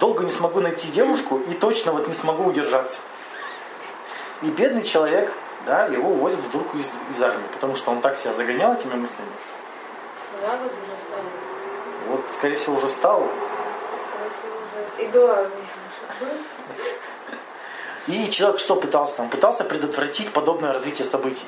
Долго 0.00 0.24
не 0.24 0.30
смогу 0.30 0.60
найти 0.60 0.88
девушку 0.88 1.38
и 1.48 1.54
точно 1.54 1.92
вот 1.92 2.08
не 2.08 2.14
смогу 2.14 2.44
удержаться. 2.44 2.98
И 4.42 4.46
бедный 4.46 4.82
человек, 4.82 5.32
да, 5.66 5.86
его 5.86 6.10
увозят 6.10 6.40
вдруг 6.40 6.74
из, 6.74 6.90
из 7.14 7.22
армии, 7.22 7.46
потому 7.54 7.76
что 7.76 7.92
он 7.92 8.00
так 8.00 8.16
себя 8.16 8.34
загонял 8.34 8.74
этими 8.74 8.94
мыслями. 8.94 9.30
За 10.40 10.56
год 10.56 10.72
уже 10.72 11.00
стал. 11.00 11.20
Вот, 12.08 12.24
скорее 12.36 12.56
всего, 12.56 12.74
уже 12.76 12.88
стал. 12.88 13.28
И 14.98 15.06
до 15.06 15.30
армии. 15.30 15.66
И 18.08 18.30
человек 18.30 18.60
что 18.60 18.74
пытался? 18.74 19.22
Он 19.22 19.28
пытался 19.28 19.62
предотвратить 19.62 20.32
подобное 20.32 20.72
развитие 20.72 21.06
событий. 21.06 21.44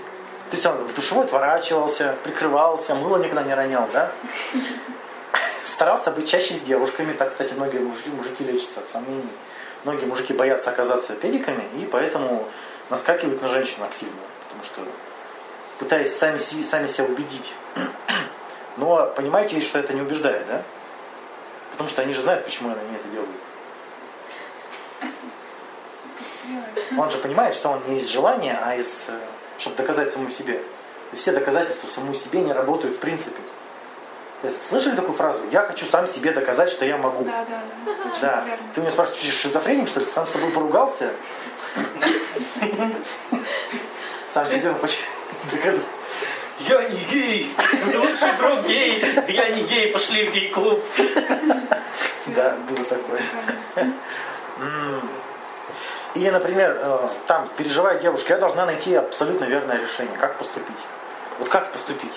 То 0.55 0.57
есть 0.57 0.67
он 0.67 0.85
в 0.85 0.95
душевой 0.95 1.25
отворачивался, 1.25 2.15
прикрывался, 2.23 2.95
мыло 2.95 3.17
никогда 3.17 3.43
не 3.43 3.55
ронял, 3.55 3.89
да? 3.93 4.13
Старался 5.67 6.13
быть 6.13 6.31
чаще 6.31 6.55
с 6.55 6.61
девушками. 6.61 7.13
Так, 7.13 7.33
кстати, 7.33 7.53
многие 7.55 7.81
мужики, 7.81 8.09
мужики 8.11 8.45
лечатся 8.45 8.79
от 8.79 8.89
сомнений. 8.89 9.33
Многие 9.83 10.05
мужики 10.05 10.33
боятся 10.33 10.71
оказаться 10.71 11.17
педиками, 11.17 11.65
и 11.77 11.87
поэтому 11.87 12.47
наскакивают 12.89 13.43
на 13.43 13.49
женщин 13.49 13.83
активно. 13.83 14.15
Потому 14.45 14.65
что 14.65 14.81
пытаясь 15.81 16.17
сами, 16.17 16.39
сами 16.39 16.87
себя 16.87 17.07
убедить. 17.07 17.53
Но 18.77 19.13
понимаете 19.17 19.57
ведь, 19.57 19.67
что 19.67 19.81
это 19.81 19.93
не 19.93 20.03
убеждает, 20.03 20.47
да? 20.47 20.63
Потому 21.73 21.91
что 21.91 22.03
они 22.03 22.15
же 22.15 22.23
знают, 22.23 22.45
почему 22.45 22.69
они 22.69 22.95
это 22.95 23.09
делают. 23.09 23.31
Он 26.97 27.11
же 27.11 27.19
понимает, 27.19 27.57
что 27.57 27.71
он 27.71 27.83
не 27.89 27.99
из 27.99 28.09
желания, 28.09 28.57
а 28.63 28.77
из, 28.77 29.07
э, 29.09 29.19
чтобы 29.59 29.77
доказать 29.77 30.13
самому 30.13 30.31
себе. 30.31 30.61
И 31.13 31.17
все 31.17 31.33
доказательства 31.33 31.89
самому 31.89 32.15
себе 32.15 32.41
не 32.41 32.53
работают 32.53 32.97
в 32.97 32.99
принципе. 32.99 33.41
То 34.43 34.49
есть, 34.49 34.69
слышали 34.69 34.95
такую 34.95 35.15
фразу? 35.15 35.41
Я 35.51 35.63
хочу 35.63 35.87
сам 35.87 36.07
себе 36.07 36.33
доказать, 36.33 36.69
что 36.71 36.85
я 36.85 36.99
могу. 36.99 37.25
Да, 37.25 37.47
да, 37.49 37.63
да. 37.87 38.11
Очень 38.11 38.21
Да. 38.21 38.45
Ты 38.75 38.81
меня 38.83 38.91
спрашиваешь, 38.91 39.35
шизофреник, 39.35 39.89
что 39.89 40.01
ли? 40.01 40.07
Ты 40.07 40.13
сам 40.13 40.29
с 40.29 40.33
собой 40.33 40.51
поругался? 40.51 41.11
Сам 44.33 44.51
себе 44.51 44.75
хочешь 44.75 45.01
доказать. 45.51 45.87
Я 46.61 46.89
не 46.89 47.01
гей! 47.05 47.55
Лучший 47.95 48.33
друг 48.39 48.67
гей! 48.67 49.05
Я 49.29 49.49
не 49.49 49.63
гей, 49.63 49.93
пошли 49.93 50.29
в 50.29 50.33
гей-клуб. 50.33 50.83
Да, 52.27 52.57
было 52.69 52.85
такое. 52.85 53.23
Или, 56.15 56.31
например, 56.31 56.79
э, 56.81 57.09
там, 57.27 57.49
переживая 57.57 57.99
девушка, 57.99 58.35
я 58.35 58.39
должна 58.39 58.67
найти 58.67 58.95
абсолютно 58.95 59.45
верное 59.45 59.79
решение. 59.79 60.17
Как 60.17 60.39
поступить? 60.39 60.77
Вот 61.41 61.49
как 61.49 61.73
поступить? 61.73 62.13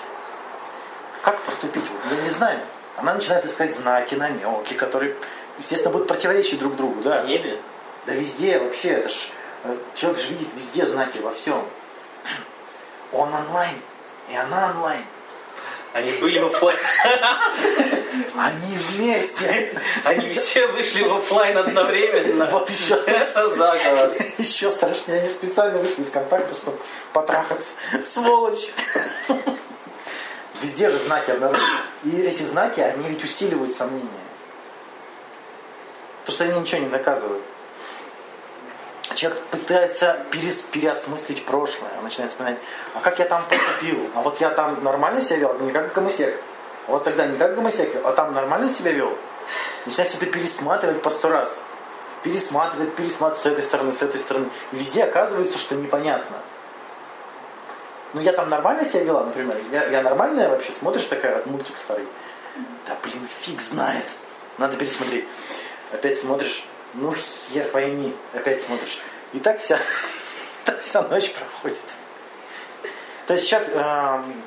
Как 1.23 1.41
поступить? 1.41 1.83
Вот 1.83 2.17
я 2.17 2.23
не 2.23 2.29
знаю. 2.29 2.59
Она 2.97 3.15
начинает 3.15 3.45
искать 3.45 3.75
знаки, 3.75 4.15
намеки, 4.15 4.73
которые, 4.73 5.15
естественно, 5.57 5.91
будут 5.91 6.07
противоречить 6.07 6.59
друг 6.59 6.75
другу. 6.75 7.01
Да, 7.01 7.21
В 7.21 7.25
небе? 7.25 7.59
да 8.05 8.13
везде 8.13 8.59
вообще. 8.59 8.89
Это 8.89 9.09
ж, 9.09 9.29
э, 9.63 9.75
человек 9.95 10.19
же 10.21 10.29
видит 10.29 10.47
везде 10.55 10.85
знаки 10.85 11.17
во 11.17 11.31
всем. 11.31 11.63
Он 13.11 13.33
онлайн, 13.33 13.75
и 14.29 14.35
она 14.35 14.71
онлайн. 14.75 15.03
Они 15.97 16.11
были 16.11 16.37
в 16.37 16.45
офлайн. 16.45 16.77
Они 18.37 18.77
вместе. 18.77 19.73
Они 20.03 20.29
все 20.29 20.67
вышли 20.67 21.01
в 21.01 21.15
офлайн 21.15 21.57
одновременно. 21.57 22.45
Вот 22.51 22.69
еще 22.69 22.99
страшнее. 22.99 23.23
Это 23.23 23.55
заговор. 23.55 24.11
Еще 24.37 24.69
страшнее, 24.69 25.21
они 25.21 25.29
специально 25.29 25.79
вышли 25.79 26.03
из 26.03 26.11
контакта, 26.11 26.53
чтобы 26.53 26.77
потрахаться. 27.13 27.73
Сволочь! 27.99 28.69
Везде 30.61 30.91
же 30.91 30.99
знаки 30.99 31.31
обнаружены. 31.31 31.67
И 32.03 32.21
эти 32.21 32.43
знаки, 32.43 32.79
они 32.79 33.09
ведь 33.09 33.23
усиливают 33.23 33.73
сомнения. 33.73 34.07
Потому 36.25 36.35
что 36.35 36.43
они 36.43 36.59
ничего 36.59 36.81
не 36.81 36.89
доказывают. 36.89 37.41
Человек 39.15 39.39
пытается 39.51 40.19
перес, 40.31 40.63
переосмыслить 40.63 41.45
прошлое. 41.45 41.89
Он 41.97 42.03
начинает 42.03 42.31
вспоминать, 42.31 42.57
а 42.93 42.99
как 42.99 43.19
я 43.19 43.25
там 43.25 43.43
поступил? 43.49 44.09
А 44.15 44.21
вот 44.21 44.39
я 44.41 44.49
там 44.49 44.83
нормально 44.83 45.21
себя 45.21 45.37
вел? 45.37 45.59
Не 45.59 45.71
как 45.71 45.93
гомосек. 45.93 46.39
А 46.87 46.91
вот 46.91 47.03
тогда 47.03 47.25
не 47.25 47.37
как 47.37 47.55
гомосек, 47.55 47.95
а 48.03 48.11
там 48.11 48.33
нормально 48.33 48.69
себя 48.69 48.91
вел? 48.91 49.17
Начинает 49.85 50.09
все 50.11 50.17
это 50.17 50.27
пересматривать 50.27 51.01
по 51.01 51.09
сто 51.09 51.29
раз. 51.29 51.61
Пересматривать, 52.23 52.95
пересматривать 52.95 53.41
с 53.41 53.45
этой 53.45 53.63
стороны, 53.63 53.93
с 53.93 54.01
этой 54.01 54.19
стороны. 54.19 54.49
И 54.73 54.77
везде 54.77 55.03
оказывается, 55.03 55.57
что 55.57 55.75
непонятно. 55.75 56.37
Ну 58.13 58.21
я 58.21 58.33
там 58.33 58.49
нормально 58.49 58.85
себя 58.85 59.03
вела, 59.03 59.23
например. 59.23 59.57
Я, 59.71 59.87
я 59.87 60.01
нормальная 60.01 60.49
вообще? 60.49 60.71
Смотришь 60.71 61.05
такая, 61.05 61.35
как 61.35 61.45
мультик 61.45 61.77
старый. 61.77 62.07
Да 62.87 62.95
блин, 63.03 63.27
фиг 63.41 63.61
знает. 63.61 64.05
Надо 64.57 64.75
пересмотреть. 64.75 65.25
Опять 65.93 66.17
смотришь, 66.17 66.65
ну 66.93 67.13
хер 67.13 67.69
пойми. 67.71 68.15
Опять 68.33 68.61
смотришь. 68.61 68.99
И 69.33 69.39
так 69.39 69.61
вся, 69.61 69.79
так 70.65 70.79
вся 70.79 71.01
ночь 71.03 71.31
проходит. 71.31 71.77
То 73.27 73.33
есть 73.33 73.47
человек, 73.47 73.69
эм, 73.75 74.43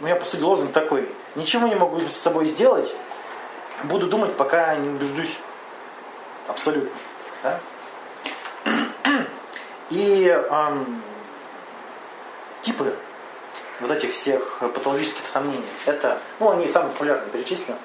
у 0.00 0.04
меня 0.04 0.16
по 0.16 0.24
сути 0.24 0.42
лозунг 0.42 0.72
такой. 0.72 1.08
Ничего 1.36 1.68
не 1.68 1.74
могу 1.74 2.00
с 2.00 2.16
собой 2.16 2.46
сделать. 2.46 2.90
Буду 3.84 4.08
думать, 4.08 4.36
пока 4.36 4.74
не 4.76 4.88
убеждусь. 4.88 5.38
Абсолютно. 6.48 6.90
Да? 7.42 7.60
И 9.90 10.26
эм, 10.26 11.02
типы 12.62 12.94
вот 13.80 13.90
этих 13.90 14.12
всех 14.12 14.58
патологических 14.60 15.28
сомнений. 15.28 15.64
Это, 15.86 16.18
ну, 16.40 16.50
они 16.50 16.68
самые 16.68 16.92
популярные 16.92 17.30
перечислены. 17.30 17.78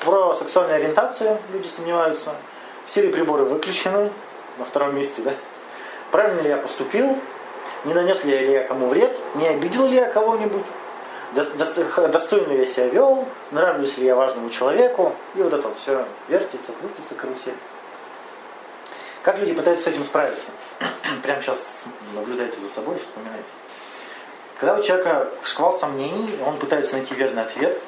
Про 0.00 0.34
сексуальную 0.34 0.76
ориентацию 0.76 1.38
люди 1.52 1.68
сомневаются. 1.68 2.34
Все 2.86 3.02
ли 3.02 3.08
приборы 3.08 3.44
выключены 3.44 4.10
на 4.58 4.64
втором 4.64 4.96
месте, 4.96 5.22
да? 5.22 5.32
Правильно 6.10 6.40
ли 6.40 6.48
я 6.48 6.56
поступил? 6.56 7.18
Не 7.84 7.94
нанес 7.94 8.22
ли 8.24 8.52
я 8.52 8.66
кому 8.66 8.88
вред? 8.88 9.16
Не 9.34 9.48
обидел 9.48 9.86
ли 9.86 9.96
я 9.96 10.06
кого-нибудь? 10.06 10.64
Дос- 11.34 11.56
дос- 11.56 12.08
Достойно 12.08 12.52
ли 12.52 12.60
я 12.60 12.66
себя 12.66 12.88
вел? 12.88 13.26
Нравлюсь 13.50 13.96
ли 13.98 14.04
я 14.06 14.14
важному 14.14 14.50
человеку? 14.50 15.14
И 15.34 15.42
вот 15.42 15.52
это 15.52 15.66
вот 15.68 15.78
все 15.78 16.04
вертится, 16.28 16.72
крутится, 16.72 17.14
карусель. 17.14 17.54
Как 19.22 19.38
люди 19.38 19.54
пытаются 19.54 19.84
с 19.84 19.94
этим 19.94 20.04
справиться? 20.04 20.50
Прямо 21.22 21.40
сейчас 21.42 21.84
наблюдайте 22.14 22.60
за 22.60 22.68
собой 22.68 22.98
вспоминайте. 22.98 23.44
Когда 24.58 24.76
у 24.76 24.82
человека 24.82 25.28
шквал 25.44 25.72
сомнений, 25.72 26.28
он 26.46 26.56
пытается 26.58 26.96
найти 26.96 27.14
верный 27.14 27.42
ответ, 27.42 27.80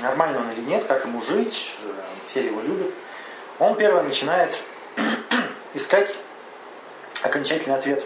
нормально 0.00 0.38
он 0.38 0.50
или 0.52 0.68
нет, 0.68 0.84
как 0.86 1.04
ему 1.04 1.20
жить, 1.22 1.72
э, 1.84 1.88
все 2.28 2.44
его 2.46 2.60
любят, 2.60 2.92
он 3.58 3.76
первое 3.76 4.02
начинает 4.02 4.54
искать 5.74 6.14
окончательный 7.22 7.76
ответ. 7.76 8.04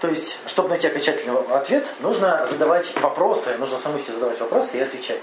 То 0.00 0.08
есть, 0.08 0.40
чтобы 0.46 0.68
найти 0.70 0.88
окончательный 0.88 1.38
ответ, 1.50 1.86
нужно 2.00 2.44
задавать 2.46 2.92
вопросы, 3.00 3.56
нужно 3.58 3.78
самому 3.78 4.00
себе 4.00 4.14
задавать 4.14 4.40
вопросы 4.40 4.78
и 4.78 4.80
отвечать. 4.80 5.22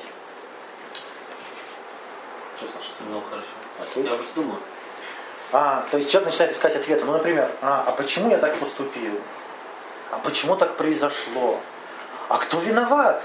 Что, 2.57 2.67
Саша? 2.67 2.91
Ну, 3.09 3.21
хорошо. 3.29 3.47
Окей. 3.81 4.03
Я 4.03 4.15
просто 4.15 4.35
думаю. 4.35 4.59
А, 5.51 5.85
то 5.91 5.97
есть 5.97 6.09
человек 6.09 6.29
начинает 6.31 6.53
искать 6.53 6.75
ответы. 6.75 7.03
Ну, 7.05 7.11
например, 7.11 7.51
а, 7.61 7.83
а 7.87 7.91
почему 7.91 8.29
я 8.29 8.37
так 8.37 8.55
поступил? 8.57 9.19
А 10.11 10.17
почему 10.19 10.55
так 10.55 10.75
произошло? 10.75 11.59
А 12.29 12.37
кто 12.37 12.59
виноват? 12.59 13.23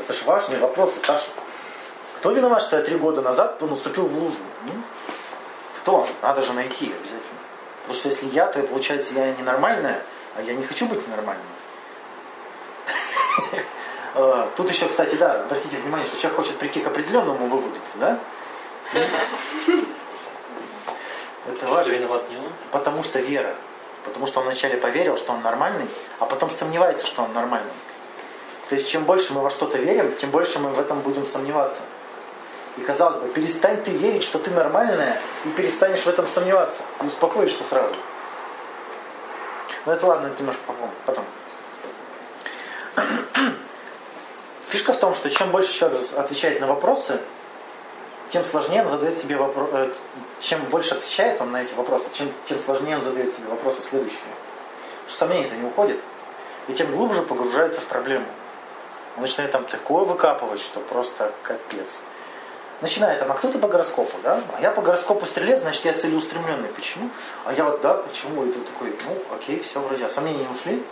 Это 0.00 0.12
же 0.12 0.24
важные 0.24 0.58
вопросы, 0.58 0.98
Саша. 1.04 1.26
Кто 2.20 2.30
виноват, 2.32 2.62
что 2.62 2.76
я 2.76 2.82
три 2.82 2.96
года 2.96 3.22
назад 3.22 3.58
наступил 3.62 4.06
в 4.06 4.14
лужу? 4.14 4.36
М? 4.68 4.84
Кто? 5.78 6.06
Надо 6.20 6.42
же 6.42 6.52
найти 6.52 6.86
обязательно. 6.86 7.40
Потому 7.80 7.94
что 7.94 8.08
если 8.10 8.26
я, 8.26 8.46
то 8.46 8.62
получается 8.62 9.14
я 9.14 9.34
ненормальная, 9.34 10.02
а 10.36 10.42
я 10.42 10.52
не 10.52 10.66
хочу 10.66 10.86
быть 10.86 11.08
нормальной. 11.08 11.42
Э, 14.12 14.48
Тут 14.56 14.68
еще, 14.68 14.88
кстати, 14.88 15.14
да, 15.14 15.44
обратите 15.44 15.76
внимание, 15.76 16.04
что 16.04 16.18
человек 16.18 16.40
хочет 16.40 16.56
прийти 16.58 16.80
к 16.80 16.88
определенному 16.88 17.46
выводу, 17.46 17.76
да? 17.94 18.18
Это 18.92 19.06
важно. 21.68 21.92
виноват 21.92 22.28
не 22.28 22.36
он? 22.36 22.52
Потому 22.72 23.04
что 23.04 23.20
вера. 23.20 23.54
Потому 24.04 24.26
что 24.26 24.40
он 24.40 24.46
вначале 24.46 24.78
поверил, 24.78 25.16
что 25.16 25.32
он 25.32 25.42
нормальный, 25.42 25.86
а 26.18 26.26
потом 26.26 26.50
сомневается, 26.50 27.06
что 27.06 27.22
он 27.22 27.32
нормальный. 27.32 27.70
То 28.68 28.74
есть 28.74 28.88
чем 28.88 29.04
больше 29.04 29.32
мы 29.32 29.42
во 29.42 29.50
что-то 29.50 29.78
верим, 29.78 30.12
тем 30.20 30.30
больше 30.30 30.58
мы 30.58 30.70
в 30.70 30.80
этом 30.80 31.00
будем 31.02 31.24
сомневаться. 31.24 31.82
И 32.76 32.82
казалось 32.82 33.18
бы, 33.18 33.28
перестань 33.28 33.82
ты 33.82 33.90
верить, 33.90 34.22
что 34.22 34.38
ты 34.38 34.50
нормальная, 34.50 35.20
и 35.44 35.48
перестанешь 35.50 36.00
в 36.00 36.06
этом 36.06 36.28
сомневаться. 36.28 36.82
И 37.02 37.06
успокоишься 37.06 37.64
сразу. 37.64 37.94
Ну 39.86 39.92
это 39.92 40.06
ладно, 40.06 40.28
это 40.28 40.38
немножко 40.38 40.60
потом. 41.06 41.24
Фишка 44.68 44.92
в 44.92 44.98
том, 44.98 45.14
что 45.14 45.30
чем 45.30 45.50
больше 45.50 45.72
человек 45.72 46.00
отвечает 46.16 46.60
на 46.60 46.66
вопросы, 46.66 47.20
тем 48.32 48.44
сложнее 48.44 48.82
он 48.82 48.88
задает 48.88 49.18
себе 49.18 49.36
вопрос, 49.36 49.68
э, 49.72 49.90
чем 50.40 50.62
больше 50.66 50.94
отвечает 50.94 51.40
он 51.40 51.50
на 51.50 51.62
эти 51.62 51.74
вопросы, 51.74 52.08
чем, 52.12 52.32
тем 52.48 52.60
сложнее 52.60 52.96
он 52.96 53.02
задает 53.02 53.34
себе 53.34 53.48
вопросы 53.48 53.82
следующие. 53.82 54.20
Что 55.08 55.18
сомнение-то 55.18 55.56
не 55.56 55.66
уходит, 55.66 55.98
и 56.68 56.74
тем 56.74 56.92
глубже 56.92 57.22
погружается 57.22 57.80
в 57.80 57.84
проблему. 57.84 58.26
Он 59.16 59.22
начинает 59.22 59.50
там 59.50 59.64
такое 59.64 60.04
выкапывать, 60.04 60.60
что 60.60 60.78
просто 60.80 61.32
капец. 61.42 61.86
Начинает 62.80 63.18
там, 63.18 63.30
а 63.30 63.34
кто-то 63.34 63.58
по 63.58 63.68
гороскопу, 63.68 64.16
да? 64.22 64.40
А 64.56 64.60
я 64.60 64.70
по 64.70 64.80
гороскопу 64.80 65.26
стрелец, 65.26 65.60
значит 65.60 65.84
я 65.84 65.92
целеустремленный. 65.92 66.68
Почему? 66.68 67.10
А 67.44 67.52
я 67.52 67.64
вот, 67.64 67.82
да, 67.82 67.94
почему? 67.94 68.44
И 68.46 68.52
тут 68.52 68.66
такой, 68.72 68.96
ну, 69.06 69.34
окей, 69.34 69.62
все 69.62 69.80
вроде, 69.80 70.06
а 70.06 70.10
сомнения 70.10 70.44
не 70.44 70.48
ушли. 70.48 70.82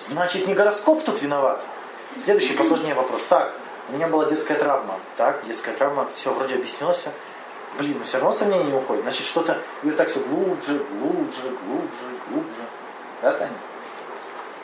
Значит, 0.00 0.46
не 0.46 0.54
гороскоп 0.54 1.04
тут 1.04 1.20
виноват. 1.22 1.60
Следующий 2.24 2.54
посложнее 2.54 2.94
вопрос. 2.94 3.22
Так, 3.28 3.52
у 3.88 3.94
меня 3.94 4.06
была 4.06 4.26
детская 4.26 4.54
травма. 4.54 5.00
Так, 5.16 5.44
детская 5.46 5.74
травма, 5.74 6.06
все, 6.14 6.32
вроде 6.32 6.54
объяснилось. 6.54 7.04
Блин, 7.78 7.96
но 7.98 8.04
все 8.04 8.18
равно 8.18 8.32
сомнения 8.32 8.64
не 8.64 8.72
уходит. 8.72 9.02
Значит, 9.02 9.26
что-то, 9.26 9.58
и 9.82 9.86
вот 9.86 9.96
так 9.96 10.08
все 10.08 10.20
глубже, 10.20 10.84
глубже, 11.00 11.50
глубже, 11.66 12.18
глубже. 12.30 12.62
Да, 13.22 13.32
Таня? 13.32 13.50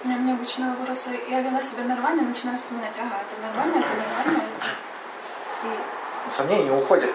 У 0.05 0.09
меня 0.09 0.35
обычно 0.35 0.77
вопросы, 0.79 1.11
я 1.29 1.43
вела 1.43 1.61
себя 1.61 1.83
нормально, 1.85 2.23
начинаю 2.23 2.57
вспоминать, 2.57 2.95
ага, 2.97 3.17
это 3.21 3.47
нормально, 3.47 3.85
это 3.85 3.95
нормально. 3.97 4.45
И... 5.65 6.00
Сомнения 6.31 6.64
не 6.64 6.71
уходят. 6.71 7.11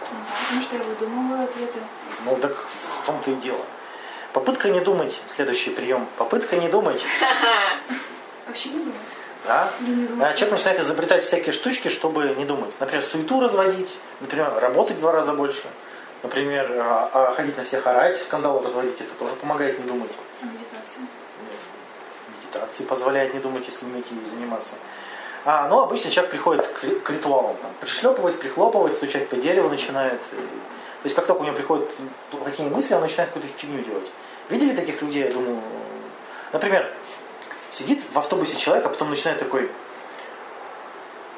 Потому 0.00 0.60
что 0.60 0.76
я 0.76 0.82
выдумываю 0.82 1.44
ответы. 1.44 1.78
Ну 2.24 2.36
так 2.36 2.52
в 2.52 3.06
том-то 3.06 3.30
и 3.30 3.34
дело. 3.36 3.60
Попытка 4.32 4.70
не 4.70 4.80
думать, 4.80 5.20
следующий 5.26 5.70
прием. 5.70 6.06
Попытка 6.16 6.56
не 6.56 6.68
думать. 6.68 7.02
Вообще 8.46 8.70
не 8.70 8.78
думать. 8.78 8.94
Да? 9.46 9.70
А 10.20 10.32
человек 10.34 10.52
начинает 10.52 10.80
изобретать 10.80 11.24
всякие 11.24 11.52
штучки, 11.52 11.88
чтобы 11.88 12.34
не 12.36 12.44
думать. 12.44 12.74
Например, 12.80 13.04
суету 13.04 13.40
разводить, 13.40 13.90
например, 14.20 14.52
работать 14.58 14.96
в 14.96 15.00
два 15.00 15.12
раза 15.12 15.34
больше. 15.34 15.64
Например, 16.22 16.72
а, 16.78 17.10
а 17.12 17.34
ходить 17.34 17.56
на 17.58 17.64
всех 17.64 17.86
орать, 17.86 18.18
скандалы 18.18 18.64
разводить, 18.64 18.98
это 18.98 19.12
тоже 19.18 19.34
помогает 19.36 19.78
не 19.78 19.84
думать. 19.86 20.10
А 20.40 20.46
медитация? 20.46 21.02
Медитации 22.40 22.84
позволяет 22.84 23.34
не 23.34 23.40
думать, 23.40 23.64
если 23.66 23.84
умеете 23.84 24.14
ей 24.14 24.26
заниматься. 24.26 24.74
А, 25.44 25.68
ну, 25.68 25.80
обычно 25.80 26.10
человек 26.10 26.30
приходит 26.30 26.66
к, 26.66 27.02
к 27.02 27.10
ритуалам. 27.10 27.56
Там, 27.60 27.70
пришлепывать, 27.80 28.38
прихлопывать, 28.38 28.96
стучать 28.96 29.28
по 29.28 29.36
дереву 29.36 29.68
начинает. 29.68 30.18
То 30.30 31.06
есть, 31.06 31.14
как 31.14 31.26
только 31.26 31.42
у 31.42 31.44
него 31.44 31.54
приходят 31.54 31.88
плохие 32.30 32.70
мысли, 32.70 32.94
он 32.94 33.02
начинает 33.02 33.30
какую-то 33.30 33.58
фигню 33.58 33.84
делать. 33.84 34.06
Видели 34.48 34.74
таких 34.74 35.02
людей, 35.02 35.24
я 35.24 35.30
думаю? 35.30 35.60
Например, 36.52 36.90
сидит 37.72 38.02
в 38.10 38.18
автобусе 38.18 38.56
человек, 38.56 38.86
а 38.86 38.88
потом 38.88 39.10
начинает 39.10 39.38
такой, 39.38 39.70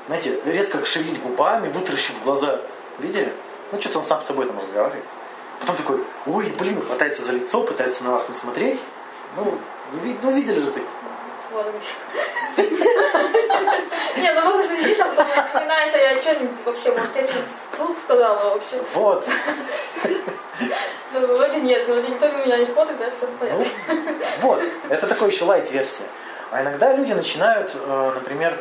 знаете, 0.07 0.41
резко 0.45 0.85
шевелить 0.85 1.21
губами, 1.21 1.69
вытаращив 1.69 2.23
глаза. 2.23 2.61
Видели? 2.99 3.33
Ну, 3.73 3.81
что-то 3.81 3.99
он 4.01 4.07
сам 4.07 4.23
с 4.23 4.27
собой 4.27 4.47
там 4.47 4.61
разговаривает. 4.61 5.05
Потом 5.61 5.77
такой, 5.77 6.01
ой, 6.27 6.55
блин, 6.59 6.81
хватается 6.81 7.23
за 7.23 7.33
лицо, 7.33 7.63
пытается 7.63 8.05
на 8.05 8.13
вас 8.13 8.29
не 8.29 8.35
смотреть. 8.37 8.81
Ну, 9.37 9.59
ну 10.23 10.33
видели 10.33 10.61
же 10.61 10.73
ты. 12.57 12.63
Не, 14.21 14.33
ну 14.33 14.41
просто 14.53 14.77
сидишь, 14.77 14.99
а 14.99 15.05
потом 15.05 15.27
вспоминаешь, 15.27 15.95
а 15.95 15.99
я 15.99 16.17
что 16.17 16.37
вообще, 16.65 16.91
может, 16.91 17.17
я 17.17 17.27
что-то 17.27 17.47
вслух 17.73 17.99
сказала 17.99 18.55
вообще. 18.55 18.81
Вот. 18.95 19.27
Ну, 21.13 21.27
вроде 21.37 21.61
нет, 21.61 21.87
вроде 21.87 22.09
никто 22.09 22.29
на 22.29 22.45
меня 22.45 22.59
не 22.59 22.67
смотрит, 22.67 22.99
даже 22.99 23.13
все 23.13 23.27
в 23.27 23.37
порядке. 23.37 23.71
Вот, 24.41 24.63
это 24.89 25.07
такой 25.07 25.31
еще 25.31 25.45
лайт-версия. 25.45 26.05
А 26.51 26.63
иногда 26.63 26.93
люди 26.95 27.13
начинают, 27.13 27.73
э, 27.75 28.13
например, 28.15 28.59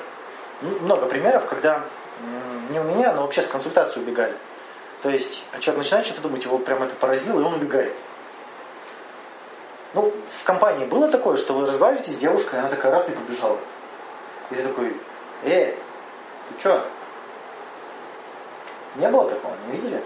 много 0.62 1.06
примеров, 1.06 1.46
когда 1.46 1.84
не 2.70 2.80
у 2.80 2.84
меня, 2.84 3.14
но 3.14 3.22
вообще 3.22 3.42
с 3.42 3.48
консультацией 3.48 4.04
убегали. 4.04 4.34
То 5.02 5.10
есть 5.10 5.44
человек 5.60 5.84
начинает 5.84 6.06
что-то 6.06 6.22
думать, 6.22 6.44
его 6.44 6.58
прям 6.58 6.84
это 6.84 6.96
поразило, 6.96 7.40
и 7.40 7.44
он 7.44 7.56
убегает. 7.56 7.94
Ну, 9.96 10.12
в 10.42 10.44
компании 10.44 10.84
было 10.84 11.08
такое, 11.08 11.38
что 11.38 11.54
вы 11.54 11.66
разговариваете 11.66 12.12
с 12.12 12.18
девушкой, 12.18 12.60
она 12.60 12.68
такая 12.68 12.92
раз 12.92 13.08
и 13.08 13.14
побежала. 13.14 13.58
И 14.52 14.56
ты 14.56 14.64
такой, 14.64 14.94
э, 15.46 15.72
ты 15.72 16.60
что? 16.60 16.86
Не 18.98 19.08
было 19.08 19.30
такого, 19.30 19.54
не 19.68 19.78
видели? 19.78 20.04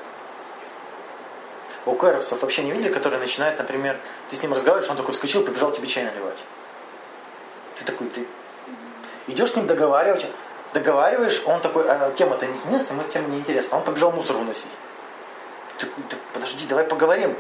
У 1.88 1.94
кэровцев 1.94 2.40
вообще 2.40 2.64
не 2.64 2.72
видели, 2.72 2.94
которые 2.94 3.20
начинают, 3.20 3.58
например, 3.58 4.00
ты 4.30 4.36
с 4.36 4.44
ним 4.44 4.54
разговариваешь, 4.54 4.92
он 4.92 4.98
такой 4.98 5.16
вскочил, 5.16 5.44
побежал 5.44 5.72
тебе 5.72 5.88
чай 5.88 6.04
наливать. 6.04 6.38
Ты 7.80 7.86
такой, 7.86 8.10
ты 8.10 8.28
идешь 9.26 9.54
с 9.54 9.56
ним 9.56 9.66
договаривать, 9.66 10.28
договариваешь, 10.72 11.42
он 11.48 11.62
такой, 11.62 11.90
а 11.90 12.12
тема-то 12.12 12.46
не 12.46 12.56
сменилась, 12.56 12.88
ему 12.92 13.02
тема 13.12 13.28
не 13.30 13.40
интересна, 13.40 13.80
он 13.80 13.84
побежал 13.84 14.12
мусор 14.12 14.36
выносить. 14.36 14.68
Ты 15.80 15.88
такой, 15.88 16.20
подожди, 16.32 16.68
давай 16.68 16.86
поговорим. 16.86 17.36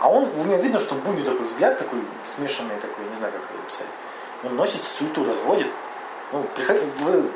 А 0.00 0.08
он, 0.08 0.28
у 0.34 0.44
него 0.44 0.56
видно, 0.56 0.80
что 0.80 0.94
будет 0.94 1.26
такой 1.26 1.46
взгляд, 1.46 1.78
такой 1.78 2.00
смешанный, 2.34 2.74
такой, 2.76 3.04
не 3.04 3.16
знаю, 3.16 3.32
как 3.34 3.42
это 3.42 3.62
описать. 3.62 3.86
Он 4.44 4.56
носит 4.56 4.82
суету, 4.82 5.24
разводит. 5.24 5.68
Ну, 6.32 6.42
приход... 6.56 6.76
вы... 7.00 7.30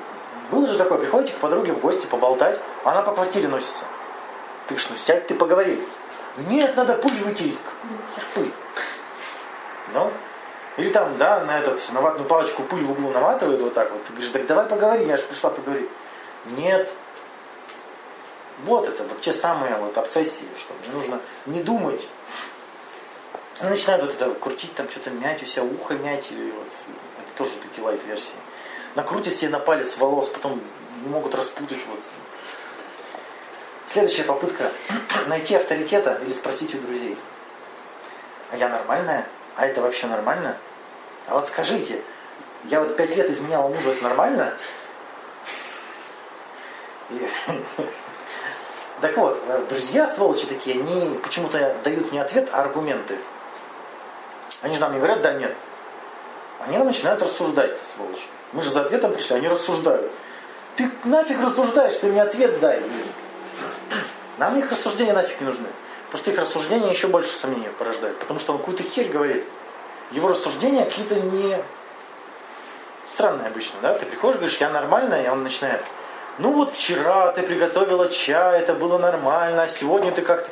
Было 0.50 0.66
же 0.66 0.76
такое, 0.76 0.98
приходите 0.98 1.34
к 1.34 1.38
подруге 1.38 1.72
в 1.72 1.80
гости 1.80 2.06
поболтать, 2.06 2.58
она 2.84 3.02
по 3.02 3.12
квартире 3.12 3.48
носится. 3.48 3.84
Ты 4.68 4.78
что, 4.78 4.94
сядь, 4.94 5.26
ты 5.26 5.34
поговори. 5.34 5.82
Нет, 6.48 6.76
надо 6.76 6.94
пыль 6.94 7.22
вытереть. 7.22 7.58
Пыль? 8.34 8.52
Ну, 9.92 10.10
или 10.76 10.90
там, 10.90 11.16
да, 11.18 11.44
на 11.44 11.58
этот, 11.58 11.80
на 11.92 12.00
ватную 12.00 12.28
палочку 12.28 12.62
пыль 12.62 12.82
в 12.82 12.90
углу 12.90 13.10
наматывает 13.10 13.60
вот 13.60 13.74
так 13.74 13.90
вот. 13.90 14.04
Ты 14.04 14.12
говоришь, 14.12 14.30
так 14.32 14.46
давай 14.46 14.66
поговори, 14.66 15.06
я 15.06 15.16
же 15.16 15.22
пришла 15.24 15.50
поговорить. 15.50 15.88
Нет. 16.56 16.90
Вот 18.64 18.86
это, 18.86 19.02
вот 19.04 19.20
те 19.20 19.32
самые 19.32 19.76
вот 19.76 19.96
обсессии, 19.96 20.46
что 20.58 20.74
нужно 20.92 21.20
не 21.46 21.62
думать. 21.62 22.06
Они 23.60 23.70
начинают 23.70 24.04
вот 24.04 24.14
это 24.14 24.34
крутить, 24.34 24.74
там 24.74 24.88
что-то 24.90 25.10
мять 25.10 25.42
у 25.42 25.46
себя, 25.46 25.62
ухо 25.62 25.94
мять, 25.94 26.30
или 26.30 26.50
вот, 26.50 26.66
это 27.18 27.38
тоже 27.38 27.52
такие 27.62 27.84
лайт-версии. 27.84 28.34
Накрутят 28.94 29.36
себе 29.36 29.50
на 29.50 29.60
палец 29.60 29.96
волос, 29.96 30.28
потом 30.28 30.60
не 31.02 31.08
могут 31.08 31.34
распутать. 31.34 31.78
Вот. 31.88 32.00
Следующая 33.86 34.24
попытка 34.24 34.70
найти 35.28 35.54
авторитета 35.54 36.20
или 36.24 36.32
спросить 36.32 36.74
у 36.74 36.78
друзей. 36.78 37.16
А 38.50 38.56
я 38.56 38.68
нормальная? 38.68 39.24
А 39.56 39.66
это 39.66 39.80
вообще 39.82 40.08
нормально? 40.08 40.56
А 41.28 41.34
вот 41.34 41.48
скажите, 41.48 42.02
я 42.64 42.80
вот 42.80 42.96
пять 42.96 43.16
лет 43.16 43.30
изменяла 43.30 43.68
мужу, 43.68 43.90
это 43.90 44.02
нормально? 44.02 44.54
И... 47.10 47.28
Так 49.00 49.18
вот, 49.18 49.38
друзья, 49.68 50.06
сволочи 50.06 50.46
такие, 50.46 50.80
они 50.80 51.18
почему-то 51.18 51.76
дают 51.84 52.10
не 52.10 52.20
ответ, 52.20 52.48
а 52.52 52.62
аргументы. 52.62 53.18
Они 54.64 54.76
же 54.76 54.80
нам 54.80 54.92
не 54.92 54.98
говорят 54.98 55.20
да, 55.20 55.34
нет. 55.34 55.54
Они 56.66 56.78
нам 56.78 56.86
начинают 56.86 57.20
рассуждать, 57.22 57.76
сволочи. 57.94 58.24
Мы 58.52 58.62
же 58.62 58.70
за 58.70 58.80
ответом 58.80 59.12
пришли, 59.12 59.36
они 59.36 59.48
рассуждают. 59.48 60.10
Ты 60.76 60.90
нафиг 61.04 61.38
рассуждаешь, 61.40 61.96
ты 61.96 62.06
мне 62.06 62.22
ответ 62.22 62.58
дай. 62.60 62.82
Нам 64.38 64.58
их 64.58 64.70
рассуждения 64.70 65.12
нафиг 65.12 65.38
не 65.40 65.46
нужны. 65.46 65.68
Потому 66.06 66.22
что 66.22 66.30
их 66.30 66.38
рассуждения 66.38 66.90
еще 66.90 67.08
больше 67.08 67.36
сомнений 67.36 67.68
порождают. 67.78 68.18
Потому 68.18 68.40
что 68.40 68.52
он 68.52 68.58
какую-то 68.58 68.82
херь 68.84 69.08
говорит. 69.08 69.44
Его 70.12 70.28
рассуждения 70.28 70.86
какие-то 70.86 71.16
не 71.16 71.58
странные 73.12 73.48
обычно, 73.48 73.76
да? 73.82 73.98
Ты 73.98 74.06
приходишь, 74.06 74.38
говоришь, 74.38 74.58
я 74.58 74.70
нормальная, 74.70 75.24
и 75.24 75.28
он 75.28 75.42
начинает. 75.42 75.82
Ну 76.38 76.52
вот 76.52 76.72
вчера 76.72 77.32
ты 77.32 77.42
приготовила 77.42 78.10
чай, 78.10 78.60
это 78.60 78.72
было 78.72 78.96
нормально, 78.96 79.64
а 79.64 79.68
сегодня 79.68 80.10
ты 80.10 80.22
как-то... 80.22 80.48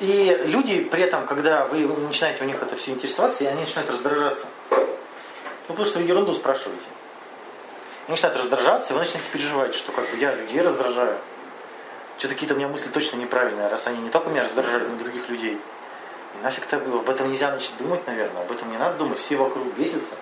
И 0.00 0.42
люди 0.44 0.80
при 0.80 1.02
этом, 1.02 1.26
когда 1.26 1.64
вы 1.66 1.80
начинаете 1.86 2.44
у 2.44 2.46
них 2.46 2.62
это 2.62 2.76
все 2.76 2.92
интересоваться, 2.92 3.48
они 3.48 3.62
начинают 3.62 3.90
раздражаться. 3.90 4.46
Ну, 4.70 5.74
потому 5.74 5.86
что 5.86 5.98
вы 5.98 6.04
ерунду 6.04 6.34
спрашиваете. 6.34 6.84
Они 8.06 8.12
начинают 8.12 8.38
раздражаться, 8.38 8.92
и 8.92 8.94
вы 8.94 9.00
начинаете 9.00 9.28
переживать, 9.32 9.74
что 9.74 9.90
как 9.90 10.08
бы 10.08 10.16
я 10.18 10.34
людей 10.34 10.60
раздражаю. 10.60 11.16
Что-то 12.18 12.34
какие-то 12.34 12.54
у 12.54 12.58
меня 12.58 12.68
мысли 12.68 12.90
точно 12.90 13.16
неправильные, 13.16 13.68
раз 13.68 13.86
они 13.88 13.98
не 13.98 14.10
только 14.10 14.30
меня 14.30 14.44
раздражают, 14.44 14.88
но 14.88 14.94
и 14.94 14.98
других 14.98 15.28
людей. 15.28 15.60
И 16.34 16.44
нафиг-то 16.44 16.76
об 16.76 17.10
этом 17.10 17.30
нельзя 17.30 17.50
начать 17.50 17.74
думать, 17.78 18.06
наверное, 18.06 18.42
об 18.42 18.52
этом 18.52 18.70
не 18.70 18.78
надо 18.78 18.98
думать, 18.98 19.18
все 19.18 19.36
вокруг 19.36 19.66
бесятся. 19.74 20.14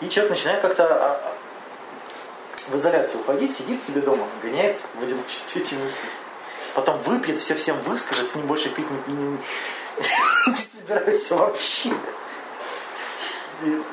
И 0.00 0.08
человек 0.08 0.32
начинает 0.32 0.62
как-то 0.62 0.84
а, 0.84 1.20
а, 1.24 1.34
в 2.70 2.76
изоляцию 2.76 3.20
уходить, 3.20 3.56
сидит 3.56 3.82
себе 3.84 4.00
дома, 4.00 4.26
гоняет 4.42 4.78
в 4.94 5.02
одиночестве 5.02 5.62
эти 5.62 5.74
мысли 5.74 6.08
потом 6.74 6.98
выпьет, 6.98 7.38
все 7.38 7.54
всем 7.54 7.78
выскажет, 7.80 8.30
с 8.30 8.34
ним 8.34 8.46
больше 8.46 8.68
пить 8.70 8.86
не, 9.06 9.14
не, 9.14 9.38
не 10.46 10.56
собираются 10.56 11.36
вообще. 11.36 11.92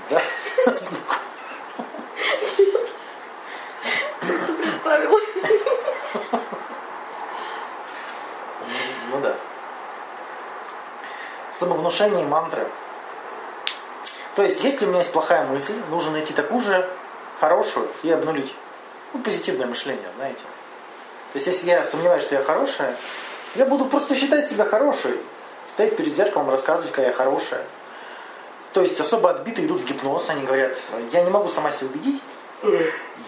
Да? 0.10 0.22
Ну, 1.00 1.08
ну 9.12 9.22
да. 9.22 9.36
Самовнушение 11.52 12.26
мантры. 12.26 12.68
То 14.36 14.44
есть, 14.44 14.64
если 14.64 14.86
у 14.86 14.90
меня 14.90 15.00
есть 15.00 15.12
плохая 15.12 15.46
мысль, 15.46 15.76
нужно 15.90 16.14
найти 16.14 16.34
такую 16.34 16.62
же 16.62 16.90
хорошую 17.40 17.88
и 18.02 18.10
обнулить. 18.10 18.54
Ну, 19.14 19.22
позитивное 19.22 19.68
мышление, 19.68 20.10
знаете. 20.18 20.42
То 21.34 21.38
есть, 21.38 21.48
если 21.48 21.68
я 21.68 21.84
сомневаюсь, 21.84 22.24
что 22.24 22.36
я 22.36 22.44
хорошая, 22.44 22.96
я 23.56 23.66
буду 23.66 23.86
просто 23.86 24.16
считать 24.16 24.48
себя 24.48 24.66
хорошей. 24.66 25.14
Стоять 25.72 25.98
перед 25.98 26.16
зеркалом, 26.16 26.52
рассказывать, 26.52 26.92
какая 26.92 27.08
я 27.08 27.14
хорошая. 27.14 27.66
То 28.72 28.82
есть, 28.82 29.00
особо 29.00 29.32
отбитые 29.32 29.66
идут 29.66 29.82
в 29.82 29.86
гипноз, 29.86 30.30
они 30.30 30.46
говорят, 30.46 30.78
я 31.12 31.24
не 31.24 31.32
могу 31.32 31.50
сама 31.50 31.72
себя 31.72 31.88
убедить, 31.88 32.22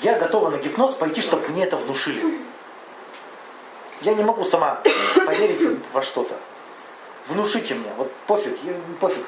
я 0.02 0.18
готова 0.18 0.50
на 0.50 0.58
гипноз 0.58 0.94
пойти, 0.94 1.22
чтобы 1.22 1.48
мне 1.50 1.66
это 1.66 1.78
внушили. 1.78 2.40
Я 4.02 4.14
не 4.14 4.24
могу 4.24 4.46
сама 4.46 4.82
поверить 5.26 5.80
во 5.92 6.02
что-то. 6.02 6.36
Внушите 7.28 7.74
мне, 7.74 7.90
вот 7.98 8.12
пофиг, 8.28 8.56
пофиг. 9.00 9.26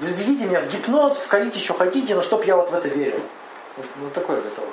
Введите 0.00 0.44
меня 0.44 0.60
в 0.60 0.68
гипноз, 0.68 1.16
вкалите, 1.16 1.58
что 1.60 1.72
хотите, 1.74 2.14
но 2.14 2.22
чтоб 2.22 2.44
я 2.44 2.56
вот 2.56 2.70
в 2.70 2.74
это 2.74 2.88
верил. 2.88 3.20
Вот, 3.76 3.86
ну 4.00 4.10
такое 4.10 4.40
готово. 4.40 4.68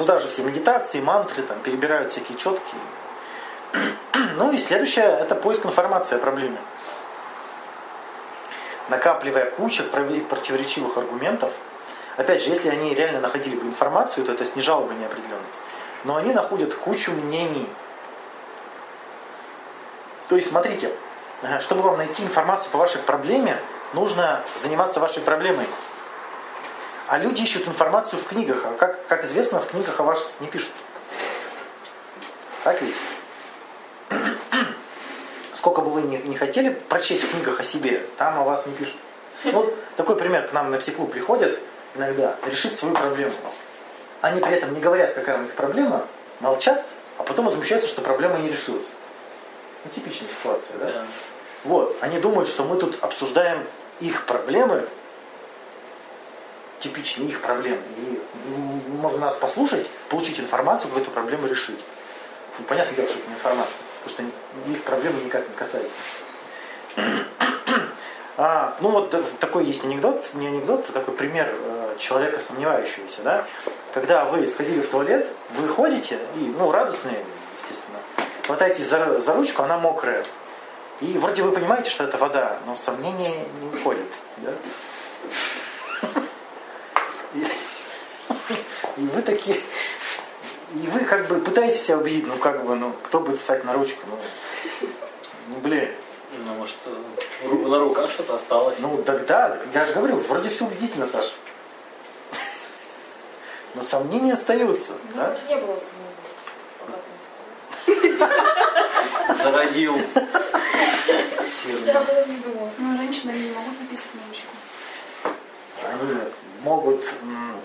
Туда 0.00 0.18
же 0.18 0.28
все 0.28 0.42
медитации, 0.42 0.98
мантры, 1.02 1.42
там 1.42 1.60
перебирают 1.60 2.10
всякие 2.10 2.38
четкие. 2.38 2.80
Ну 4.36 4.50
и 4.50 4.58
следующее 4.58 5.04
это 5.04 5.34
поиск 5.34 5.66
информации 5.66 6.16
о 6.16 6.18
проблеме. 6.18 6.56
Накапливая 8.88 9.50
кучу 9.50 9.84
противоречивых 9.84 10.96
аргументов, 10.96 11.52
опять 12.16 12.42
же, 12.42 12.48
если 12.48 12.70
они 12.70 12.94
реально 12.94 13.20
находили 13.20 13.56
бы 13.56 13.66
информацию, 13.66 14.24
то 14.24 14.32
это 14.32 14.46
снижало 14.46 14.86
бы 14.86 14.94
неопределенность. 14.94 15.60
Но 16.04 16.16
они 16.16 16.32
находят 16.32 16.72
кучу 16.72 17.12
мнений. 17.12 17.68
То 20.30 20.36
есть, 20.36 20.48
смотрите, 20.48 20.92
чтобы 21.60 21.82
вам 21.82 21.98
найти 21.98 22.22
информацию 22.22 22.70
по 22.70 22.78
вашей 22.78 23.02
проблеме, 23.02 23.58
нужно 23.92 24.40
заниматься 24.62 24.98
вашей 24.98 25.20
проблемой. 25.20 25.66
А 27.10 27.18
люди 27.18 27.42
ищут 27.42 27.66
информацию 27.66 28.22
в 28.22 28.24
книгах. 28.28 28.64
А 28.64 28.72
как, 28.76 29.04
как 29.08 29.24
известно, 29.24 29.60
в 29.60 29.66
книгах 29.66 29.98
о 29.98 30.04
вас 30.04 30.32
не 30.38 30.46
пишут. 30.46 30.70
Так 32.62 32.80
ведь? 32.80 32.94
Сколько 35.56 35.80
бы 35.80 35.90
вы 35.90 36.02
ни, 36.02 36.18
не 36.18 36.36
хотели 36.36 36.70
прочесть 36.70 37.24
в 37.24 37.32
книгах 37.32 37.58
о 37.58 37.64
себе, 37.64 38.06
там 38.16 38.38
о 38.38 38.44
вас 38.44 38.64
не 38.64 38.74
пишут. 38.74 38.94
Вот 39.42 39.74
такой 39.96 40.14
пример. 40.14 40.46
К 40.46 40.52
нам 40.52 40.70
на 40.70 40.78
психклуб 40.78 41.10
приходят 41.10 41.58
иногда 41.96 42.36
решить 42.46 42.78
свою 42.78 42.94
проблему. 42.94 43.32
Они 44.20 44.40
при 44.40 44.52
этом 44.52 44.72
не 44.72 44.78
говорят, 44.78 45.12
какая 45.12 45.38
у 45.38 45.42
них 45.42 45.54
проблема, 45.54 46.06
молчат, 46.38 46.86
а 47.18 47.24
потом 47.24 47.46
возмущаются, 47.46 47.88
что 47.88 48.02
проблема 48.02 48.38
не 48.38 48.50
решилась. 48.50 48.86
Ну, 49.82 49.90
типичная 49.92 50.28
ситуация, 50.28 50.78
да? 50.78 50.86
да? 50.86 51.04
Вот. 51.64 51.96
Они 52.02 52.20
думают, 52.20 52.48
что 52.48 52.62
мы 52.62 52.78
тут 52.78 53.02
обсуждаем 53.02 53.64
их 53.98 54.26
проблемы, 54.26 54.86
типичные 56.80 57.28
их 57.28 57.40
проблемы. 57.40 57.80
И 57.98 58.20
можно 59.00 59.26
нас 59.26 59.36
послушать, 59.36 59.86
получить 60.08 60.40
информацию, 60.40 60.90
как 60.92 61.02
эту 61.02 61.10
проблему 61.10 61.46
решить. 61.46 61.80
Ну, 62.58 62.64
понятно 62.66 62.94
дело, 62.96 63.08
что 63.08 63.18
это 63.18 63.28
не 63.28 63.34
информация, 63.34 63.74
потому 64.02 64.30
что 64.64 64.70
их 64.72 64.82
проблемы 64.82 65.24
никак 65.24 65.48
не 65.48 65.54
касается. 65.54 65.90
А, 68.36 68.74
ну 68.80 68.88
вот 68.88 69.14
такой 69.38 69.66
есть 69.66 69.84
анекдот, 69.84 70.24
не 70.32 70.46
анекдот, 70.46 70.86
а 70.88 70.92
такой 70.92 71.12
пример 71.12 71.52
э, 71.52 71.96
человека 71.98 72.40
сомневающегося, 72.40 73.20
да? 73.22 73.44
Когда 73.92 74.24
вы 74.24 74.48
сходили 74.48 74.80
в 74.80 74.88
туалет, 74.88 75.28
вы 75.50 75.68
ходите 75.68 76.18
и, 76.36 76.54
ну, 76.56 76.70
радостные, 76.70 77.18
естественно, 77.60 77.98
хватаетесь 78.46 78.88
за, 78.88 79.20
за 79.20 79.34
ручку, 79.34 79.62
она 79.62 79.76
мокрая. 79.76 80.24
И 81.02 81.18
вроде 81.18 81.42
вы 81.42 81.52
понимаете, 81.52 81.90
что 81.90 82.04
это 82.04 82.16
вода, 82.16 82.56
но 82.66 82.76
сомнения 82.76 83.44
не 83.60 83.78
уходят. 83.78 84.08
Да? 84.38 84.52
И, 89.00 89.06
вы 89.06 89.22
такие... 89.22 89.58
И 90.74 90.86
вы 90.88 91.00
как 91.00 91.26
бы 91.26 91.40
пытаетесь 91.40 91.82
себя 91.82 91.98
убедить, 91.98 92.26
ну 92.26 92.36
как 92.36 92.64
бы, 92.64 92.76
ну 92.76 92.92
кто 93.02 93.20
будет 93.20 93.40
ссать 93.40 93.64
на 93.64 93.72
ручку, 93.72 94.02
ну, 94.08 94.18
ну 95.48 95.56
блин. 95.56 95.88
Ну, 96.46 96.54
может, 96.54 96.76
на 97.42 97.78
руках 97.80 98.10
что-то 98.10 98.36
осталось. 98.36 98.78
Ну, 98.78 99.02
тогда, 99.02 99.58
я 99.74 99.84
же 99.84 99.94
говорю, 99.94 100.16
вроде 100.16 100.48
все 100.48 100.64
убедительно, 100.64 101.08
Саша. 101.08 101.32
Но 103.74 103.82
сомнения 103.82 104.34
остаются. 104.34 104.92
Ну, 104.92 104.98
да? 105.16 105.36
Не 105.48 105.56
было 105.56 105.76
сомнений. 107.86 108.16
Зародил. 109.42 110.00
Я 111.84 111.98
об 111.98 112.08
этом 112.08 112.30
не 112.30 112.36
думала. 112.38 112.70
Но 112.78 112.96
женщины 112.96 113.32
не 113.32 113.50
могут 113.50 113.80
написать 113.80 114.14
на 114.14 114.20
ручку. 114.28 114.52
Они 115.84 116.20
могут 116.62 117.04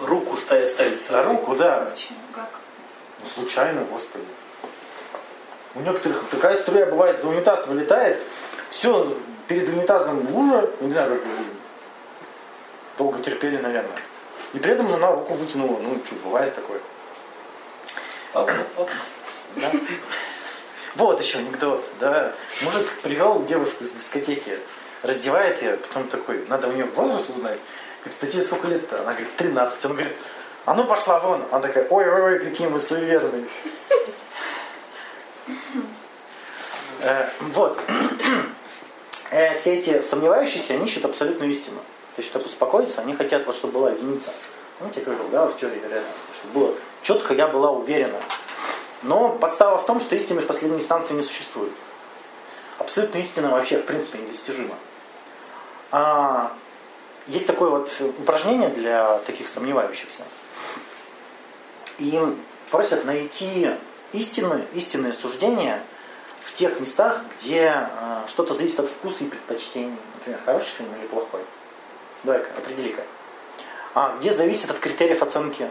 руку 0.01 0.37
ставить, 0.37 0.71
ставить. 0.71 1.01
А 1.09 1.23
руку, 1.23 1.55
да. 1.55 1.85
Зачем? 1.85 2.17
Как? 2.33 2.49
Ну, 3.21 3.29
случайно, 3.33 3.83
господи. 3.83 4.25
У 5.75 5.81
некоторых 5.81 6.23
такая 6.29 6.57
струя 6.57 6.85
бывает, 6.85 7.19
за 7.21 7.27
унитаз 7.27 7.67
вылетает, 7.67 8.21
все, 8.69 9.13
перед 9.47 9.67
унитазом 9.67 10.25
лужа, 10.33 10.69
не 10.79 10.91
знаю, 10.93 11.19
как 11.19 11.21
долго 12.97 13.21
терпели, 13.21 13.57
наверное. 13.57 13.97
И 14.53 14.59
при 14.59 14.71
этом 14.71 14.93
она 14.93 15.11
руку 15.11 15.33
вытянула. 15.33 15.79
Ну, 15.79 15.99
что, 16.05 16.15
бывает 16.23 16.55
такое. 16.55 16.79
Оп, 18.33 18.51
оп. 18.77 18.89
Да? 19.57 19.71
Вот 20.95 21.21
еще 21.21 21.39
анекдот, 21.39 21.83
да. 21.99 22.31
Мужик 22.61 22.87
привел 23.01 23.43
девушку 23.45 23.83
из 23.83 23.91
дискотеки, 23.91 24.59
раздевает 25.03 25.61
ее, 25.61 25.75
потом 25.75 26.07
такой, 26.07 26.45
надо 26.47 26.69
у 26.69 26.71
нее 26.71 26.85
возраст 26.85 27.29
узнать. 27.29 27.59
Говорит, 28.05 28.17
статье 28.17 28.43
сколько 28.43 28.67
лет-то? 28.67 29.01
Она 29.01 29.13
говорит, 29.13 29.35
13. 29.35 29.85
Он 29.85 29.91
говорит, 29.93 30.13
а 30.65 30.73
ну 30.75 30.83
пошла 30.85 31.19
вон. 31.19 31.43
Она 31.51 31.61
такая, 31.61 31.87
ой-ой-ой, 31.89 32.39
какие 32.39 32.67
мы 32.67 32.79
суеверные. 32.79 33.45
Э, 37.01 37.27
вот. 37.39 37.79
Э, 39.31 39.57
все 39.57 39.79
эти 39.79 40.01
сомневающиеся, 40.01 40.75
они 40.75 40.85
ищут 40.85 41.05
абсолютную 41.05 41.51
истину. 41.51 41.77
То 42.15 42.21
есть, 42.21 42.29
чтобы 42.29 42.45
успокоиться, 42.45 43.01
они 43.01 43.15
хотят, 43.15 43.45
вот, 43.45 43.55
чтобы 43.55 43.73
была 43.73 43.91
единица. 43.91 44.31
Ну, 44.79 44.87
я 44.95 45.01
говорил, 45.01 45.27
да, 45.29 45.47
в 45.47 45.57
теории 45.57 45.79
вероятности, 45.79 46.31
чтобы 46.37 46.53
было 46.53 46.75
четко, 47.01 47.33
я 47.33 47.47
была 47.47 47.71
уверена. 47.71 48.19
Но 49.03 49.29
подстава 49.29 49.77
в 49.77 49.85
том, 49.85 49.99
что 49.99 50.15
истины 50.15 50.41
в 50.41 50.47
последней 50.47 50.79
инстанции 50.79 51.13
не 51.13 51.23
существует. 51.23 51.71
Абсолютная 52.77 53.21
истина 53.23 53.49
вообще, 53.49 53.77
в 53.77 53.85
принципе, 53.85 54.19
недостижима. 54.19 54.75
А, 55.91 56.51
есть 57.27 57.47
такое 57.47 57.69
вот 57.69 57.91
упражнение 58.19 58.69
для 58.69 59.19
таких 59.19 59.49
сомневающихся. 59.49 60.23
Им 61.97 62.37
просят 62.69 63.05
найти 63.05 63.71
истины, 64.13 64.65
истинные 64.73 65.13
суждения 65.13 65.81
в 66.43 66.55
тех 66.55 66.79
местах, 66.79 67.21
где 67.41 67.87
э, 67.89 68.21
что-то 68.27 68.53
зависит 68.53 68.79
от 68.79 68.89
вкуса 68.89 69.23
и 69.23 69.27
предпочтений. 69.27 69.97
Например, 70.15 70.39
хороший 70.45 70.69
фильм 70.77 70.89
или 70.99 71.07
плохой. 71.07 71.41
Давай-ка, 72.23 72.47
определи-ка. 72.57 73.01
А, 73.95 74.15
где 74.19 74.33
зависит 74.33 74.69
от 74.69 74.77
критериев 74.77 75.23
оценки. 75.23 75.69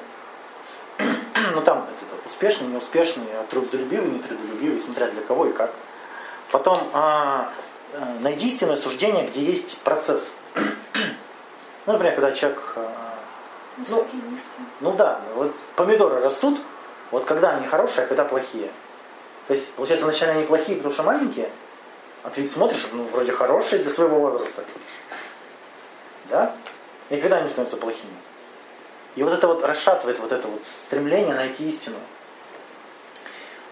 ну 0.99 1.61
там 1.63 1.87
это, 1.87 2.29
успешный, 2.29 2.69
неуспешный, 2.69 3.27
трудолюбивый, 3.51 4.11
нетрудолюбивый, 4.11 4.81
смотря 4.81 5.09
для 5.09 5.23
кого 5.23 5.47
и 5.47 5.53
как. 5.53 5.73
Потом 6.51 6.79
а, 6.93 7.53
э, 7.93 8.05
найди 8.21 8.49
истинное 8.49 8.77
суждение, 8.77 9.27
где 9.29 9.45
есть 9.45 9.81
процесс. 9.83 10.33
ну, 11.87 11.93
например, 11.93 12.15
когда 12.15 12.33
человек... 12.33 12.61
А, 12.77 13.15
Высокие, 13.77 14.23
ну, 14.23 14.31
низкие. 14.31 14.67
Ну 14.81 14.93
да, 14.93 15.21
вот 15.35 15.53
помидоры 15.77 16.21
растут, 16.21 16.59
вот 17.11 17.25
когда 17.25 17.51
они 17.57 17.67
хорошие, 17.67 18.05
а 18.05 18.07
когда 18.07 18.25
плохие. 18.25 18.71
То 19.49 19.55
есть, 19.55 19.73
получается, 19.73 20.07
вначале 20.07 20.33
они 20.33 20.47
плохие, 20.47 20.77
потому 20.77 20.95
что 20.95 21.03
маленькие, 21.03 21.51
а 22.23 22.31
ты 22.31 22.49
смотришь, 22.49 22.87
ну, 22.93 23.05
вроде 23.05 23.33
хорошие 23.33 23.83
для 23.83 23.93
своего 23.93 24.19
возраста. 24.19 24.65
Да? 26.31 26.55
И 27.11 27.17
когда 27.19 27.37
они 27.37 27.49
становятся 27.49 27.77
плохими? 27.77 28.15
И 29.17 29.23
вот 29.23 29.33
это 29.33 29.47
вот 29.47 29.65
расшатывает 29.65 30.19
вот 30.19 30.33
это 30.33 30.49
вот 30.49 30.63
стремление 30.67 31.35
найти 31.35 31.69
истину. 31.69 31.97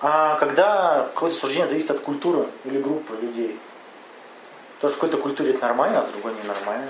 А 0.01 0.37
когда 0.37 1.09
какое-то 1.15 1.37
суждение 1.37 1.67
зависит 1.67 1.93
от 1.93 2.01
культуры 2.01 2.47
или 2.65 2.81
группы 2.81 3.15
людей, 3.21 3.59
то 4.81 4.89
что 4.89 4.97
в 4.97 5.01
какой-то 5.01 5.23
культуре 5.23 5.51
это 5.51 5.63
нормально, 5.63 6.01
а 6.01 6.03
в 6.03 6.13
другой 6.13 6.35
ненормально. 6.43 6.89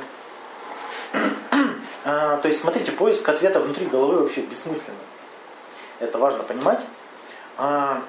А, 2.04 2.36
то 2.38 2.48
есть, 2.48 2.60
смотрите, 2.60 2.92
поиск 2.92 3.28
ответа 3.28 3.60
внутри 3.60 3.86
головы 3.86 4.22
вообще 4.22 4.40
бессмысленно. 4.40 4.96
Это 6.00 6.18
важно 6.18 6.42
понимать. 6.42 6.80
А, 7.58 8.02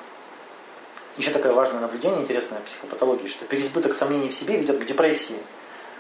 еще 1.18 1.32
такое 1.32 1.54
важное 1.54 1.80
наблюдение 1.80 2.22
интересное 2.22 2.60
психопатологии, 2.62 3.28
что 3.28 3.46
переизбыток 3.46 3.94
сомнений 3.96 4.30
в 4.30 4.34
себе 4.34 4.58
ведет 4.58 4.80
к 4.80 4.86
депрессии, 4.86 5.38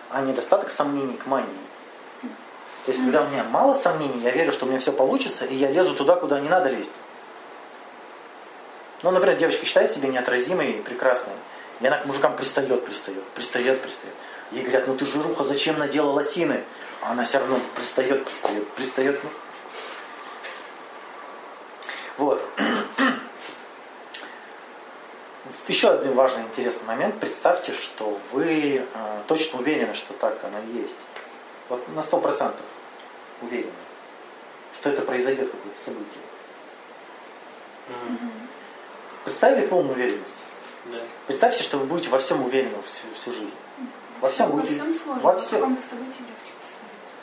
а 0.10 0.22
недостаток 0.22 0.72
сомнений 0.72 1.18
к 1.18 1.28
мании. 1.28 1.48
То 2.86 2.92
есть, 2.92 3.04
когда 3.04 3.22
у 3.22 3.30
меня 3.30 3.44
мало 3.46 3.74
сомнений, 3.76 4.22
я 4.24 4.32
верю, 4.32 4.52
что 4.52 4.66
у 4.66 4.70
меня 4.70 4.80
все 4.80 4.92
получится, 4.92 5.46
и 5.46 5.56
я 5.56 5.70
лезу 5.70 5.94
туда, 5.94 6.16
куда 6.16 6.40
не 6.40 6.50
надо 6.50 6.70
лезть. 6.70 6.92
Ну, 9.04 9.12
например, 9.12 9.38
девочка 9.38 9.66
считает 9.66 9.92
себя 9.92 10.10
неотразимой 10.10 10.72
и 10.72 10.82
прекрасной. 10.82 11.34
И 11.80 11.88
она 11.88 11.98
к 11.98 12.06
мужикам 12.06 12.36
пристает, 12.36 12.86
пристает, 12.86 13.24
пристает, 13.36 13.82
пристает. 13.82 14.16
Ей 14.52 14.64
говорят, 14.64 14.88
ну 14.88 14.96
ты 14.96 15.06
жируха, 15.06 15.44
зачем 15.44 15.78
надела 15.78 16.12
лосины? 16.12 16.64
А 17.06 17.12
она 17.12 17.24
все 17.26 17.40
равно 17.40 17.60
пристает, 17.76 18.24
пристает, 18.26 18.68
пристает. 18.72 19.20
Ну. 19.24 19.30
Вот. 22.18 22.42
Еще 25.68 25.90
один 25.90 26.14
важный 26.14 26.44
интересный 26.44 26.86
момент. 26.86 27.20
Представьте, 27.20 27.74
что 27.74 28.20
вы 28.32 28.86
э, 28.94 29.22
точно 29.28 29.60
уверены, 29.60 29.94
что 29.96 30.14
так 30.14 30.38
оно 30.44 30.60
и 30.60 30.82
есть. 30.82 30.96
Вот 31.70 31.88
на 31.90 32.04
сто 32.04 32.20
процентов 32.20 32.66
уверены, 33.42 33.72
что 34.76 34.90
это 34.90 35.02
произойдет 35.04 35.50
какое-то 35.52 35.84
событие. 35.84 36.22
Мгм. 37.88 38.32
Представили 39.24 39.66
полную 39.68 39.94
уверенность? 39.96 40.36
Да. 40.86 41.00
Представьте, 41.28 41.64
что 41.64 41.78
вы 41.78 41.86
будете 41.86 42.10
во 42.10 42.20
всем 42.20 42.44
уверены 42.46 42.76
всю, 42.86 43.08
всю 43.16 43.32
жизнь. 43.32 43.56
Во 44.20 44.28
всем 44.30 44.50
Во 44.52 44.58
будете. 44.58 44.74
всем 44.76 44.94
сложно, 44.94 45.22
во 45.24 45.34
в 45.34 45.40
всем. 45.46 45.60
каком-то 45.62 45.82
событии 45.82 46.20
легче. 46.20 46.43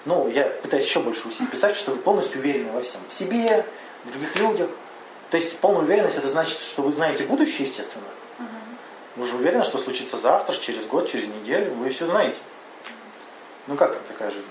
Ну, 0.07 0.29
я 0.29 0.45
пытаюсь 0.45 0.87
еще 0.87 1.01
больше 1.01 1.29
усилить. 1.29 1.51
Представьте, 1.51 1.79
что 1.79 1.93
вы 1.93 1.99
полностью 1.99 2.41
уверены 2.41 2.73
во 2.73 2.81
всем. 2.81 3.01
В 3.09 3.15
себе, 3.15 3.65
в 4.05 4.11
других 4.13 4.37
людях. 4.37 4.71
То 5.31 5.37
есть 5.37 5.59
полная 5.59 5.83
уверенность 5.83 6.17
это 6.17 6.29
значит, 6.29 6.59
что 6.61 6.83
вы 6.83 6.93
знаете 6.93 7.25
будущее, 7.25 7.69
естественно. 7.69 8.05
Вы 9.17 9.27
же 9.27 9.37
уверены, 9.37 9.65
что 9.65 9.79
случится 9.79 10.17
завтра, 10.17 10.55
через 10.55 10.87
год, 10.87 11.11
через 11.11 11.29
неделю. 11.29 11.73
Вы 11.75 11.91
все 11.91 12.07
знаете. 12.07 12.37
Ну 13.67 13.77
как 13.77 13.91
вам 13.91 14.03
такая 14.09 14.31
жизнь? 14.31 14.47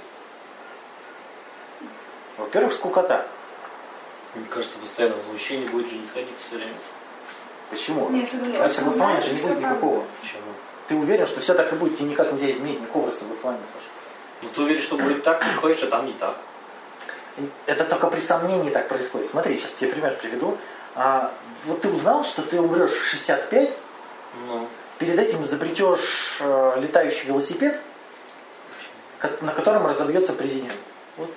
Во-первых, 2.37 2.73
скукота. 2.73 3.25
Мне 4.35 4.45
кажется, 4.45 4.77
постоянно 4.77 5.15
возмущение 5.15 5.67
будет 5.69 5.89
же 5.89 5.97
не 5.97 6.05
сходиться 6.05 6.45
все 6.47 6.57
время. 6.57 6.73
Почему? 7.71 8.09
Не, 8.09 8.23
А 8.59 8.69
согласования 8.69 9.21
же 9.21 9.33
не 9.33 9.41
будет 9.41 9.59
никакого. 9.59 10.05
Почему? 10.21 10.41
Ты 10.87 10.95
уверен, 10.95 11.27
что 11.27 11.41
все 11.41 11.53
так 11.53 11.71
и 11.73 11.75
будет, 11.75 11.97
тебе 11.97 12.09
никак 12.09 12.31
нельзя 12.31 12.51
изменить 12.51 12.81
никакого 12.81 13.11
согласования, 13.11 13.61
Саша? 13.73 13.88
Ну 14.41 14.49
ты 14.49 14.61
уверен, 14.61 14.81
что 14.81 14.97
будет 14.97 15.23
так, 15.23 15.39
приходишь, 15.39 15.83
а 15.83 15.87
там 15.87 16.05
не 16.05 16.13
так. 16.13 16.35
Это 17.65 17.85
только 17.85 18.07
при 18.07 18.19
сомнении 18.19 18.69
так 18.69 18.87
происходит. 18.87 19.27
Смотри, 19.27 19.57
сейчас 19.57 19.71
тебе 19.73 19.91
пример 19.91 20.15
приведу. 20.17 20.57
А, 20.95 21.31
вот 21.65 21.81
ты 21.81 21.89
узнал, 21.89 22.25
что 22.25 22.41
ты 22.41 22.59
умрешь 22.59 22.91
в 22.91 23.05
65, 23.05 23.71
Ну, 24.47 24.67
перед 24.97 25.17
этим 25.17 25.43
изобретешь 25.43 26.37
э, 26.41 26.73
летающий 26.81 27.27
велосипед, 27.27 27.79
на 29.41 29.51
котором 29.53 29.87
разобьется 29.87 30.33
президент. 30.33 30.75
Вот, 31.17 31.33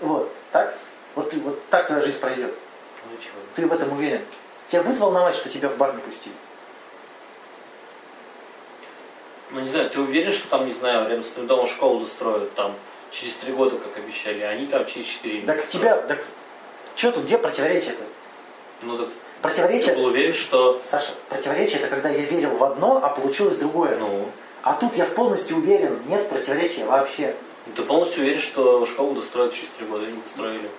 вот 0.00 0.34
так? 0.50 0.74
Вот, 1.14 1.32
вот 1.34 1.68
так 1.68 1.86
твоя 1.86 2.02
жизнь 2.02 2.20
пройдет. 2.20 2.54
ну 3.06 3.16
и 3.16 3.22
чего? 3.22 3.34
Ты 3.54 3.66
в 3.66 3.72
этом 3.72 3.92
уверен. 3.92 4.22
Тебя 4.70 4.82
будет 4.82 4.98
волновать, 4.98 5.36
что 5.36 5.48
тебя 5.50 5.68
в 5.68 5.76
бар 5.76 5.94
не 5.94 6.00
пустили? 6.00 6.34
Ну 9.52 9.60
не 9.60 9.68
знаю, 9.68 9.90
ты 9.90 10.00
уверен, 10.00 10.32
что 10.32 10.48
там, 10.48 10.66
не 10.66 10.72
знаю, 10.72 11.08
рядом 11.08 11.24
с 11.24 11.30
твоим 11.30 11.46
домом 11.46 11.68
школу 11.68 12.00
достроят 12.00 12.54
там 12.54 12.74
через 13.10 13.34
три 13.34 13.52
года, 13.52 13.76
как 13.76 13.96
обещали, 14.02 14.40
а 14.40 14.50
они 14.50 14.66
там 14.66 14.86
через 14.86 15.06
четыре. 15.06 15.42
Так 15.42 15.68
тебя, 15.68 15.96
так 15.96 16.24
что 16.96 17.12
тут, 17.12 17.24
где 17.24 17.38
противоречие-то? 17.38 18.02
Ну 18.82 18.96
так 18.96 19.08
ты 19.42 19.48
Противоречие, 19.48 19.96
был 19.96 20.04
уверен, 20.04 20.34
что... 20.34 20.80
Саша, 20.84 21.12
противоречие 21.28 21.80
это 21.80 21.88
когда 21.88 22.08
я 22.08 22.24
верил 22.24 22.50
в 22.50 22.62
одно, 22.62 23.00
а 23.02 23.08
получилось 23.08 23.56
другое. 23.56 23.96
Ну, 23.98 24.28
А 24.62 24.74
тут 24.74 24.96
я 24.96 25.04
полностью 25.04 25.56
уверен, 25.56 25.98
нет 26.06 26.28
противоречия 26.28 26.84
вообще. 26.84 27.34
ну, 27.66 27.72
ты 27.74 27.82
полностью 27.82 28.22
уверен, 28.22 28.40
что 28.40 28.86
школу 28.86 29.14
достроят 29.14 29.52
через 29.52 29.68
три 29.76 29.86
года, 29.86 30.06
не 30.06 30.22
достроили. 30.22 30.70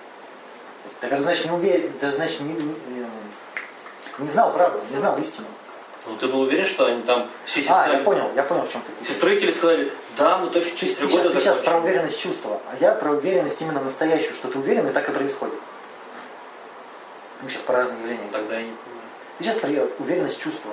Так 1.00 1.12
это 1.12 1.22
значит 1.22 1.44
не 1.44 1.50
уверен, 1.52 1.92
это 2.00 2.16
значит 2.16 2.40
не, 2.40 2.54
не, 2.54 3.06
не 4.18 4.28
знал 4.28 4.50
правду, 4.50 4.80
не 4.90 4.96
знал 4.96 5.18
истину. 5.18 5.46
Ну 6.06 6.16
ты 6.16 6.26
был 6.28 6.42
уверен, 6.42 6.66
что 6.66 6.86
они 6.86 7.02
там 7.02 7.28
все 7.46 7.64
А, 7.68 7.88
я 7.88 7.98
понял, 8.00 8.30
я 8.36 8.42
понял, 8.42 8.66
в 8.66 8.72
чем 8.72 8.82
ты 8.82 9.04
Все 9.04 9.14
строители 9.14 9.52
сказали, 9.52 9.90
да, 10.18 10.38
мы 10.38 10.50
точно 10.50 10.76
через 10.76 10.96
три 10.96 11.08
сейчас, 11.08 11.22
года 11.22 11.34
ты 11.34 11.40
сейчас 11.40 11.58
про 11.58 11.78
уверенность 11.78 12.20
чувства, 12.20 12.60
а 12.70 12.76
я 12.78 12.92
про 12.92 13.12
уверенность 13.12 13.60
именно 13.62 13.80
настоящую, 13.80 14.34
что 14.34 14.48
ты 14.48 14.58
уверен, 14.58 14.88
и 14.88 14.92
так 14.92 15.08
и 15.08 15.12
происходит. 15.12 15.54
Мы 17.40 17.50
сейчас 17.50 17.62
про 17.62 17.78
разные 17.78 18.00
явления. 18.00 18.28
Тогда 18.32 18.58
я 18.58 18.62
не 18.62 18.72
понимаю. 18.72 19.08
Ты 19.38 19.44
сейчас 19.44 19.56
про 19.58 19.68
уверенность 19.98 20.40
чувства. 20.40 20.72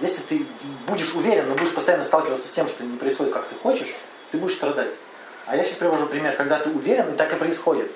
Если 0.00 0.22
ты 0.22 0.46
будешь 0.86 1.14
уверен, 1.14 1.48
но 1.48 1.54
будешь 1.54 1.74
постоянно 1.74 2.04
сталкиваться 2.04 2.48
с 2.48 2.50
тем, 2.50 2.68
что 2.68 2.84
не 2.84 2.96
происходит, 2.96 3.32
как 3.32 3.46
ты 3.46 3.54
хочешь, 3.56 3.94
ты 4.30 4.38
будешь 4.38 4.54
страдать. 4.54 4.90
А 5.46 5.56
я 5.56 5.64
сейчас 5.64 5.76
привожу 5.76 6.06
пример, 6.06 6.36
когда 6.36 6.58
ты 6.58 6.70
уверен, 6.70 7.14
и 7.14 7.16
так 7.16 7.32
и 7.32 7.36
происходит. 7.36 7.90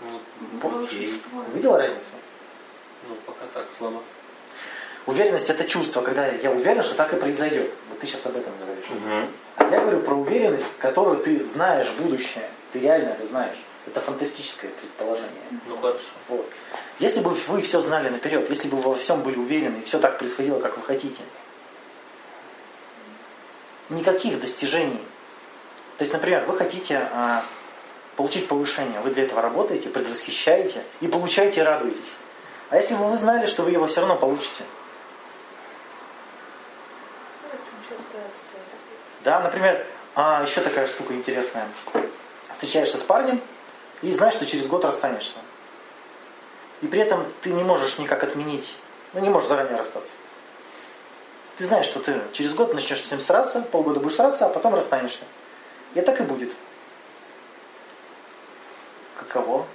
Ну. 0.00 0.86
Увидела 1.52 1.78
разницу? 1.78 2.00
Ну, 3.08 3.16
пока 3.26 3.44
так, 3.54 3.66
слабо. 3.76 4.02
Уверенность 5.08 5.48
это 5.48 5.64
чувство, 5.64 6.02
когда 6.02 6.26
я 6.26 6.50
уверен, 6.50 6.84
что 6.84 6.94
так 6.94 7.14
и 7.14 7.16
произойдет. 7.16 7.70
Вот 7.88 7.98
ты 7.98 8.06
сейчас 8.06 8.26
об 8.26 8.36
этом 8.36 8.52
говоришь. 8.60 8.84
А 9.56 9.64
я 9.64 9.80
говорю 9.80 10.00
про 10.00 10.14
уверенность, 10.14 10.66
которую 10.78 11.16
ты 11.16 11.48
знаешь 11.48 11.88
будущее. 11.98 12.44
Ты 12.74 12.80
реально 12.80 13.08
это 13.08 13.26
знаешь. 13.26 13.56
Это 13.86 14.02
фантастическое 14.02 14.68
предположение. 14.68 15.30
Ну 15.66 15.78
хорошо. 15.78 16.04
Вот. 16.28 16.46
Если 16.98 17.20
бы 17.20 17.30
вы 17.30 17.62
все 17.62 17.80
знали 17.80 18.10
наперед, 18.10 18.50
если 18.50 18.68
бы 18.68 18.76
вы 18.76 18.90
во 18.90 18.96
всем 18.96 19.22
были 19.22 19.38
уверены, 19.38 19.78
и 19.78 19.84
все 19.84 19.98
так 19.98 20.18
происходило, 20.18 20.60
как 20.60 20.76
вы 20.76 20.82
хотите, 20.82 21.22
никаких 23.88 24.38
достижений. 24.38 25.00
То 25.96 26.02
есть, 26.02 26.12
например, 26.12 26.44
вы 26.44 26.54
хотите 26.54 27.08
а, 27.14 27.42
получить 28.14 28.46
повышение, 28.46 29.00
вы 29.00 29.08
для 29.08 29.22
этого 29.22 29.40
работаете, 29.40 29.88
предвосхищаете 29.88 30.82
и 31.00 31.08
получаете 31.08 31.62
и 31.62 31.64
радуетесь. 31.64 32.16
А 32.68 32.76
если 32.76 32.94
бы 32.94 33.10
вы 33.10 33.16
знали, 33.16 33.46
что 33.46 33.62
вы 33.62 33.70
его 33.70 33.86
все 33.86 34.00
равно 34.00 34.16
получите? 34.16 34.64
Да, 39.24 39.40
например, 39.40 39.86
а, 40.14 40.42
еще 40.42 40.60
такая 40.60 40.86
штука 40.88 41.14
интересная. 41.14 41.68
Встречаешься 42.54 42.98
с 42.98 43.02
парнем 43.02 43.40
и 44.02 44.12
знаешь, 44.12 44.34
что 44.34 44.46
через 44.46 44.66
год 44.66 44.84
расстанешься. 44.84 45.38
И 46.82 46.86
при 46.86 47.00
этом 47.00 47.26
ты 47.42 47.50
не 47.50 47.62
можешь 47.62 47.98
никак 47.98 48.22
отменить, 48.22 48.76
ну 49.12 49.20
не 49.20 49.28
можешь 49.28 49.48
заранее 49.48 49.76
расстаться. 49.76 50.12
Ты 51.56 51.66
знаешь, 51.66 51.86
что 51.86 51.98
ты 51.98 52.20
через 52.32 52.54
год 52.54 52.72
начнешь 52.72 53.04
с 53.04 53.10
ним 53.10 53.20
сраться, 53.20 53.62
полгода 53.62 53.98
будешь 53.98 54.16
сраться, 54.16 54.46
а 54.46 54.48
потом 54.48 54.74
расстанешься. 54.74 55.24
И 55.94 56.00
так 56.00 56.20
и 56.20 56.22
будет. 56.22 56.52
Каково? 59.18 59.66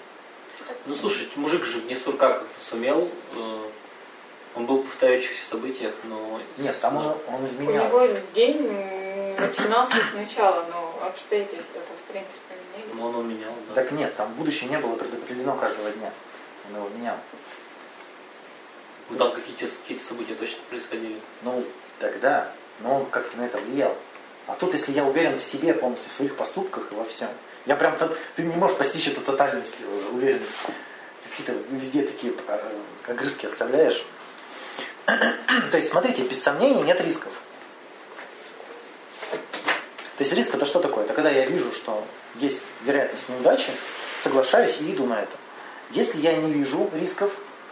Ну 0.85 0.95
слушай, 0.95 1.29
мужик 1.35 1.65
же 1.65 1.81
не 1.81 1.95
сурка 1.95 2.29
как-то 2.29 2.69
сумел. 2.69 3.09
э, 3.35 3.69
Он 4.55 4.65
был 4.67 4.77
в 4.81 4.85
повторяющихся 4.85 5.49
событиях, 5.49 5.93
но... 6.03 6.39
Нет, 6.57 6.79
там 6.79 6.97
он, 6.97 7.17
он 7.27 7.43
У 7.43 7.47
изменял. 7.47 7.85
него 7.87 8.07
день 8.35 8.61
начинался 9.39 9.97
сначала, 10.11 10.65
но 10.69 11.05
обстоятельства-то 11.07 11.91
в 11.93 12.11
принципе 12.11 12.53
менялись. 12.77 12.93
Ну, 12.93 13.19
он 13.19 13.27
менял, 13.29 13.51
да. 13.69 13.73
Так 13.75 13.91
нет, 13.91 14.15
там 14.15 14.31
будущее 14.33 14.69
не 14.69 14.77
было 14.77 14.95
предопределено 14.95 15.55
каждого 15.55 15.89
дня. 15.91 16.11
Он 16.69 16.75
его 16.77 16.89
менял. 16.89 17.17
Ну, 19.09 19.17
там 19.17 19.31
какие-то 19.33 19.65
какие 19.81 19.99
события 19.99 20.35
точно 20.35 20.59
происходили. 20.69 21.19
Ну, 21.41 21.63
тогда, 21.99 22.51
но 22.79 22.97
он 22.97 23.05
как-то 23.07 23.37
на 23.37 23.43
это 23.45 23.57
влиял. 23.57 23.95
А 24.47 24.53
тут, 24.55 24.73
если 24.73 24.91
я 24.91 25.03
уверен 25.05 25.37
в 25.37 25.43
себе 25.43 25.73
полностью, 25.73 26.09
в 26.11 26.13
своих 26.13 26.35
поступках 26.35 26.91
и 26.91 26.95
во 26.95 27.05
всем, 27.05 27.29
я 27.65 27.75
прям, 27.75 27.97
то- 27.97 28.15
ты 28.35 28.43
не 28.43 28.55
можешь 28.55 28.77
постичь 28.77 29.07
эту 29.07 29.21
тотальность, 29.21 29.77
э, 29.81 30.09
уверенность. 30.13 30.51
Какие-то 31.29 31.53
везде 31.71 32.03
такие 32.03 32.33
э, 32.47 32.59
огрызки 33.07 33.45
оставляешь. 33.45 34.05
То 35.05 35.77
есть, 35.77 35.89
смотрите, 35.89 36.23
без 36.23 36.41
сомнений 36.41 36.83
нет 36.83 37.01
рисков. 37.01 37.31
То 40.17 40.23
есть 40.23 40.33
риск 40.33 40.53
это 40.53 40.65
что 40.65 40.79
такое? 40.79 41.05
Это 41.05 41.13
когда 41.13 41.31
я 41.31 41.45
вижу, 41.45 41.73
что 41.73 42.05
есть 42.35 42.63
вероятность 42.83 43.29
неудачи, 43.29 43.71
соглашаюсь 44.23 44.77
и 44.79 44.93
иду 44.93 45.05
на 45.05 45.21
это. 45.21 45.35
Если 45.91 46.21
я 46.21 46.35
не 46.35 46.51
вижу 46.51 46.89
рисков, 46.93 47.31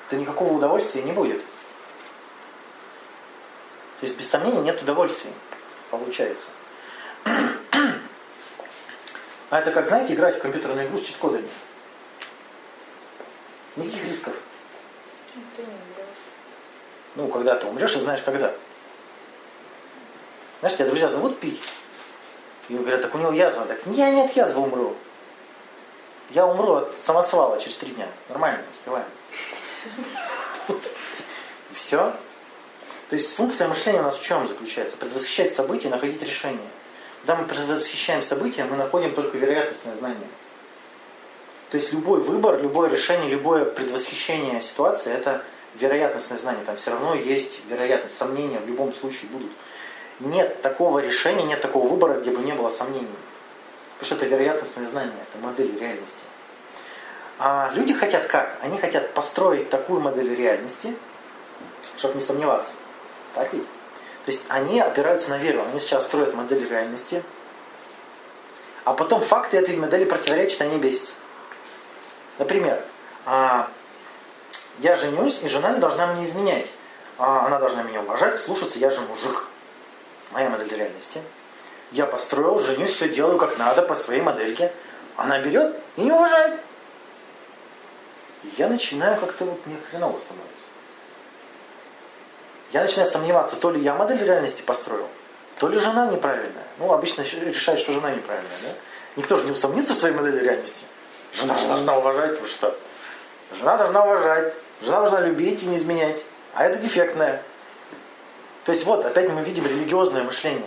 то 0.09 0.15
никакого 0.15 0.53
удовольствия 0.53 1.03
не 1.03 1.11
будет. 1.11 1.39
То 3.99 4.07
есть 4.07 4.17
без 4.17 4.27
сомнения 4.27 4.61
нет 4.61 4.81
удовольствия, 4.81 5.31
получается. 5.91 6.47
А 7.23 9.59
это 9.59 9.71
как, 9.71 9.87
знаете, 9.87 10.13
играть 10.13 10.37
в 10.37 10.41
компьютерную 10.41 10.87
игру 10.87 10.97
с 10.97 11.05
чит-кодами. 11.05 11.47
Никаких 13.75 14.05
рисков. 14.05 14.33
Ну, 17.15 17.27
когда 17.27 17.55
ты 17.55 17.67
умрешь, 17.67 17.95
и 17.95 17.99
знаешь 17.99 18.21
когда. 18.23 18.53
Знаешь, 20.59 20.77
тебя 20.77 20.87
друзья 20.87 21.09
зовут 21.09 21.39
пить. 21.39 21.61
И 22.69 22.75
говорят, 22.75 23.01
так 23.01 23.13
у 23.15 23.17
него 23.17 23.31
язва. 23.31 23.65
Так 23.65 23.79
я 23.87 24.11
не 24.11 24.21
от 24.21 24.31
язвы 24.33 24.61
умру. 24.61 24.95
Я 26.29 26.45
умру 26.45 26.75
от 26.75 26.95
самосвала 27.01 27.59
через 27.59 27.77
три 27.77 27.91
дня. 27.91 28.07
Нормально, 28.29 28.63
успеваем. 28.71 29.07
Все. 31.73 32.13
То 33.09 33.15
есть 33.15 33.35
функция 33.35 33.67
мышления 33.67 33.99
у 33.99 34.03
нас 34.03 34.17
в 34.17 34.23
чем 34.23 34.47
заключается? 34.47 34.95
Предвосхищать 34.95 35.51
события, 35.51 35.89
находить 35.89 36.21
решение. 36.21 36.69
Когда 37.21 37.41
мы 37.41 37.47
предвосхищаем 37.47 38.23
события, 38.23 38.63
мы 38.63 38.77
находим 38.77 39.13
только 39.13 39.37
вероятностное 39.37 39.95
знание. 39.97 40.27
То 41.71 41.77
есть 41.77 41.91
любой 41.91 42.21
выбор, 42.21 42.61
любое 42.61 42.89
решение, 42.89 43.29
любое 43.29 43.65
предвосхищение 43.65 44.61
ситуации– 44.61 45.11
это 45.13 45.43
вероятностное 45.75 46.37
знание, 46.37 46.63
там 46.65 46.75
все 46.77 46.91
равно 46.91 47.15
есть 47.15 47.61
вероятность, 47.67 48.17
сомнения 48.17 48.59
в 48.59 48.67
любом 48.67 48.93
случае 48.93 49.29
будут. 49.31 49.51
Нет 50.19 50.61
такого 50.61 50.99
решения, 50.99 51.43
нет 51.43 51.61
такого 51.61 51.87
выбора, 51.87 52.19
где 52.19 52.31
бы 52.31 52.41
не 52.43 52.53
было 52.53 52.69
сомнений. 52.69 53.07
Потому 53.97 54.17
что 54.17 54.25
это 54.25 54.35
вероятностное 54.35 54.87
знание, 54.87 55.13
это 55.29 55.43
модель 55.43 55.77
реальности. 55.79 56.19
А 57.39 57.71
люди 57.73 57.93
хотят 57.93 58.27
как? 58.27 58.57
Они 58.61 58.77
хотят 58.77 59.13
построить 59.13 59.69
такую 59.69 59.99
модель 60.01 60.35
реальности, 60.35 60.95
чтобы 61.97 62.15
не 62.15 62.23
сомневаться. 62.23 62.73
Так 63.33 63.51
ведь? 63.53 63.65
То 64.25 64.31
есть 64.31 64.41
они 64.47 64.79
опираются 64.79 65.31
на 65.31 65.37
веру. 65.37 65.61
Они 65.71 65.79
сейчас 65.79 66.05
строят 66.05 66.35
модель 66.35 66.67
реальности, 66.67 67.23
а 68.83 68.93
потом 68.93 69.21
факты 69.21 69.57
этой 69.57 69.75
модели 69.75 70.05
противоречат, 70.05 70.61
они 70.61 70.77
бесятся. 70.77 71.13
Например, 72.39 72.81
а, 73.25 73.69
я 74.81 74.95
женюсь, 74.95 75.39
и 75.43 75.47
жена 75.47 75.71
не 75.71 75.79
должна 75.79 76.07
мне 76.07 76.25
изменять. 76.25 76.67
А, 77.17 77.45
она 77.45 77.59
должна 77.59 77.83
меня 77.83 78.01
уважать, 78.01 78.41
слушаться, 78.41 78.79
я 78.79 78.89
же 78.89 78.99
мужик. 79.01 79.45
Моя 80.31 80.49
модель 80.49 80.73
реальности. 80.73 81.21
Я 81.91 82.05
построил, 82.05 82.59
женюсь, 82.59 82.93
все 82.93 83.09
делаю 83.09 83.37
как 83.37 83.57
надо 83.57 83.83
по 83.83 83.95
своей 83.95 84.21
модельке. 84.21 84.71
Она 85.17 85.39
берет 85.39 85.75
и 85.97 86.01
не 86.01 86.11
уважает. 86.11 86.59
Я 88.57 88.69
начинаю 88.69 89.19
как-то 89.19 89.45
вот 89.45 89.65
мне 89.67 89.75
хреново 89.89 90.17
становится. 90.17 90.51
Я 92.71 92.81
начинаю 92.81 93.09
сомневаться, 93.09 93.57
то 93.57 93.69
ли 93.69 93.81
я 93.81 93.93
модель 93.93 94.23
реальности 94.23 94.61
построил, 94.61 95.07
то 95.59 95.67
ли 95.67 95.77
жена 95.77 96.09
неправильная. 96.09 96.63
Ну, 96.79 96.91
обычно 96.91 97.21
решает, 97.21 97.79
что 97.79 97.91
жена 97.91 98.11
неправильная, 98.11 98.57
да? 98.63 98.69
Никто 99.17 99.37
же 99.37 99.43
не 99.43 99.51
усомнится 99.51 99.93
в 99.93 99.97
своей 99.97 100.15
модели 100.15 100.39
реальности. 100.39 100.85
Жена 101.33 101.57
же 101.57 101.67
должна 101.67 101.97
уважать, 101.97 102.39
вы 102.39 102.47
что? 102.47 102.75
Жена 103.57 103.77
должна 103.77 104.05
уважать, 104.05 104.53
жена 104.81 105.01
должна 105.01 105.21
любить 105.21 105.63
и 105.63 105.65
не 105.65 105.77
изменять. 105.77 106.17
А 106.53 106.65
это 106.65 106.79
дефектное. 106.79 107.41
То 108.65 108.71
есть 108.71 108.85
вот, 108.85 109.05
опять 109.05 109.29
мы 109.29 109.41
видим 109.43 109.65
религиозное 109.65 110.23
мышление. 110.23 110.61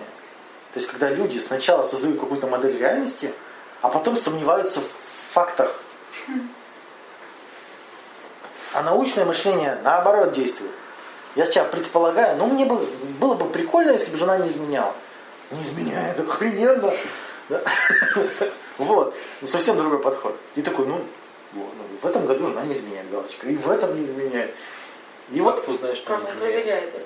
То 0.73 0.81
есть 0.81 0.91
когда 0.91 1.09
люди 1.09 1.39
сначала 1.39 1.85
создают 1.85 2.19
какую-то 2.19 2.47
модель 2.47 2.77
реальности, 2.79 3.33
а 3.81 3.89
потом 3.89 4.17
сомневаются 4.17 4.81
в 4.81 5.33
фактах. 5.33 5.71
А 8.73 8.83
научное 8.83 9.25
мышление 9.25 9.79
наоборот 9.85 10.33
действует. 10.33 10.73
Я 11.37 11.47
сейчас 11.47 11.69
предполагаю, 11.69 12.37
ну 12.37 12.47
мне 12.47 12.65
бы, 12.65 12.85
было 13.21 13.35
бы 13.35 13.49
прикольно, 13.49 13.91
если 13.91 14.11
бы 14.11 14.19
жена 14.19 14.39
не 14.39 14.49
изменяла. 14.49 14.95
Не 15.51 15.63
изменяет, 15.63 16.19
охрененно. 16.29 16.93
Да? 17.49 17.61
Вот. 18.77 19.15
Ну, 19.41 19.47
совсем 19.47 19.77
другой 19.77 20.01
подход. 20.01 20.37
И 20.57 20.63
такой, 20.63 20.87
ну, 20.89 21.01
ну, 21.61 21.85
в 22.01 22.07
этом 22.07 22.27
году 22.27 22.49
жена 22.49 22.63
не 22.65 22.75
изменяет 22.75 23.11
галочка. 23.11 23.49
И 23.49 23.57
в 23.57 23.71
этом 23.71 23.95
не 23.99 24.07
изменяет. 24.07 24.55
И 25.31 25.41
вот 25.41 25.61
кто 25.63 25.77
знает, 25.77 25.97
что 25.97 26.09
Как 26.09 26.29
он 26.31 26.37
проверяет 26.37 26.95
это 26.95 27.01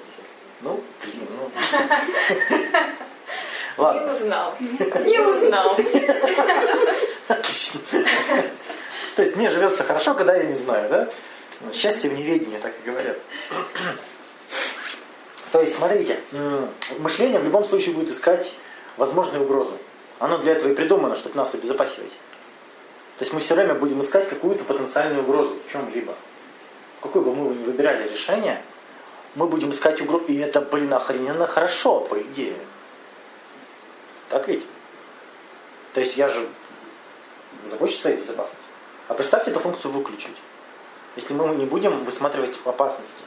Ну, 0.62 0.80
блин, 1.02 1.28
ну. 1.36 1.50
Не 3.78 3.84
Ладно. 3.84 4.12
узнал. 4.12 4.54
Не 4.58 5.20
узнал. 5.20 5.76
Отлично. 7.28 7.80
То 9.14 9.22
есть 9.22 9.36
мне 9.36 9.48
живется 9.50 9.84
хорошо, 9.84 10.14
когда 10.14 10.36
я 10.36 10.44
не 10.44 10.54
знаю, 10.54 10.88
да? 10.90 11.08
Счастье 11.72 12.10
в 12.10 12.18
неведении, 12.18 12.58
так 12.58 12.72
и 12.82 12.90
говорят. 12.90 13.16
То 15.52 15.60
есть, 15.60 15.76
смотрите, 15.76 16.18
мышление 16.98 17.38
в 17.38 17.44
любом 17.44 17.64
случае 17.64 17.94
будет 17.94 18.14
искать 18.14 18.52
возможные 18.96 19.42
угрозы. 19.42 19.76
Оно 20.18 20.38
для 20.38 20.52
этого 20.52 20.72
и 20.72 20.74
придумано, 20.74 21.16
чтобы 21.16 21.36
нас 21.36 21.54
обезопасивать. 21.54 22.12
То 23.18 23.24
есть 23.24 23.32
мы 23.32 23.40
все 23.40 23.56
время 23.56 23.74
будем 23.74 24.00
искать 24.00 24.28
какую-то 24.28 24.62
потенциальную 24.62 25.24
угрозу 25.24 25.56
в 25.66 25.72
чем-либо. 25.72 26.14
Какое 27.02 27.20
бы 27.20 27.34
мы 27.34 27.52
ни 27.52 27.64
выбирали 27.64 28.08
решение, 28.08 28.62
мы 29.34 29.48
будем 29.48 29.72
искать 29.72 30.00
угрозу. 30.00 30.24
И 30.26 30.36
это, 30.36 30.60
блин, 30.60 30.94
охрененно 30.94 31.48
хорошо, 31.48 31.98
по 32.00 32.20
идее. 32.20 32.56
Так 34.28 34.46
ведь? 34.46 34.64
То 35.94 36.00
есть 36.00 36.16
я 36.16 36.28
же 36.28 36.46
забочусь 37.66 37.98
о 37.98 38.02
своей 38.02 38.16
безопасности. 38.18 38.70
А 39.08 39.14
представьте 39.14 39.50
эту 39.50 39.58
функцию 39.58 39.90
выключить. 39.90 40.36
Если 41.16 41.34
мы 41.34 41.52
не 41.56 41.64
будем 41.64 42.04
высматривать 42.04 42.56
опасности. 42.64 43.24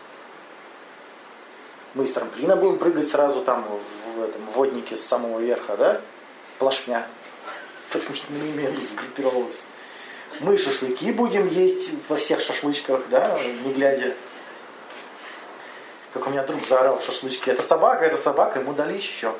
Мы 1.95 2.05
из 2.05 2.13
трамплина 2.13 2.55
будем 2.55 2.77
прыгать 2.77 3.09
сразу 3.09 3.41
там 3.41 3.65
в 4.15 4.23
этом 4.23 4.45
воднике 4.53 4.95
с 4.95 5.05
самого 5.05 5.41
верха, 5.41 5.75
да? 5.75 5.99
Плашмя. 6.59 7.05
Потому 7.91 8.15
что 8.15 8.31
мы 8.31 8.39
не 8.39 8.53
умеем 8.53 8.79
сгруппировываться. 8.87 9.67
Мы 10.39 10.57
шашлыки 10.57 11.11
будем 11.11 11.47
есть 11.47 11.91
во 12.07 12.15
всех 12.15 12.41
шашлычках, 12.41 13.01
да, 13.09 13.39
не 13.63 13.73
глядя. 13.73 14.15
Как 16.13 16.27
у 16.27 16.29
меня 16.29 16.43
друг 16.43 16.65
заорал 16.65 16.99
в 16.99 17.05
шашлычке. 17.05 17.51
Это 17.51 17.61
собака, 17.61 18.05
это 18.05 18.17
собака, 18.17 18.59
ему 18.59 18.73
дали 18.73 18.97
еще. 18.97 19.33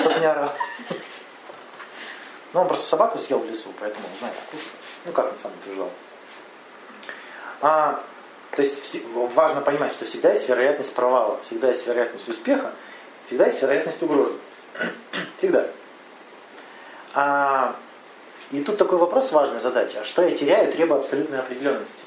Чтоб 0.00 0.18
не 0.18 0.26
орал. 0.26 0.52
Ну, 2.52 2.62
он 2.62 2.68
просто 2.68 2.86
собаку 2.86 3.18
съел 3.18 3.38
в 3.38 3.50
лесу, 3.50 3.68
поэтому 3.78 4.06
знает 4.18 4.34
вкус. 4.46 4.60
Ну, 5.04 5.12
как 5.12 5.26
он 5.26 5.38
сам 5.38 5.52
утверждал. 5.60 5.90
А, 7.60 8.02
то 8.52 8.62
есть 8.62 9.04
важно 9.34 9.60
понимать, 9.60 9.92
что 9.92 10.06
всегда 10.06 10.32
есть 10.32 10.48
вероятность 10.48 10.94
провала, 10.94 11.38
всегда 11.42 11.68
есть 11.68 11.86
вероятность 11.86 12.28
успеха, 12.28 12.72
всегда 13.26 13.46
есть 13.46 13.60
вероятность 13.60 14.02
угрозы. 14.02 14.34
Всегда. 15.38 15.66
А, 17.14 17.76
и 18.52 18.62
тут 18.62 18.78
такой 18.78 18.98
вопрос 18.98 19.32
важный 19.32 19.60
задать. 19.60 19.94
А 19.96 20.04
что 20.04 20.22
я 20.22 20.36
теряю, 20.36 20.72
требуя 20.72 21.00
абсолютной 21.00 21.40
определенности? 21.40 21.98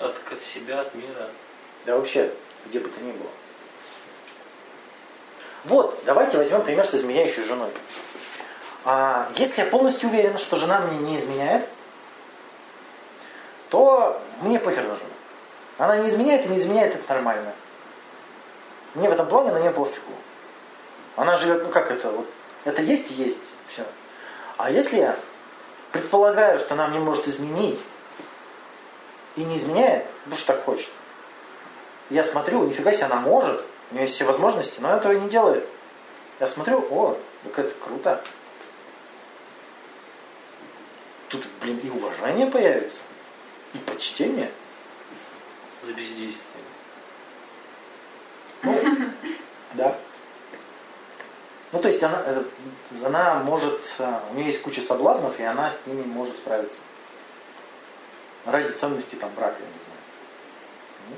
От 0.00 0.14
к- 0.18 0.40
себя, 0.42 0.80
от 0.80 0.94
мира. 0.94 1.28
Да 1.86 1.96
вообще, 1.96 2.32
где 2.66 2.80
бы 2.80 2.88
то 2.88 3.00
ни 3.00 3.12
было. 3.12 3.30
Вот, 5.64 6.02
давайте 6.04 6.38
возьмем 6.38 6.62
пример 6.62 6.86
с 6.86 6.94
изменяющей 6.94 7.44
женой. 7.44 7.70
А, 8.84 9.28
если 9.36 9.60
я 9.62 9.66
полностью 9.68 10.08
уверен, 10.08 10.38
что 10.38 10.56
жена 10.56 10.80
мне 10.80 10.98
не 10.98 11.18
изменяет, 11.18 11.68
то 13.68 14.20
мне 14.40 14.58
похер 14.58 14.82
на 14.82 14.96
жену. 14.96 15.08
Она 15.78 15.98
не 15.98 16.08
изменяет 16.08 16.46
и 16.46 16.48
не 16.48 16.58
изменяет, 16.58 16.96
это 16.96 17.14
нормально. 17.14 17.52
Мне 18.94 19.08
в 19.08 19.12
этом 19.12 19.28
плане 19.28 19.52
на 19.52 19.60
нее 19.60 19.70
пофигу. 19.70 20.12
Она 21.16 21.36
живет, 21.36 21.64
ну 21.64 21.70
как 21.70 21.90
это, 21.90 22.10
вот, 22.10 22.26
это 22.64 22.82
есть 22.82 23.10
и 23.10 23.14
есть, 23.14 23.38
все. 23.68 23.84
А 24.56 24.70
если 24.70 24.98
я 24.98 25.16
предполагаю, 25.90 26.58
что 26.58 26.74
она 26.74 26.88
мне 26.88 26.98
может 26.98 27.28
изменить, 27.28 27.78
и 29.36 29.44
не 29.44 29.56
изменяет, 29.56 30.06
потому 30.24 30.36
что 30.36 30.54
так 30.54 30.64
хочет, 30.64 30.90
я 32.10 32.24
смотрю, 32.24 32.64
нифига 32.64 32.92
себе, 32.92 33.06
она 33.06 33.16
может, 33.16 33.64
у 33.90 33.94
нее 33.94 34.04
есть 34.04 34.14
все 34.14 34.24
возможности, 34.24 34.80
но 34.80 34.88
она 34.88 34.98
этого 34.98 35.12
не 35.12 35.28
делает. 35.28 35.66
Я 36.40 36.46
смотрю, 36.46 36.84
о, 36.90 37.16
так 37.44 37.58
это 37.58 37.74
круто. 37.82 38.22
Тут, 41.28 41.46
блин, 41.60 41.78
и 41.82 41.88
уважение 41.88 42.46
появится, 42.46 43.00
и 43.74 43.78
почтение. 43.78 44.50
За 45.82 45.92
бездействие. 45.92 46.42
Да. 49.74 49.96
Ну, 51.72 51.80
то 51.80 51.88
есть 51.88 52.02
она, 52.02 52.22
э, 52.26 52.42
она 53.02 53.36
может, 53.36 53.80
э, 53.98 54.18
у 54.30 54.34
нее 54.34 54.48
есть 54.48 54.60
куча 54.60 54.82
соблазнов, 54.82 55.40
и 55.40 55.42
она 55.42 55.70
с 55.70 55.80
ними 55.86 56.02
может 56.02 56.36
справиться. 56.36 56.78
Ради 58.44 58.72
ценности 58.72 59.14
там 59.14 59.30
брака, 59.34 59.56
я 59.58 59.66
не 59.66 59.72
знаю. 59.72 60.00
Ну, 61.08 61.16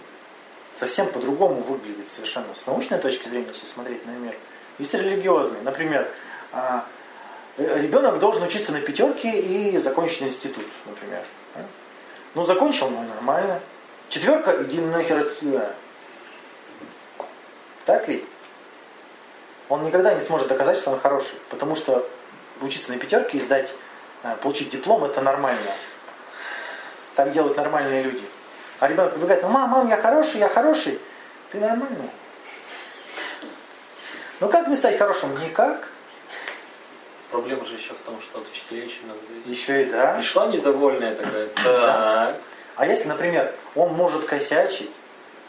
Совсем 0.78 1.08
по-другому 1.08 1.62
выглядит 1.62 2.10
совершенно 2.12 2.54
с 2.54 2.66
научной 2.66 2.98
точки 2.98 3.28
зрения, 3.28 3.48
если 3.48 3.66
смотреть 3.66 4.06
на 4.06 4.10
мир. 4.10 4.34
Есть 4.78 4.94
религиозный. 4.94 5.60
Например, 5.62 6.08
а, 6.52 6.84
э, 7.56 7.80
ребенок 7.80 8.20
должен 8.20 8.44
учиться 8.44 8.70
на 8.72 8.80
пятерке 8.80 9.40
и 9.40 9.78
закончить 9.78 10.22
институт, 10.22 10.66
например. 10.86 11.22
Ну, 12.34 12.44
закончил, 12.44 12.90
ну, 12.90 13.02
нормально. 13.02 13.60
Четверка, 14.08 14.62
иди 14.62 14.80
нахер 14.80 15.26
отсюда. 15.26 15.74
Так 17.84 18.06
ведь? 18.08 18.24
Он 19.68 19.84
никогда 19.84 20.14
не 20.14 20.20
сможет 20.20 20.48
доказать, 20.48 20.78
что 20.78 20.90
он 20.90 21.00
хороший. 21.00 21.34
Потому 21.50 21.76
что 21.76 22.06
учиться 22.60 22.92
на 22.92 22.98
пятерке 22.98 23.38
и 23.38 23.40
сдать, 23.40 23.70
э, 24.22 24.36
получить 24.42 24.70
диплом, 24.70 25.04
это 25.04 25.20
нормально. 25.20 25.70
Так 27.16 27.32
делают 27.32 27.56
нормальные 27.56 28.02
люди. 28.02 28.24
А 28.80 28.88
ребенок 28.88 29.12
прибегает, 29.14 29.42
ну 29.42 29.48
мам, 29.48 29.70
мам, 29.70 29.88
я 29.88 29.96
хороший, 29.96 30.40
я 30.40 30.48
хороший. 30.48 30.98
Ты 31.50 31.58
нормальный. 31.58 32.10
Ну 34.40 34.48
как 34.48 34.66
мне 34.66 34.76
стать 34.76 34.98
хорошим? 34.98 35.38
Никак. 35.40 35.88
Проблема 37.30 37.64
же 37.64 37.74
еще 37.74 37.94
в 37.94 37.98
том, 38.06 38.20
что 38.20 38.38
от 38.38 38.50
учителей 38.50 38.86
еще 38.86 38.98
надо. 39.06 39.20
Еще 39.46 39.82
и 39.82 39.84
да. 39.86 40.14
Пришла 40.14 40.46
недовольная 40.46 41.14
такая. 41.14 41.48
Да. 41.64 42.26
Так. 42.32 42.40
А 42.76 42.86
если, 42.86 43.08
например, 43.08 43.52
он 43.74 43.92
может 43.92 44.24
косячить, 44.24 44.90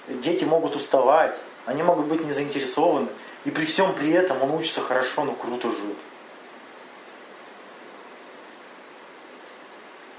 дети 0.07 0.45
могут 0.45 0.75
уставать, 0.75 1.35
они 1.65 1.81
могут 1.83 2.05
быть 2.05 2.23
не 2.23 2.33
заинтересованы, 2.33 3.07
и 3.45 3.51
при 3.51 3.65
всем 3.65 3.93
при 3.93 4.11
этом 4.11 4.41
он 4.41 4.51
учится 4.51 4.81
хорошо, 4.81 5.23
ну 5.23 5.33
круто 5.33 5.69
же. 5.71 5.95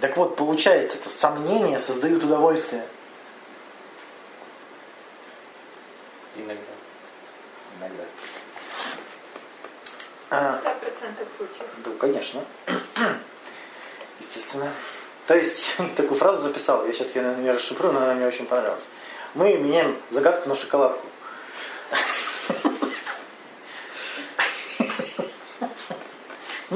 Так 0.01 0.16
вот, 0.16 0.37
получается, 0.37 0.99
это 0.99 1.11
сомнения 1.11 1.81
создают 1.81 2.22
удовольствие. 2.22 2.87
Иногда. 6.37 6.62
Иногда. 7.81 8.05
А, 10.31 10.61
100% 10.64 11.27
случаев. 11.37 11.68
да, 11.79 11.91
конечно. 11.99 12.45
Естественно. 14.20 14.70
То 15.27 15.37
есть, 15.37 15.66
такую 15.97 16.18
фразу 16.18 16.43
записал, 16.43 16.87
я 16.87 16.93
сейчас 16.93 17.16
ее, 17.16 17.22
наверное, 17.22 17.45
не 17.45 17.51
расшифрую, 17.51 17.93
но 17.93 18.01
она 18.01 18.14
мне 18.14 18.27
очень 18.27 18.47
понравилась. 18.47 18.85
Мы 19.35 19.57
меняем 19.57 19.97
загадку 20.11 20.49
на 20.49 20.57
шоколадку. 20.57 21.07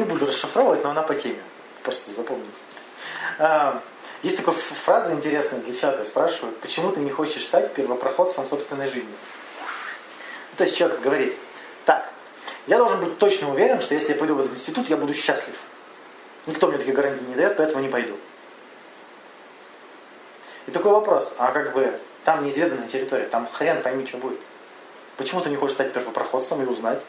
Не 0.00 0.06
буду 0.06 0.24
расшифровывать, 0.24 0.82
но 0.82 0.92
она 0.92 1.02
по 1.02 1.14
теме. 1.14 1.42
Просто 1.82 2.10
запомните. 2.12 2.48
А, 3.38 3.82
Есть 4.22 4.38
такая 4.38 4.54
фраза 4.54 5.12
интересная 5.12 5.60
для 5.60 5.78
человека. 5.78 6.06
Спрашивают, 6.06 6.58
почему 6.60 6.90
ты 6.90 7.00
не 7.00 7.10
хочешь 7.10 7.44
стать 7.44 7.74
первопроходцем 7.74 8.48
собственной 8.48 8.88
жизни? 8.88 9.12
Ну, 9.60 10.56
То 10.56 10.64
есть 10.64 10.74
человек 10.74 11.02
говорит, 11.02 11.36
так, 11.84 12.10
я 12.66 12.78
должен 12.78 13.04
быть 13.04 13.18
точно 13.18 13.50
уверен, 13.50 13.82
что 13.82 13.94
если 13.94 14.14
я 14.14 14.18
пойду 14.18 14.36
в 14.36 14.40
этот 14.40 14.54
институт, 14.54 14.88
я 14.88 14.96
буду 14.96 15.12
счастлив. 15.12 15.54
Никто 16.46 16.68
мне 16.68 16.78
такие 16.78 16.94
гарантии 16.94 17.24
не 17.24 17.34
дает, 17.34 17.58
поэтому 17.58 17.82
не 17.82 17.90
пойду. 17.90 18.16
И 20.66 20.70
такой 20.70 20.92
вопрос, 20.92 21.34
а 21.36 21.52
как 21.52 21.74
бы 21.74 21.92
там 22.24 22.42
неизведанная 22.46 22.88
территория, 22.88 23.26
там 23.26 23.46
хрен 23.52 23.82
пойми, 23.82 24.06
что 24.06 24.16
будет. 24.16 24.40
Почему 25.18 25.42
ты 25.42 25.50
не 25.50 25.56
хочешь 25.56 25.74
стать 25.74 25.92
первопроходцем 25.92 26.62
и 26.62 26.64
узнать? 26.64 27.00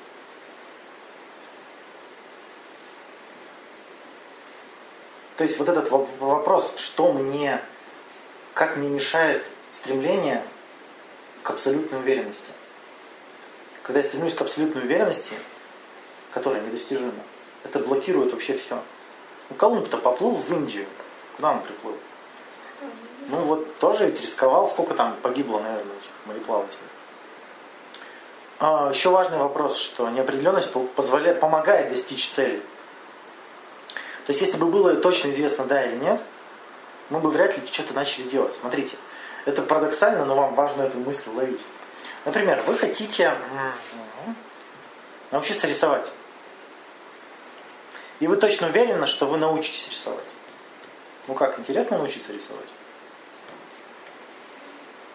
То 5.37 5.43
есть 5.43 5.57
вот 5.59 5.69
этот 5.69 5.89
воп- 5.89 6.17
вопрос, 6.19 6.73
что 6.77 7.11
мне, 7.11 7.61
как 8.53 8.77
мне 8.77 8.89
мешает 8.89 9.43
стремление 9.73 10.43
к 11.43 11.49
абсолютной 11.49 11.99
уверенности. 11.99 12.51
Когда 13.83 14.01
я 14.01 14.05
стремлюсь 14.05 14.35
к 14.35 14.41
абсолютной 14.41 14.83
уверенности, 14.83 15.33
которая 16.33 16.61
недостижима, 16.61 17.11
это 17.63 17.79
блокирует 17.79 18.31
вообще 18.33 18.57
все. 18.57 18.79
Ну, 19.49 19.55
Колумб-то 19.55 19.97
поплыл 19.97 20.35
в 20.35 20.51
Индию. 20.53 20.85
Куда 21.35 21.51
он 21.51 21.61
приплыл? 21.61 21.97
Ну 23.27 23.37
вот 23.41 23.77
тоже 23.77 24.07
ведь 24.07 24.21
рисковал, 24.21 24.69
сколько 24.69 24.93
там 24.93 25.15
погибло, 25.21 25.59
наверное, 25.59 25.93
этих 25.95 26.09
мореплавателей. 26.25 26.77
А, 28.59 28.91
еще 28.93 29.09
важный 29.09 29.37
вопрос, 29.37 29.77
что 29.77 30.09
неопределенность 30.09 30.71
по- 30.71 30.83
позволяет, 30.83 31.39
помогает 31.39 31.89
достичь 31.89 32.29
цели. 32.29 32.61
То 34.25 34.31
есть 34.31 34.41
если 34.41 34.57
бы 34.57 34.67
было 34.67 34.95
точно 34.95 35.31
известно 35.31 35.65
да 35.65 35.83
или 35.83 35.95
нет, 35.95 36.21
мы 37.09 37.19
бы 37.19 37.29
вряд 37.29 37.57
ли 37.57 37.67
что-то 37.71 37.93
начали 37.93 38.23
делать. 38.23 38.55
Смотрите, 38.55 38.95
это 39.45 39.61
парадоксально, 39.61 40.25
но 40.25 40.35
вам 40.35 40.55
важно 40.55 40.83
эту 40.83 40.97
мысль 40.99 41.29
уловить. 41.29 41.61
Например, 42.25 42.63
вы 42.67 42.77
хотите 42.77 43.33
научиться 45.31 45.67
рисовать. 45.67 46.05
И 48.19 48.27
вы 48.27 48.37
точно 48.37 48.67
уверены, 48.67 49.07
что 49.07 49.25
вы 49.25 49.37
научитесь 49.37 49.89
рисовать. 49.89 50.23
Ну 51.27 51.33
как, 51.33 51.57
интересно 51.57 51.97
научиться 51.97 52.31
рисовать? 52.31 52.67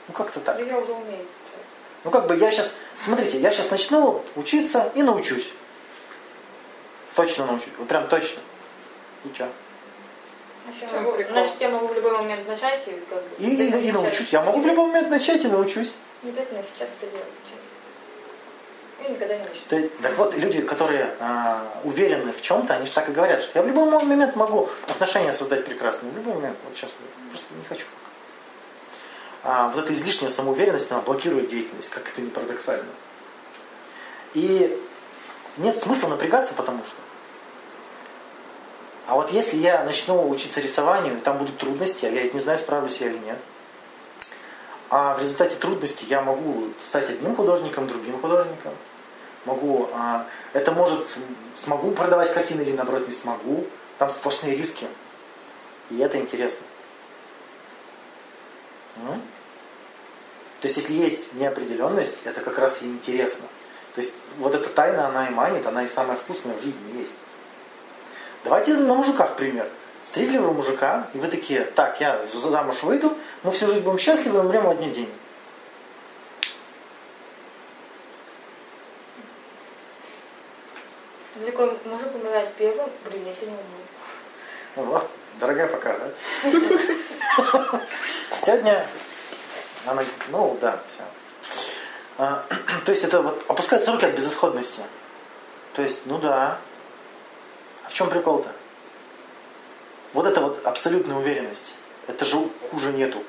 Ну 0.09 0.14
как-то 0.14 0.40
так. 0.40 0.59
Ну, 0.59 0.66
я 0.66 0.78
уже 0.78 0.92
умею. 0.92 1.24
Ну 2.04 2.11
как 2.11 2.26
бы 2.26 2.36
я 2.36 2.50
сейчас, 2.50 2.76
смотрите, 3.04 3.38
я 3.38 3.52
сейчас 3.52 3.70
начну 3.70 4.24
учиться 4.34 4.90
и 4.94 5.02
научусь. 5.02 5.50
Точно 7.14 7.46
научусь. 7.46 7.72
Вот 7.78 7.88
прям 7.88 8.09
точно. 8.09 8.42
Чё? 9.35 9.47
Значит, 10.64 10.93
я 10.93 11.01
могу, 11.01 11.12
прикол? 11.16 11.33
значит, 11.33 11.55
я 11.61 11.68
могу 11.68 11.87
в 11.87 11.95
любой 11.95 12.12
момент 12.12 12.49
начать 12.49 12.83
и 12.87 12.91
как 13.09 13.22
бы... 13.22 13.29
И, 13.39 13.55
и- 13.55 13.89
и 13.89 13.93
научусь. 13.93 14.29
Я 14.33 14.43
могу 14.43 14.61
в 14.61 14.66
любой 14.66 14.87
момент 14.87 15.11
начать 15.11 15.45
и 15.45 15.49
научусь. 15.49 15.95
Не 16.22 16.31
обязательно 16.31 16.62
сейчас 16.74 16.89
это 17.01 17.11
делать. 17.11 17.27
Я 19.03 19.09
никогда 19.11 19.35
не 19.35 19.41
начну. 19.43 19.55
То 19.68 19.77
есть, 19.77 19.99
так 20.01 20.16
вот, 20.18 20.37
люди, 20.37 20.62
которые 20.62 21.09
а, 21.20 21.64
уверены 21.85 22.33
в 22.33 22.43
чем-то, 22.43 22.74
они 22.74 22.87
же 22.87 22.93
так 22.93 23.09
и 23.09 23.12
говорят, 23.12 23.45
что 23.45 23.59
я 23.59 23.62
в 23.62 23.68
любой 23.68 23.89
момент 23.89 24.35
могу 24.35 24.68
отношения 24.89 25.33
создать 25.33 25.64
прекрасные. 25.64 26.11
В 26.12 26.16
любой 26.16 26.35
момент. 26.35 26.57
Вот 26.64 26.77
сейчас 26.77 26.91
просто 27.31 27.55
не 27.55 27.64
хочу 27.64 27.85
пока. 27.85 28.07
А 29.49 29.68
вот 29.68 29.85
эта 29.85 29.93
излишняя 29.93 30.31
самоуверенность, 30.31 30.91
она 30.91 31.03
блокирует 31.03 31.49
деятельность, 31.49 31.91
как 31.91 32.09
это 32.09 32.20
не 32.20 32.31
парадоксально. 32.31 32.89
И 34.35 34.77
нет 35.59 35.79
смысла 35.81 36.09
напрягаться, 36.09 36.55
потому 36.55 36.83
что. 36.85 36.97
А 39.07 39.14
вот 39.14 39.30
если 39.30 39.57
я 39.57 39.84
начну 39.84 40.28
учиться 40.28 40.61
рисованию, 40.61 41.16
и 41.16 41.20
там 41.20 41.38
будут 41.38 41.59
трудности, 41.59 42.07
а 42.07 42.11
я 42.11 42.28
не 42.28 42.40
знаю, 42.40 42.59
справлюсь 42.59 43.00
я 43.00 43.07
или 43.07 43.18
нет. 43.18 43.38
А 44.90 45.14
в 45.14 45.20
результате 45.20 45.54
трудностей 45.57 46.07
я 46.07 46.20
могу 46.20 46.68
стать 46.82 47.11
одним 47.11 47.36
художником, 47.36 47.86
другим 47.86 48.20
художником. 48.20 48.72
Могу, 49.44 49.88
а, 49.92 50.26
это 50.52 50.72
может, 50.72 51.07
смогу 51.57 51.92
продавать 51.92 52.34
картины 52.34 52.62
или 52.62 52.72
наоборот 52.72 53.07
не 53.07 53.14
смогу. 53.14 53.64
Там 53.98 54.11
сплошные 54.11 54.57
риски. 54.57 54.88
И 55.90 55.98
это 55.98 56.18
интересно. 56.18 56.66
М? 58.96 59.22
То 60.61 60.68
есть, 60.68 60.78
если 60.78 60.94
есть 60.94 61.32
неопределенность, 61.34 62.16
это 62.24 62.40
как 62.40 62.59
раз 62.59 62.82
и 62.82 62.86
интересно. 62.86 63.46
То 63.94 64.00
есть, 64.00 64.14
вот 64.38 64.54
эта 64.54 64.68
тайна, 64.68 65.07
она 65.07 65.28
и 65.28 65.30
манит, 65.30 65.64
она 65.66 65.84
и 65.84 65.88
самая 65.88 66.16
вкусная 66.16 66.57
в 66.57 66.62
жизни 66.62 66.98
есть. 66.98 67.12
Давайте 68.47 68.74
на 68.74 68.94
мужиках 68.94 69.34
пример. 69.34 69.66
Встретили 70.05 70.38
вы 70.38 70.53
мужика, 70.53 71.09
и 71.14 71.18
вы 71.18 71.26
такие, 71.26 71.62
так, 71.62 72.01
я 72.01 72.24
замуж 72.32 72.84
выйду, 72.84 73.18
мы 73.42 73.51
всю 73.51 73.66
жизнь 73.66 73.80
будем 73.80 73.99
счастливы, 73.99 74.38
умрем 74.38 74.66
в 74.66 74.70
один 74.70 74.92
день. 74.92 75.12
Такой 81.44 81.76
мужик 81.86 82.14
умирает 82.14 82.55
первым, 82.55 82.88
блин, 83.05 83.26
я 83.26 83.32
сегодня 83.34 83.57
умру. 84.76 84.94
О, 84.94 85.09
дорогая 85.40 85.66
пока, 85.66 85.97
да? 85.99 87.80
Сегодня 88.44 88.86
она, 89.86 90.05
ну 90.28 90.57
да, 90.61 90.78
все. 90.86 91.03
А, 92.18 92.44
то 92.84 92.92
есть 92.92 93.03
это 93.03 93.22
вот 93.22 93.44
опускаются 93.49 93.90
руки 93.90 94.07
от 94.07 94.14
безысходности. 94.14 94.82
То 95.74 95.82
есть, 95.82 96.07
ну 96.07 96.18
да. 96.18 96.59
А 97.87 97.89
в 97.89 97.95
чем 97.95 98.11
прикол-то? 98.11 98.51
Вот 100.12 100.26
это 100.26 100.41
вот 100.41 100.66
абсолютная 100.66 101.16
уверенность. 101.16 101.74
Это 102.09 102.24
же 102.24 102.39
хуже 102.70 102.93
нету. 102.93 103.22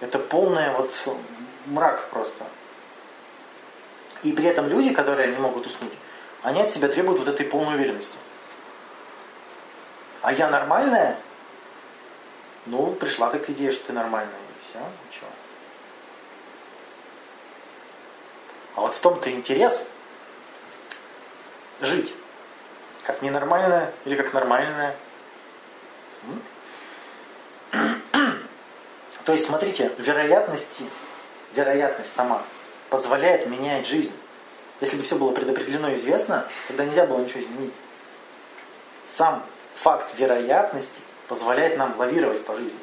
Это 0.00 0.18
полная 0.18 0.72
вот 0.72 0.92
мрак 1.66 2.08
просто. 2.08 2.44
И 4.22 4.32
при 4.32 4.46
этом 4.46 4.68
люди, 4.68 4.92
которые 4.92 5.30
не 5.30 5.38
могут 5.38 5.66
уснуть, 5.66 5.92
они 6.42 6.60
от 6.60 6.70
себя 6.70 6.88
требуют 6.88 7.20
вот 7.20 7.28
этой 7.28 7.46
полной 7.46 7.76
уверенности. 7.76 8.16
А 10.22 10.32
я 10.32 10.50
нормальная? 10.50 11.16
Ну, 12.66 12.92
пришла 12.92 13.30
так 13.30 13.48
идея, 13.50 13.72
что 13.72 13.88
ты 13.88 13.92
нормальная. 13.92 14.34
И 14.34 14.70
все, 14.70 14.78
ничего. 15.08 15.28
А 18.74 18.80
вот 18.82 18.94
в 18.94 19.00
том-то 19.00 19.30
интерес 19.30 19.84
жить. 21.80 22.14
Как 23.04 23.22
ненормальная 23.22 23.92
или 24.04 24.14
как 24.16 24.32
нормальная. 24.32 24.94
То 29.24 29.32
есть, 29.32 29.46
смотрите, 29.46 29.92
вероятности, 29.98 30.84
вероятность 31.54 32.12
сама 32.12 32.42
позволяет 32.88 33.46
менять 33.46 33.86
жизнь. 33.86 34.12
Если 34.80 34.96
бы 34.96 35.02
все 35.02 35.16
было 35.16 35.32
предопределено 35.32 35.90
и 35.90 35.96
известно, 35.96 36.46
тогда 36.68 36.84
нельзя 36.84 37.06
было 37.06 37.18
ничего 37.18 37.40
изменить. 37.40 37.72
Сам 39.08 39.44
факт 39.76 40.10
вероятности 40.16 41.00
позволяет 41.28 41.76
нам 41.76 41.96
лавировать 41.98 42.44
по 42.44 42.56
жизни. 42.56 42.78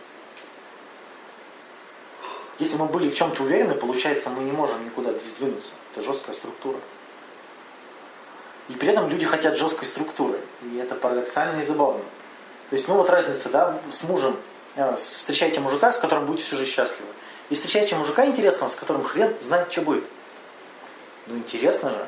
Если 2.59 2.77
мы 2.77 2.85
были 2.85 3.09
в 3.09 3.15
чем-то 3.15 3.43
уверены, 3.43 3.75
получается, 3.75 4.29
мы 4.29 4.43
не 4.43 4.51
можем 4.51 4.83
никуда 4.85 5.11
сдвинуться. 5.11 5.71
Это 5.93 6.05
жесткая 6.05 6.35
структура. 6.35 6.77
И 8.69 8.73
при 8.73 8.89
этом 8.89 9.09
люди 9.09 9.25
хотят 9.25 9.57
жесткой 9.57 9.87
структуры. 9.87 10.39
И 10.63 10.77
это 10.77 10.95
парадоксально 10.95 11.61
и 11.61 11.65
забавно. 11.65 12.01
То 12.69 12.75
есть, 12.75 12.87
ну 12.87 12.95
вот 12.95 13.09
разница, 13.09 13.49
да, 13.49 13.79
с 13.93 14.03
мужем. 14.03 14.35
э, 14.75 14.95
Встречаете 14.97 15.59
мужика, 15.61 15.93
с 15.93 15.99
которым 15.99 16.25
будете 16.25 16.45
всю 16.45 16.57
жизнь 16.57 16.71
счастливы. 16.71 17.09
И 17.49 17.55
встречаете 17.55 17.95
мужика 17.95 18.25
интересного, 18.25 18.69
с 18.69 18.75
которым 18.75 19.03
хрен 19.03 19.33
знает, 19.41 19.71
что 19.71 19.81
будет. 19.83 20.03
Ну 21.27 21.37
интересно 21.37 21.91
же. 21.91 22.07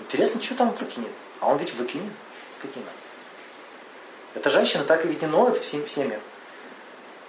Интересно, 0.00 0.40
что 0.42 0.54
там 0.54 0.70
выкинет. 0.78 1.10
А 1.40 1.50
он 1.50 1.58
ведь 1.58 1.74
выкинет. 1.74 2.12
Скотина. 2.56 2.86
Эта 4.34 4.48
женщина 4.50 4.84
так 4.84 5.04
и 5.04 5.08
ведь 5.08 5.22
не 5.22 5.28
ноет 5.28 5.56
в 5.60 5.64
сем- 5.64 5.88
семьях. 5.88 6.20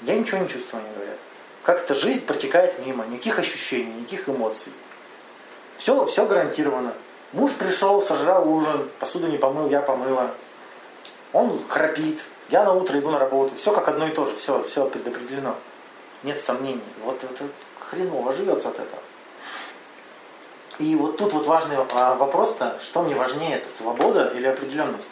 Я 0.04 0.16
ничего 0.16 0.38
не 0.40 0.48
чувствую, 0.50 0.84
они 0.84 0.94
говорят. 0.96 1.18
Как 1.64 1.80
эта 1.80 1.96
жизнь 1.96 2.26
протекает 2.26 2.86
мимо, 2.86 3.06
никаких 3.06 3.40
ощущений, 3.40 3.92
никаких 3.94 4.30
эмоций. 4.30 4.72
Все, 5.80 6.06
все 6.06 6.26
гарантировано. 6.28 6.94
Муж 7.34 7.54
пришел, 7.54 8.02
сожрал 8.02 8.48
ужин, 8.50 8.90
посуду 9.00 9.28
не 9.28 9.38
помыл, 9.38 9.70
я 9.70 9.82
помыла. 9.82 10.32
Он 11.32 11.64
храпит, 11.70 12.20
я 12.50 12.66
на 12.66 12.74
утро 12.74 13.00
иду 13.00 13.10
на 13.10 13.20
работу, 13.20 13.56
все 13.58 13.72
как 13.72 13.88
одно 13.88 14.08
и 14.08 14.12
то 14.12 14.26
же, 14.26 14.36
все, 14.36 14.64
все 14.64 14.86
предопределено. 14.86 15.56
Нет 16.24 16.44
сомнений. 16.44 16.82
Вот 17.04 17.24
это 17.24 17.46
хреново 17.80 18.34
живется 18.34 18.70
от 18.70 18.76
этого. 18.76 19.02
И 20.78 20.96
вот 20.96 21.18
тут 21.18 21.32
вот 21.32 21.46
важный 21.46 21.78
а, 21.94 22.16
вопрос-то, 22.16 22.78
что 22.82 23.04
мне 23.04 23.16
важнее, 23.16 23.58
это 23.58 23.72
свобода 23.72 24.32
или 24.36 24.48
определенность? 24.48 25.10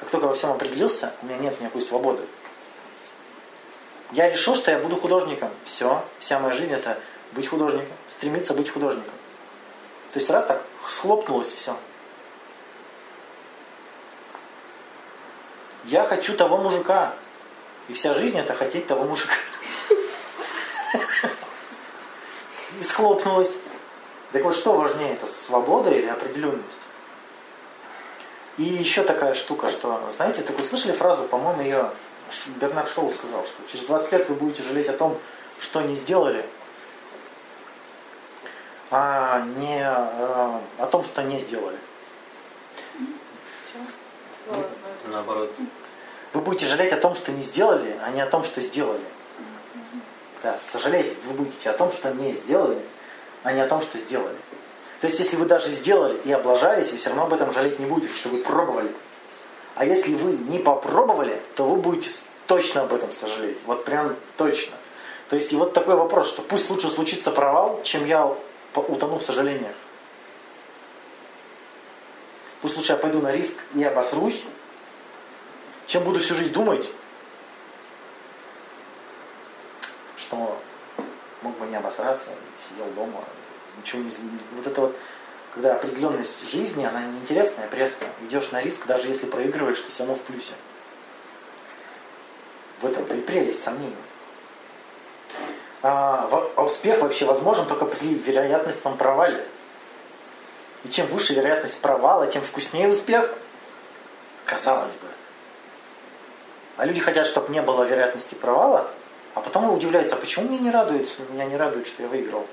Как 0.00 0.10
только 0.10 0.26
во 0.26 0.34
всем 0.34 0.50
определился, 0.50 1.12
у 1.22 1.26
меня 1.26 1.38
нет 1.38 1.60
никакой 1.60 1.82
свободы. 1.82 2.22
Я 4.12 4.30
решил, 4.30 4.56
что 4.56 4.70
я 4.70 4.78
буду 4.78 4.96
художником. 4.96 5.50
Все, 5.64 6.02
вся 6.18 6.38
моя 6.40 6.54
жизнь 6.54 6.72
это 6.72 6.98
быть 7.32 7.48
художником, 7.48 7.96
стремиться 8.10 8.54
быть 8.54 8.70
художником. 8.70 9.13
То 10.14 10.20
есть 10.20 10.30
раз 10.30 10.46
так 10.46 10.62
схлопнулось 10.88 11.48
все. 11.48 11.76
Я 15.86 16.04
хочу 16.04 16.36
того 16.36 16.58
мужика. 16.58 17.12
И 17.88 17.92
вся 17.94 18.14
жизнь 18.14 18.38
это 18.38 18.54
хотеть 18.54 18.86
того 18.86 19.02
мужика. 19.04 19.34
И 22.80 22.84
схлопнулось. 22.84 23.50
Так 24.30 24.44
вот, 24.44 24.56
что 24.56 24.74
важнее, 24.74 25.14
это 25.14 25.26
свобода 25.26 25.90
или 25.90 26.06
определенность? 26.06 26.78
И 28.56 28.62
еще 28.62 29.02
такая 29.02 29.34
штука, 29.34 29.68
что, 29.68 30.00
знаете, 30.14 30.42
такую 30.42 30.64
слышали 30.64 30.92
фразу, 30.92 31.24
по-моему, 31.24 31.62
ее 31.62 31.90
Бернард 32.60 32.88
Шоу 32.88 33.12
сказал, 33.12 33.44
что 33.44 33.68
через 33.68 33.86
20 33.86 34.12
лет 34.12 34.28
вы 34.28 34.36
будете 34.36 34.62
жалеть 34.62 34.88
о 34.88 34.92
том, 34.92 35.18
что 35.60 35.80
не 35.80 35.96
сделали, 35.96 36.46
а 38.96 39.40
не 39.56 39.82
а, 39.82 40.60
о 40.78 40.86
том, 40.86 41.04
что 41.04 41.20
не 41.24 41.40
сделали. 41.40 41.76
Наоборот. 45.08 45.50
Вы 46.32 46.40
будете 46.40 46.68
жалеть 46.68 46.92
о 46.92 46.98
том, 46.98 47.16
что 47.16 47.32
не 47.32 47.42
сделали, 47.42 47.96
а 48.04 48.10
не 48.10 48.20
о 48.20 48.26
том, 48.26 48.44
что 48.44 48.60
сделали. 48.60 49.02
Да, 50.44 50.60
сожалеть 50.70 51.12
вы 51.26 51.34
будете 51.34 51.70
о 51.70 51.72
том, 51.72 51.90
что 51.90 52.12
не 52.12 52.34
сделали, 52.34 52.78
а 53.42 53.52
не 53.52 53.62
о 53.62 53.66
том, 53.66 53.82
что 53.82 53.98
сделали. 53.98 54.36
То 55.00 55.08
есть, 55.08 55.18
если 55.18 55.34
вы 55.34 55.46
даже 55.46 55.72
сделали 55.72 56.16
и 56.24 56.30
облажались, 56.30 56.92
вы 56.92 56.98
все 56.98 57.08
равно 57.08 57.24
об 57.24 57.32
этом 57.32 57.52
жалеть 57.52 57.80
не 57.80 57.86
будете, 57.86 58.14
что 58.14 58.28
вы 58.28 58.38
пробовали. 58.38 58.92
А 59.74 59.84
если 59.84 60.14
вы 60.14 60.36
не 60.36 60.60
попробовали, 60.60 61.36
то 61.56 61.66
вы 61.66 61.78
будете 61.78 62.10
точно 62.46 62.82
об 62.82 62.94
этом 62.94 63.12
сожалеть. 63.12 63.58
Вот 63.66 63.84
прям 63.84 64.14
точно. 64.36 64.76
То 65.30 65.34
есть, 65.34 65.52
и 65.52 65.56
вот 65.56 65.72
такой 65.72 65.96
вопрос, 65.96 66.28
что 66.28 66.42
пусть 66.42 66.70
лучше 66.70 66.88
случится 66.90 67.32
провал, 67.32 67.80
чем 67.82 68.06
я 68.06 68.32
утону 68.80 69.18
в 69.18 69.22
сожалениях. 69.22 69.74
Пусть 72.60 72.76
лучше 72.76 72.92
я 72.92 72.98
пойду 72.98 73.20
на 73.20 73.30
риск 73.30 73.58
и 73.74 73.84
обосрусь, 73.84 74.42
чем 75.86 76.02
буду 76.04 76.18
всю 76.20 76.34
жизнь 76.34 76.52
думать, 76.52 76.88
что 80.16 80.58
мог 81.42 81.58
бы 81.58 81.66
не 81.66 81.76
обосраться, 81.76 82.30
сидел 82.66 82.86
дома, 82.92 83.20
ничего 83.78 84.02
не 84.02 84.10
Вот 84.56 84.66
это 84.66 84.80
вот, 84.80 84.96
когда 85.52 85.74
определенность 85.74 86.50
жизни, 86.50 86.84
она 86.84 87.02
неинтересная, 87.02 87.68
пресная. 87.68 88.10
Идешь 88.22 88.50
на 88.50 88.62
риск, 88.62 88.86
даже 88.86 89.08
если 89.08 89.26
проигрываешь, 89.26 89.80
ты 89.80 89.90
все 89.90 90.04
равно 90.04 90.16
в 90.16 90.22
плюсе. 90.22 90.54
В 92.80 92.86
этом-то 92.86 93.14
и 93.14 93.20
прелесть 93.20 93.62
сомнений. 93.62 93.94
А, 95.86 96.26
а 96.56 96.62
успех 96.62 97.02
вообще 97.02 97.26
возможен 97.26 97.66
только 97.66 97.84
при 97.84 98.14
вероятностном 98.14 98.96
провале. 98.96 99.44
И 100.82 100.88
чем 100.88 101.06
выше 101.08 101.34
вероятность 101.34 101.78
провала, 101.82 102.26
тем 102.26 102.40
вкуснее 102.40 102.88
успех. 102.88 103.34
Казалось 104.46 104.92
бы. 104.92 105.08
А 106.78 106.86
люди 106.86 107.00
хотят, 107.00 107.26
чтобы 107.26 107.52
не 107.52 107.60
было 107.60 107.84
вероятности 107.84 108.34
провала, 108.34 108.88
а 109.34 109.40
потом 109.40 109.70
удивляются, 109.70 110.16
почему 110.16 110.48
меня 110.48 110.58
не 110.58 110.70
радует, 110.70 111.06
меня 111.30 111.44
не 111.44 111.56
радует, 111.58 111.86
что 111.86 112.04
я 112.04 112.08
выиграл. 112.08 112.46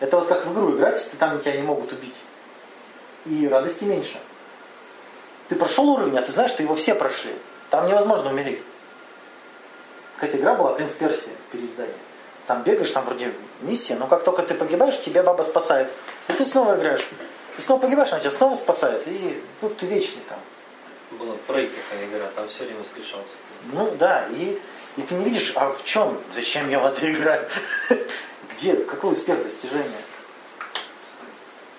Это 0.00 0.18
вот 0.18 0.26
как 0.26 0.46
в 0.46 0.54
игру 0.54 0.74
играть, 0.74 0.94
если 0.94 1.18
там 1.18 1.38
тебя 1.40 1.52
не 1.52 1.62
могут 1.62 1.92
убить. 1.92 2.16
И 3.26 3.46
радости 3.46 3.84
меньше. 3.84 4.18
Ты 5.50 5.54
прошел 5.54 5.86
уровень, 5.90 6.16
а 6.18 6.22
ты 6.22 6.32
знаешь, 6.32 6.52
что 6.52 6.62
его 6.62 6.74
все 6.74 6.94
прошли. 6.94 7.34
Там 7.68 7.86
невозможно 7.86 8.30
умереть. 8.30 8.62
Какая-то 10.20 10.38
игра 10.38 10.54
была, 10.54 10.74
«Принц 10.74 10.92
Персия», 10.96 11.32
переиздание. 11.50 11.94
Там 12.46 12.62
бегаешь, 12.62 12.90
там 12.90 13.06
вроде 13.06 13.32
миссия, 13.62 13.94
но 13.94 14.06
как 14.06 14.22
только 14.22 14.42
ты 14.42 14.52
погибаешь, 14.52 15.00
тебя 15.00 15.22
баба 15.22 15.42
спасает. 15.42 15.90
И 16.28 16.34
ты 16.34 16.44
снова 16.44 16.76
играешь. 16.76 17.08
Ты 17.56 17.62
снова 17.62 17.80
погибаешь, 17.80 18.10
она 18.12 18.20
тебя 18.20 18.30
снова 18.30 18.54
спасает. 18.54 19.02
И 19.06 19.42
ну, 19.62 19.70
ты 19.70 19.86
вечный 19.86 20.20
там. 20.28 20.38
Была 21.12 21.34
Прей 21.46 21.68
такая 21.68 22.06
игра, 22.06 22.26
там 22.36 22.46
все 22.48 22.64
время 22.64 22.80
воскрешался. 22.80 23.32
Ну 23.72 23.90
да, 23.98 24.26
и, 24.30 24.60
и 24.98 25.02
ты 25.02 25.14
не 25.14 25.24
видишь, 25.24 25.54
а 25.56 25.70
в 25.70 25.82
чем, 25.84 26.18
зачем 26.34 26.68
я 26.68 26.80
в 26.80 26.86
это 26.86 27.10
играю? 27.10 27.48
Где, 28.52 28.74
какой 28.76 29.14
успех 29.14 29.42
достижения? 29.42 30.02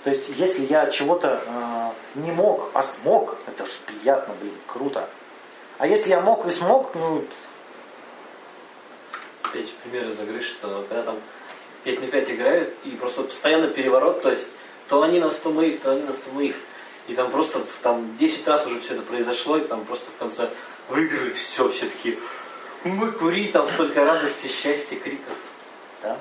То 0.04 0.10
есть, 0.10 0.30
если 0.30 0.66
я 0.66 0.89
чего-то 0.89 1.44
э, 1.46 2.20
не 2.20 2.32
мог, 2.32 2.72
а 2.74 2.82
смог, 2.82 3.38
это 3.46 3.68
же 3.68 3.74
приятно, 3.86 4.34
блин, 4.42 4.54
круто. 4.66 5.08
А 5.78 5.86
если 5.86 6.10
я 6.10 6.22
мог 6.22 6.48
и 6.48 6.52
смог, 6.52 6.96
ну... 6.96 7.24
Опять 9.52 9.68
же, 9.68 9.74
пример 9.84 10.08
из 10.08 10.20
игры, 10.22 10.41
что 10.41 10.86
когда 10.88 11.04
там 11.04 11.18
5 11.84 11.99
на 11.99 12.08
5 12.08 12.32
играют, 12.32 12.74
и 12.86 12.91
просто 12.91 13.24
постоянно 13.24 13.68
переворот, 13.68 14.22
то 14.22 14.32
есть, 14.32 14.47
то 14.88 15.02
они 15.02 15.20
на 15.20 15.30
100 15.30 15.52
моих, 15.52 15.82
то 15.82 15.91
они 15.91 16.04
на 16.04 16.14
100 16.14 16.32
моих. 16.32 16.56
И 17.08 17.14
там 17.16 17.30
просто 17.32 17.62
там 17.82 18.16
10 18.18 18.47
раз 18.47 18.66
уже 18.66 18.80
все 18.80 18.93
это 18.93 19.02
произошло, 19.02 19.58
и 19.58 19.62
там 19.62 19.84
просто 19.84 20.10
в 20.10 20.18
конце 20.18 20.49
выиграли 20.88 21.32
все, 21.32 21.68
все 21.70 21.88
таки 21.88 22.18
мы 22.86 23.12
кури, 23.12 23.49
там 23.49 23.68
столько 23.68 24.06
радости, 24.06 24.47
счастья, 24.47 24.95
криков. 24.95 25.34
Да? 26.02 26.14
То 26.14 26.20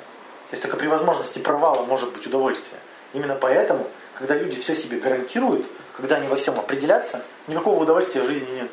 есть 0.53 0.63
только 0.63 0.77
при 0.77 0.89
возможности 0.89 1.39
провала 1.39 1.85
может 1.85 2.13
быть 2.13 2.27
удовольствие. 2.27 2.81
Именно 3.13 3.37
поэтому, 3.37 3.89
когда 4.15 4.35
люди 4.35 4.61
все 4.61 4.75
себе 4.75 4.99
гарантируют, 4.99 5.67
когда 5.97 6.17
они 6.17 6.27
во 6.27 6.35
всем 6.35 6.59
определятся, 6.59 7.25
никакого 7.47 7.81
удовольствия 7.81 8.23
в 8.23 8.27
жизни 8.27 8.51
нет. 8.57 8.71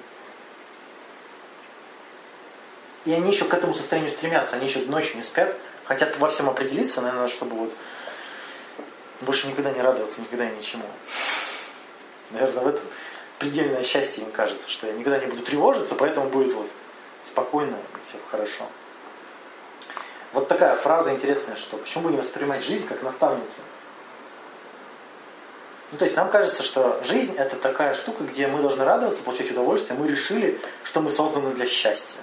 И 3.07 3.13
они 3.13 3.31
еще 3.31 3.45
к 3.45 3.53
этому 3.53 3.73
состоянию 3.73 4.11
стремятся, 4.11 4.57
они 4.57 4.67
еще 4.67 4.79
ночью 4.79 5.15
не 5.15 5.23
спят, 5.23 5.55
хотят 5.85 6.19
во 6.19 6.27
всем 6.27 6.49
определиться, 6.49 6.99
наверное, 6.99 7.29
чтобы 7.29 7.55
вот 7.55 7.73
больше 9.21 9.47
никогда 9.47 9.71
не 9.71 9.81
радоваться, 9.81 10.19
никогда 10.19 10.49
и 10.49 10.53
ничему. 10.57 10.83
Наверное, 12.31 12.63
в 12.65 12.67
этом 12.67 12.81
предельное 13.39 13.85
счастье 13.85 14.25
им 14.25 14.31
кажется, 14.31 14.69
что 14.69 14.87
я 14.87 14.93
никогда 14.93 15.19
не 15.19 15.27
буду 15.27 15.41
тревожиться, 15.41 15.95
поэтому 15.95 16.29
будет 16.29 16.53
вот 16.53 16.67
спокойно, 17.23 17.77
все 18.05 18.17
хорошо. 18.29 18.65
Вот 20.33 20.49
такая 20.49 20.75
фраза 20.75 21.13
интересная, 21.13 21.55
что 21.55 21.77
почему 21.77 22.03
будем 22.03 22.17
воспринимать 22.17 22.65
жизнь 22.65 22.85
как 22.89 23.03
наставницу? 23.03 23.47
Ну, 25.93 25.97
то 25.97 26.03
есть 26.03 26.17
нам 26.17 26.29
кажется, 26.29 26.61
что 26.61 27.01
жизнь 27.05 27.35
это 27.37 27.55
такая 27.55 27.95
штука, 27.95 28.25
где 28.25 28.47
мы 28.47 28.61
должны 28.61 28.83
радоваться, 28.83 29.23
получать 29.23 29.49
удовольствие. 29.49 29.97
Мы 29.97 30.09
решили, 30.09 30.59
что 30.83 30.99
мы 30.99 31.09
созданы 31.09 31.53
для 31.53 31.67
счастья. 31.67 32.19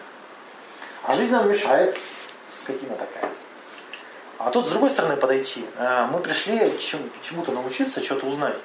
А 1.06 1.12
жизнь 1.12 1.32
нам 1.32 1.48
мешает. 1.48 1.96
Скотина 2.50 2.96
такая. 2.96 3.30
А 4.38 4.50
тут 4.50 4.66
с 4.66 4.70
другой 4.70 4.90
стороны 4.90 5.16
подойти. 5.16 5.64
Э, 5.76 6.06
мы 6.10 6.20
пришли 6.20 6.72
чему-то 7.22 7.52
научиться, 7.52 8.02
что-то 8.02 8.26
узнать. 8.26 8.56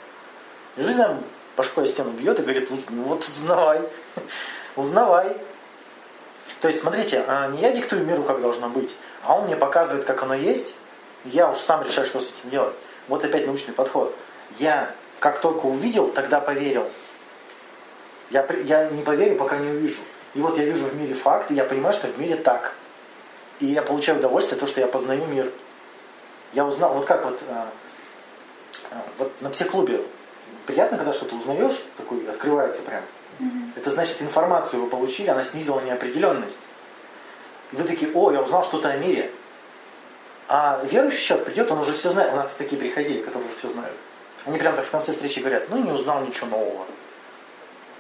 Жизнь 0.78 1.00
нам 1.00 1.24
башкой 1.58 1.88
стену 1.88 2.12
бьет 2.12 2.40
и 2.40 2.42
говорит, 2.42 2.70
ну 2.70 3.04
вот 3.04 3.26
узнавай. 3.26 3.82
узнавай. 4.76 5.36
То 6.62 6.68
есть, 6.68 6.82
смотрите, 6.82 7.24
а 7.28 7.48
не 7.48 7.62
я 7.62 7.72
диктую 7.72 8.06
миру, 8.06 8.24
как 8.24 8.42
должно 8.42 8.70
быть, 8.70 8.94
а 9.24 9.36
он 9.38 9.46
мне 9.46 9.56
показывает, 9.56 10.06
как 10.06 10.24
оно 10.24 10.34
есть, 10.34 10.74
я 11.26 11.50
уж 11.50 11.58
сам 11.58 11.84
решаю, 11.84 12.08
что 12.08 12.22
с 12.22 12.26
этим 12.26 12.50
делать. 12.50 12.74
Вот 13.08 13.24
опять 13.24 13.46
научный 13.46 13.74
подход. 13.74 14.16
Я 14.58 14.92
как 15.20 15.42
только 15.42 15.66
увидел, 15.66 16.08
тогда 16.10 16.40
поверил. 16.40 16.88
Я, 18.30 18.48
я 18.64 18.90
не 18.90 19.02
поверю, 19.02 19.36
пока 19.36 19.58
не 19.58 19.70
увижу. 19.70 20.02
И 20.36 20.41
вот 20.41 20.57
я 20.57 20.65
вижу 20.65 20.86
в 20.86 20.95
мире 20.95 21.13
факт, 21.13 21.51
и 21.51 21.55
я 21.55 21.63
понимаю, 21.63 21.93
что 21.93 22.07
в 22.07 22.19
мире 22.19 22.36
так. 22.36 22.73
И 23.59 23.65
я 23.65 23.82
получаю 23.82 24.19
удовольствие 24.19 24.55
от 24.55 24.59
того, 24.59 24.71
что 24.71 24.82
я 24.82 24.88
познаю 24.88 25.25
мир. 25.25 25.51
Я 26.53 26.65
узнал, 26.65 26.93
вот 26.93 27.05
как 27.05 27.25
вот, 27.25 27.39
а, 27.49 27.67
а, 28.91 29.03
вот 29.17 29.32
на 29.41 29.49
психклубе 29.49 30.01
приятно, 30.65 30.97
когда 30.97 31.13
что-то 31.13 31.36
узнаешь, 31.36 31.84
такой 31.97 32.27
открывается 32.30 32.84
прям. 32.84 33.01
Mm-hmm. 33.39 33.71
Это 33.77 33.91
значит, 33.91 34.21
информацию 34.21 34.84
вы 34.84 34.89
получили, 34.89 35.30
она 35.30 35.43
снизила 35.43 35.80
неопределенность. 35.82 36.57
И 37.71 37.75
вы 37.75 37.84
такие, 37.84 38.11
о, 38.13 38.32
я 38.32 38.41
узнал 38.41 38.63
что-то 38.63 38.89
о 38.89 38.97
мире. 38.97 39.32
А 40.47 40.82
верующий 40.84 41.23
человек 41.23 41.47
придет, 41.47 41.71
он 41.71 41.80
уже 41.80 41.93
все 41.93 42.11
знает. 42.11 42.34
У 42.34 42.36
нас 42.36 42.55
такие 42.55 42.80
приходили, 42.80 43.21
которые 43.21 43.49
уже 43.49 43.57
все 43.57 43.69
знают. 43.69 43.95
Они 44.45 44.57
прям 44.57 44.75
так 44.75 44.86
в 44.86 44.91
конце 44.91 45.13
встречи 45.13 45.39
говорят, 45.39 45.69
ну 45.69 45.77
не 45.77 45.91
узнал 45.91 46.21
ничего 46.21 46.47
нового. 46.47 46.86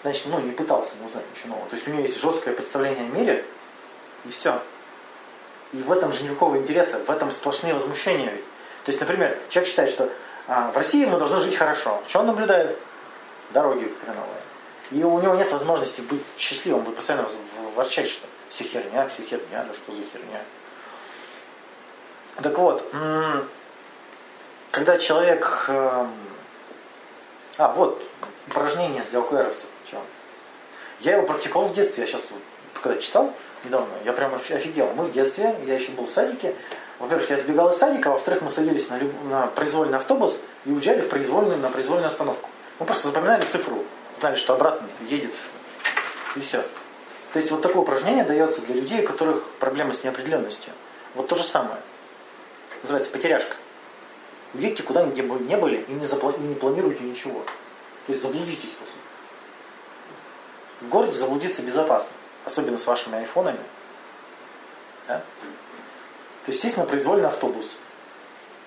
Значит, 0.01 0.27
ну 0.27 0.39
не 0.39 0.51
пытался 0.51 0.91
не 0.99 1.07
узнать 1.07 1.25
ничего 1.35 1.55
нового. 1.55 1.69
То 1.69 1.75
есть 1.75 1.87
у 1.87 1.91
него 1.91 2.01
есть 2.01 2.21
жесткое 2.21 2.53
представление 2.53 3.05
о 3.05 3.09
мире, 3.09 3.45
и 4.25 4.29
все. 4.29 4.61
И 5.73 5.77
в 5.77 5.91
этом 5.91 6.13
же 6.13 6.23
никакого 6.23 6.57
интереса, 6.57 6.99
в 6.99 7.09
этом 7.09 7.31
сплошные 7.31 7.73
возмущения. 7.73 8.31
То 8.85 8.91
есть, 8.91 8.99
например, 8.99 9.37
человек 9.49 9.69
считает, 9.69 9.91
что 9.91 10.09
а, 10.47 10.71
в 10.71 10.77
России 10.77 11.05
мы 11.05 11.19
должны 11.19 11.41
жить 11.41 11.55
хорошо. 11.55 12.01
Что 12.07 12.19
он 12.19 12.27
наблюдает? 12.27 12.77
Дороги 13.51 13.93
хреновые. 14.03 14.41
И 14.91 15.03
у 15.03 15.21
него 15.21 15.35
нет 15.35 15.51
возможности 15.51 16.01
быть 16.01 16.23
счастливым, 16.37 16.79
он 16.79 16.85
будет 16.85 16.95
постоянно 16.95 17.27
ворчать, 17.75 18.09
что 18.09 18.25
все 18.49 18.63
херня, 18.63 19.07
все 19.09 19.23
херня, 19.23 19.63
да 19.63 19.73
что 19.75 19.93
за 19.93 20.01
херня. 20.01 20.41
Так 22.41 22.57
вот, 22.57 22.83
когда 24.71 24.97
человек... 24.97 25.65
эм, 25.67 26.11
А, 27.57 27.73
вот, 27.73 28.01
упражнение 28.47 29.03
для 29.11 29.19
ОКРовцев. 29.19 29.67
Я 31.01 31.13
его 31.17 31.25
практиковал 31.25 31.69
в 31.69 31.73
детстве, 31.73 32.03
я 32.03 32.07
сейчас 32.09 32.27
когда 32.81 32.99
читал 33.01 33.33
недавно, 33.65 33.89
я 34.05 34.13
прям 34.13 34.33
оф- 34.35 34.51
офигел. 34.51 34.89
Мы 34.95 35.05
в 35.05 35.11
детстве, 35.11 35.55
я 35.65 35.75
еще 35.75 35.91
был 35.91 36.05
в 36.05 36.11
садике, 36.11 36.55
во-первых, 36.99 37.29
я 37.29 37.37
сбегал 37.37 37.71
из 37.71 37.77
садика, 37.77 38.09
во-вторых, 38.11 38.41
мы 38.41 38.51
садились 38.51 38.89
на, 38.89 38.97
люб- 38.97 39.23
на 39.29 39.47
произвольный 39.47 39.97
автобус 39.97 40.39
и 40.65 40.71
уезжали 40.71 41.01
в 41.01 41.09
произвольную, 41.09 41.57
на 41.57 41.69
произвольную 41.69 42.07
остановку. 42.09 42.49
Мы 42.79 42.85
просто 42.85 43.07
запоминали 43.09 43.43
цифру, 43.45 43.83
знали, 44.17 44.35
что 44.35 44.53
обратно 44.53 44.87
едет, 45.09 45.31
и 46.35 46.39
все. 46.41 46.63
То 47.33 47.39
есть 47.39 47.51
вот 47.51 47.61
такое 47.61 47.81
упражнение 47.83 48.23
дается 48.23 48.61
для 48.61 48.75
людей, 48.75 49.03
у 49.03 49.07
которых 49.07 49.43
проблемы 49.59 49.93
с 49.93 50.03
неопределенностью. 50.03 50.73
Вот 51.15 51.27
то 51.27 51.35
же 51.35 51.43
самое. 51.43 51.77
Называется 52.81 53.11
потеряшка. 53.11 53.55
Едьте 54.53 54.83
куда 54.83 55.05
где 55.05 55.21
бы 55.21 55.37
не 55.39 55.55
были 55.57 55.85
и 55.87 55.91
не, 55.91 56.05
запла- 56.05 56.35
и 56.35 56.41
не 56.41 56.55
планируйте 56.55 57.03
ничего. 57.03 57.41
То 58.07 58.13
есть 58.13 58.21
заблудитесь, 58.21 58.69
по 58.69 58.85
сути. 58.85 58.88
В 60.81 60.89
городе 60.89 61.13
заблудиться 61.13 61.61
безопасно. 61.61 62.09
Особенно 62.45 62.77
с 62.77 62.87
вашими 62.87 63.17
айфонами. 63.17 63.59
Да? 65.07 65.21
То 66.45 66.51
есть 66.51 66.61
сесть 66.61 66.77
на 66.77 66.85
произвольный 66.85 67.27
автобус. 67.27 67.65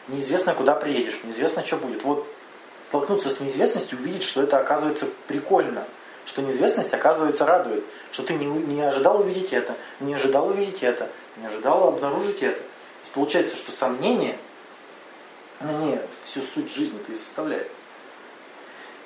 Неизвестно, 0.08 0.54
куда 0.54 0.74
приедешь, 0.74 1.20
неизвестно, 1.24 1.64
что 1.66 1.76
будет. 1.76 2.02
Вот 2.04 2.26
столкнуться 2.88 3.30
с 3.30 3.40
неизвестностью, 3.40 3.98
увидеть, 3.98 4.24
что 4.24 4.42
это 4.42 4.58
оказывается 4.58 5.06
прикольно. 5.26 5.84
Что 6.26 6.42
неизвестность, 6.42 6.92
оказывается, 6.92 7.46
радует. 7.46 7.84
Что 8.12 8.22
ты 8.22 8.34
не, 8.34 8.44
не 8.44 8.82
ожидал 8.82 9.20
увидеть 9.20 9.52
это, 9.52 9.74
не 10.00 10.14
ожидал 10.14 10.48
увидеть 10.48 10.82
это, 10.82 11.08
не 11.36 11.46
ожидал 11.46 11.88
обнаружить 11.88 12.42
это. 12.42 12.58
То 12.58 13.02
есть 13.02 13.12
получается, 13.14 13.56
что 13.56 13.72
сомнение, 13.72 14.36
они 15.60 15.98
всю 16.24 16.42
суть 16.42 16.72
жизни-то 16.72 17.12
и 17.12 17.16
составляет. 17.16 17.70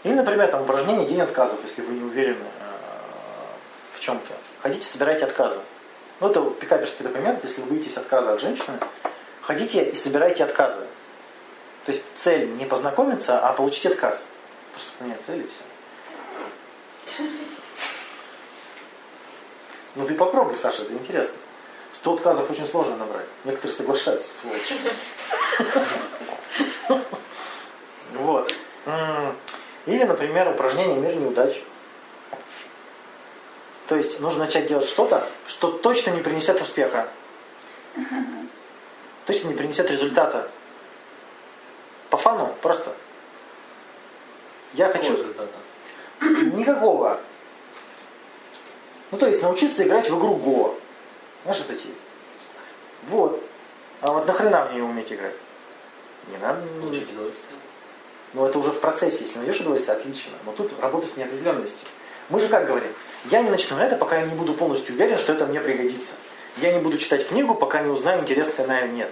Или, 0.02 0.14
например, 0.14 0.50
там 0.50 0.62
упражнение 0.62 1.06
«День 1.06 1.20
отказов», 1.20 1.58
если 1.64 1.82
вы 1.82 1.94
не 1.94 2.04
уверены 2.04 2.44
чем-то. 4.06 4.32
Ходите, 4.62 4.86
собирайте 4.86 5.24
отказы. 5.24 5.58
Ну, 6.20 6.30
это 6.30 6.42
пикаперский 6.50 7.04
документ, 7.04 7.44
если 7.44 7.60
вы 7.62 7.68
боитесь 7.68 7.96
отказа 7.96 8.34
от 8.34 8.40
женщины, 8.40 8.78
ходите 9.42 9.82
и 9.84 9.96
собирайте 9.96 10.44
отказы. 10.44 10.80
То 11.84 11.92
есть 11.92 12.04
цель 12.16 12.48
не 12.56 12.64
познакомиться, 12.64 13.38
а 13.40 13.52
получить 13.52 13.86
отказ. 13.86 14.24
Просто 14.72 14.90
поменять 14.98 15.20
цель 15.26 15.40
и 15.40 15.48
все. 15.48 17.24
Ну 19.96 20.06
ты 20.06 20.14
попробуй, 20.14 20.56
Саша, 20.56 20.82
это 20.82 20.92
интересно. 20.92 21.38
100 21.94 22.14
отказов 22.14 22.50
очень 22.50 22.68
сложно 22.68 22.96
набрать. 22.96 23.26
Некоторые 23.44 23.76
соглашаются, 23.76 24.28
сволочи. 24.40 24.74
Вот. 28.14 28.50
Или, 29.84 30.04
например, 30.04 30.48
упражнение 30.48 30.96
«Мир 30.96 31.16
неудач». 31.16 31.62
То 33.86 33.96
есть 33.96 34.20
нужно 34.20 34.44
начать 34.44 34.66
делать 34.66 34.88
что-то, 34.88 35.26
что 35.46 35.70
точно 35.70 36.10
не 36.10 36.22
принесет 36.22 36.60
успеха. 36.60 37.08
Точно 39.26 39.48
не 39.48 39.54
принесет 39.54 39.90
результата. 39.90 40.50
По 42.10 42.16
фану 42.16 42.54
просто. 42.62 42.92
Я 44.74 44.88
хочу... 44.88 45.16
Какого 45.16 45.22
результата? 45.22 46.56
Никакого. 46.56 47.20
Ну, 49.10 49.18
то 49.18 49.26
есть 49.26 49.42
научиться 49.42 49.84
играть 49.84 50.10
в 50.10 50.18
игру 50.18 50.34
Го. 50.34 50.78
Знаешь, 51.44 51.60
вот 51.60 51.68
такие. 51.68 51.94
Вот. 53.08 53.42
А 54.00 54.12
вот 54.12 54.26
нахрена 54.26 54.66
в 54.66 54.72
нее 54.72 54.82
уметь 54.82 55.12
играть? 55.12 55.34
Не 56.30 56.38
надо. 56.38 56.60
Получить 56.80 57.10
удовольствие. 57.12 57.58
Но 58.34 58.48
это 58.48 58.58
уже 58.58 58.72
в 58.72 58.80
процессе. 58.80 59.24
Если 59.24 59.38
найдешь 59.38 59.60
удовольствие, 59.60 59.96
отлично. 59.96 60.32
Но 60.44 60.52
тут 60.52 60.72
работа 60.80 61.06
с 61.06 61.16
неопределенностью. 61.16 61.86
Мы 62.28 62.40
же 62.40 62.48
как 62.48 62.66
говорим? 62.66 62.92
Я 63.30 63.42
не 63.42 63.50
начну 63.50 63.78
это, 63.78 63.96
пока 63.96 64.20
я 64.20 64.26
не 64.26 64.34
буду 64.34 64.54
полностью 64.54 64.94
уверен, 64.94 65.18
что 65.18 65.32
это 65.32 65.46
мне 65.46 65.60
пригодится. 65.60 66.12
Я 66.58 66.72
не 66.72 66.78
буду 66.78 66.96
читать 66.98 67.28
книгу, 67.28 67.54
пока 67.54 67.82
не 67.82 67.90
узнаю, 67.90 68.22
интересна 68.22 68.64
она 68.64 68.80
или 68.80 68.92
нет. 68.92 69.10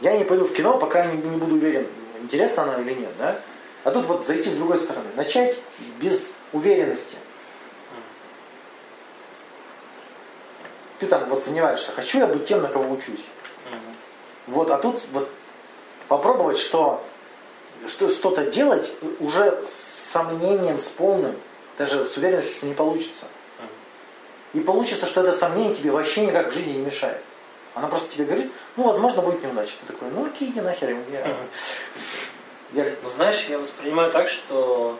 Я 0.00 0.16
не 0.16 0.24
пойду 0.24 0.46
в 0.46 0.52
кино, 0.52 0.78
пока 0.78 1.06
не, 1.06 1.16
не 1.16 1.36
буду 1.36 1.54
уверен, 1.54 1.86
интересна 2.20 2.64
она 2.64 2.78
или 2.80 2.94
нет. 2.94 3.10
Да? 3.18 3.40
А 3.84 3.90
тут 3.90 4.06
вот 4.06 4.26
зайти 4.26 4.50
с 4.50 4.54
другой 4.54 4.78
стороны. 4.78 5.06
Начать 5.16 5.56
без 6.00 6.32
уверенности. 6.52 7.16
Ты 10.98 11.06
там 11.06 11.24
вот 11.28 11.42
сомневаешься, 11.42 11.92
хочу 11.92 12.18
я 12.18 12.26
быть 12.26 12.46
тем, 12.46 12.62
на 12.62 12.68
кого 12.68 12.92
учусь. 12.92 13.24
Вот, 14.48 14.70
а 14.70 14.78
тут 14.78 15.00
вот 15.12 15.28
попробовать, 16.08 16.58
что, 16.58 17.02
что 17.88 18.08
что-то 18.08 18.46
делать 18.50 18.92
уже 19.20 19.62
с 19.68 20.10
сомнением, 20.12 20.80
с 20.80 20.88
полным, 20.88 21.34
даже 21.78 22.06
с 22.06 22.16
уверенностью, 22.16 22.56
что 22.56 22.66
не 22.66 22.74
получится. 22.74 23.26
И 24.54 24.60
получится, 24.60 25.06
что 25.06 25.22
это 25.22 25.32
сомнение 25.34 25.74
тебе 25.74 25.90
вообще 25.90 26.26
никак 26.26 26.50
в 26.50 26.54
жизни 26.54 26.72
не 26.72 26.80
мешает. 26.86 27.18
Она 27.74 27.88
просто 27.88 28.12
тебе 28.12 28.26
говорит, 28.26 28.52
ну, 28.76 28.84
возможно, 28.84 29.22
будет 29.22 29.42
неудача. 29.42 29.72
Ты 29.80 29.92
такой, 29.92 30.10
ну, 30.10 30.26
окей, 30.26 30.50
иди 30.50 30.60
нахер. 30.60 30.90
Я, 31.10 31.26
я- 32.74 32.94
Ну, 33.02 33.10
знаешь, 33.10 33.46
я 33.48 33.58
воспринимаю 33.58 34.10
так, 34.12 34.28
что, 34.28 34.98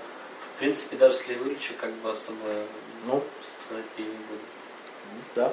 в 0.56 0.58
принципе, 0.58 0.96
даже 0.96 1.16
если 1.16 1.34
вылечу, 1.34 1.74
как 1.80 1.90
бы 1.96 2.10
особо 2.12 2.38
ну, 3.06 3.22
страдать 3.66 3.86
я 3.98 4.04
не 4.04 4.10
буду. 4.10 4.40
да. 5.36 5.52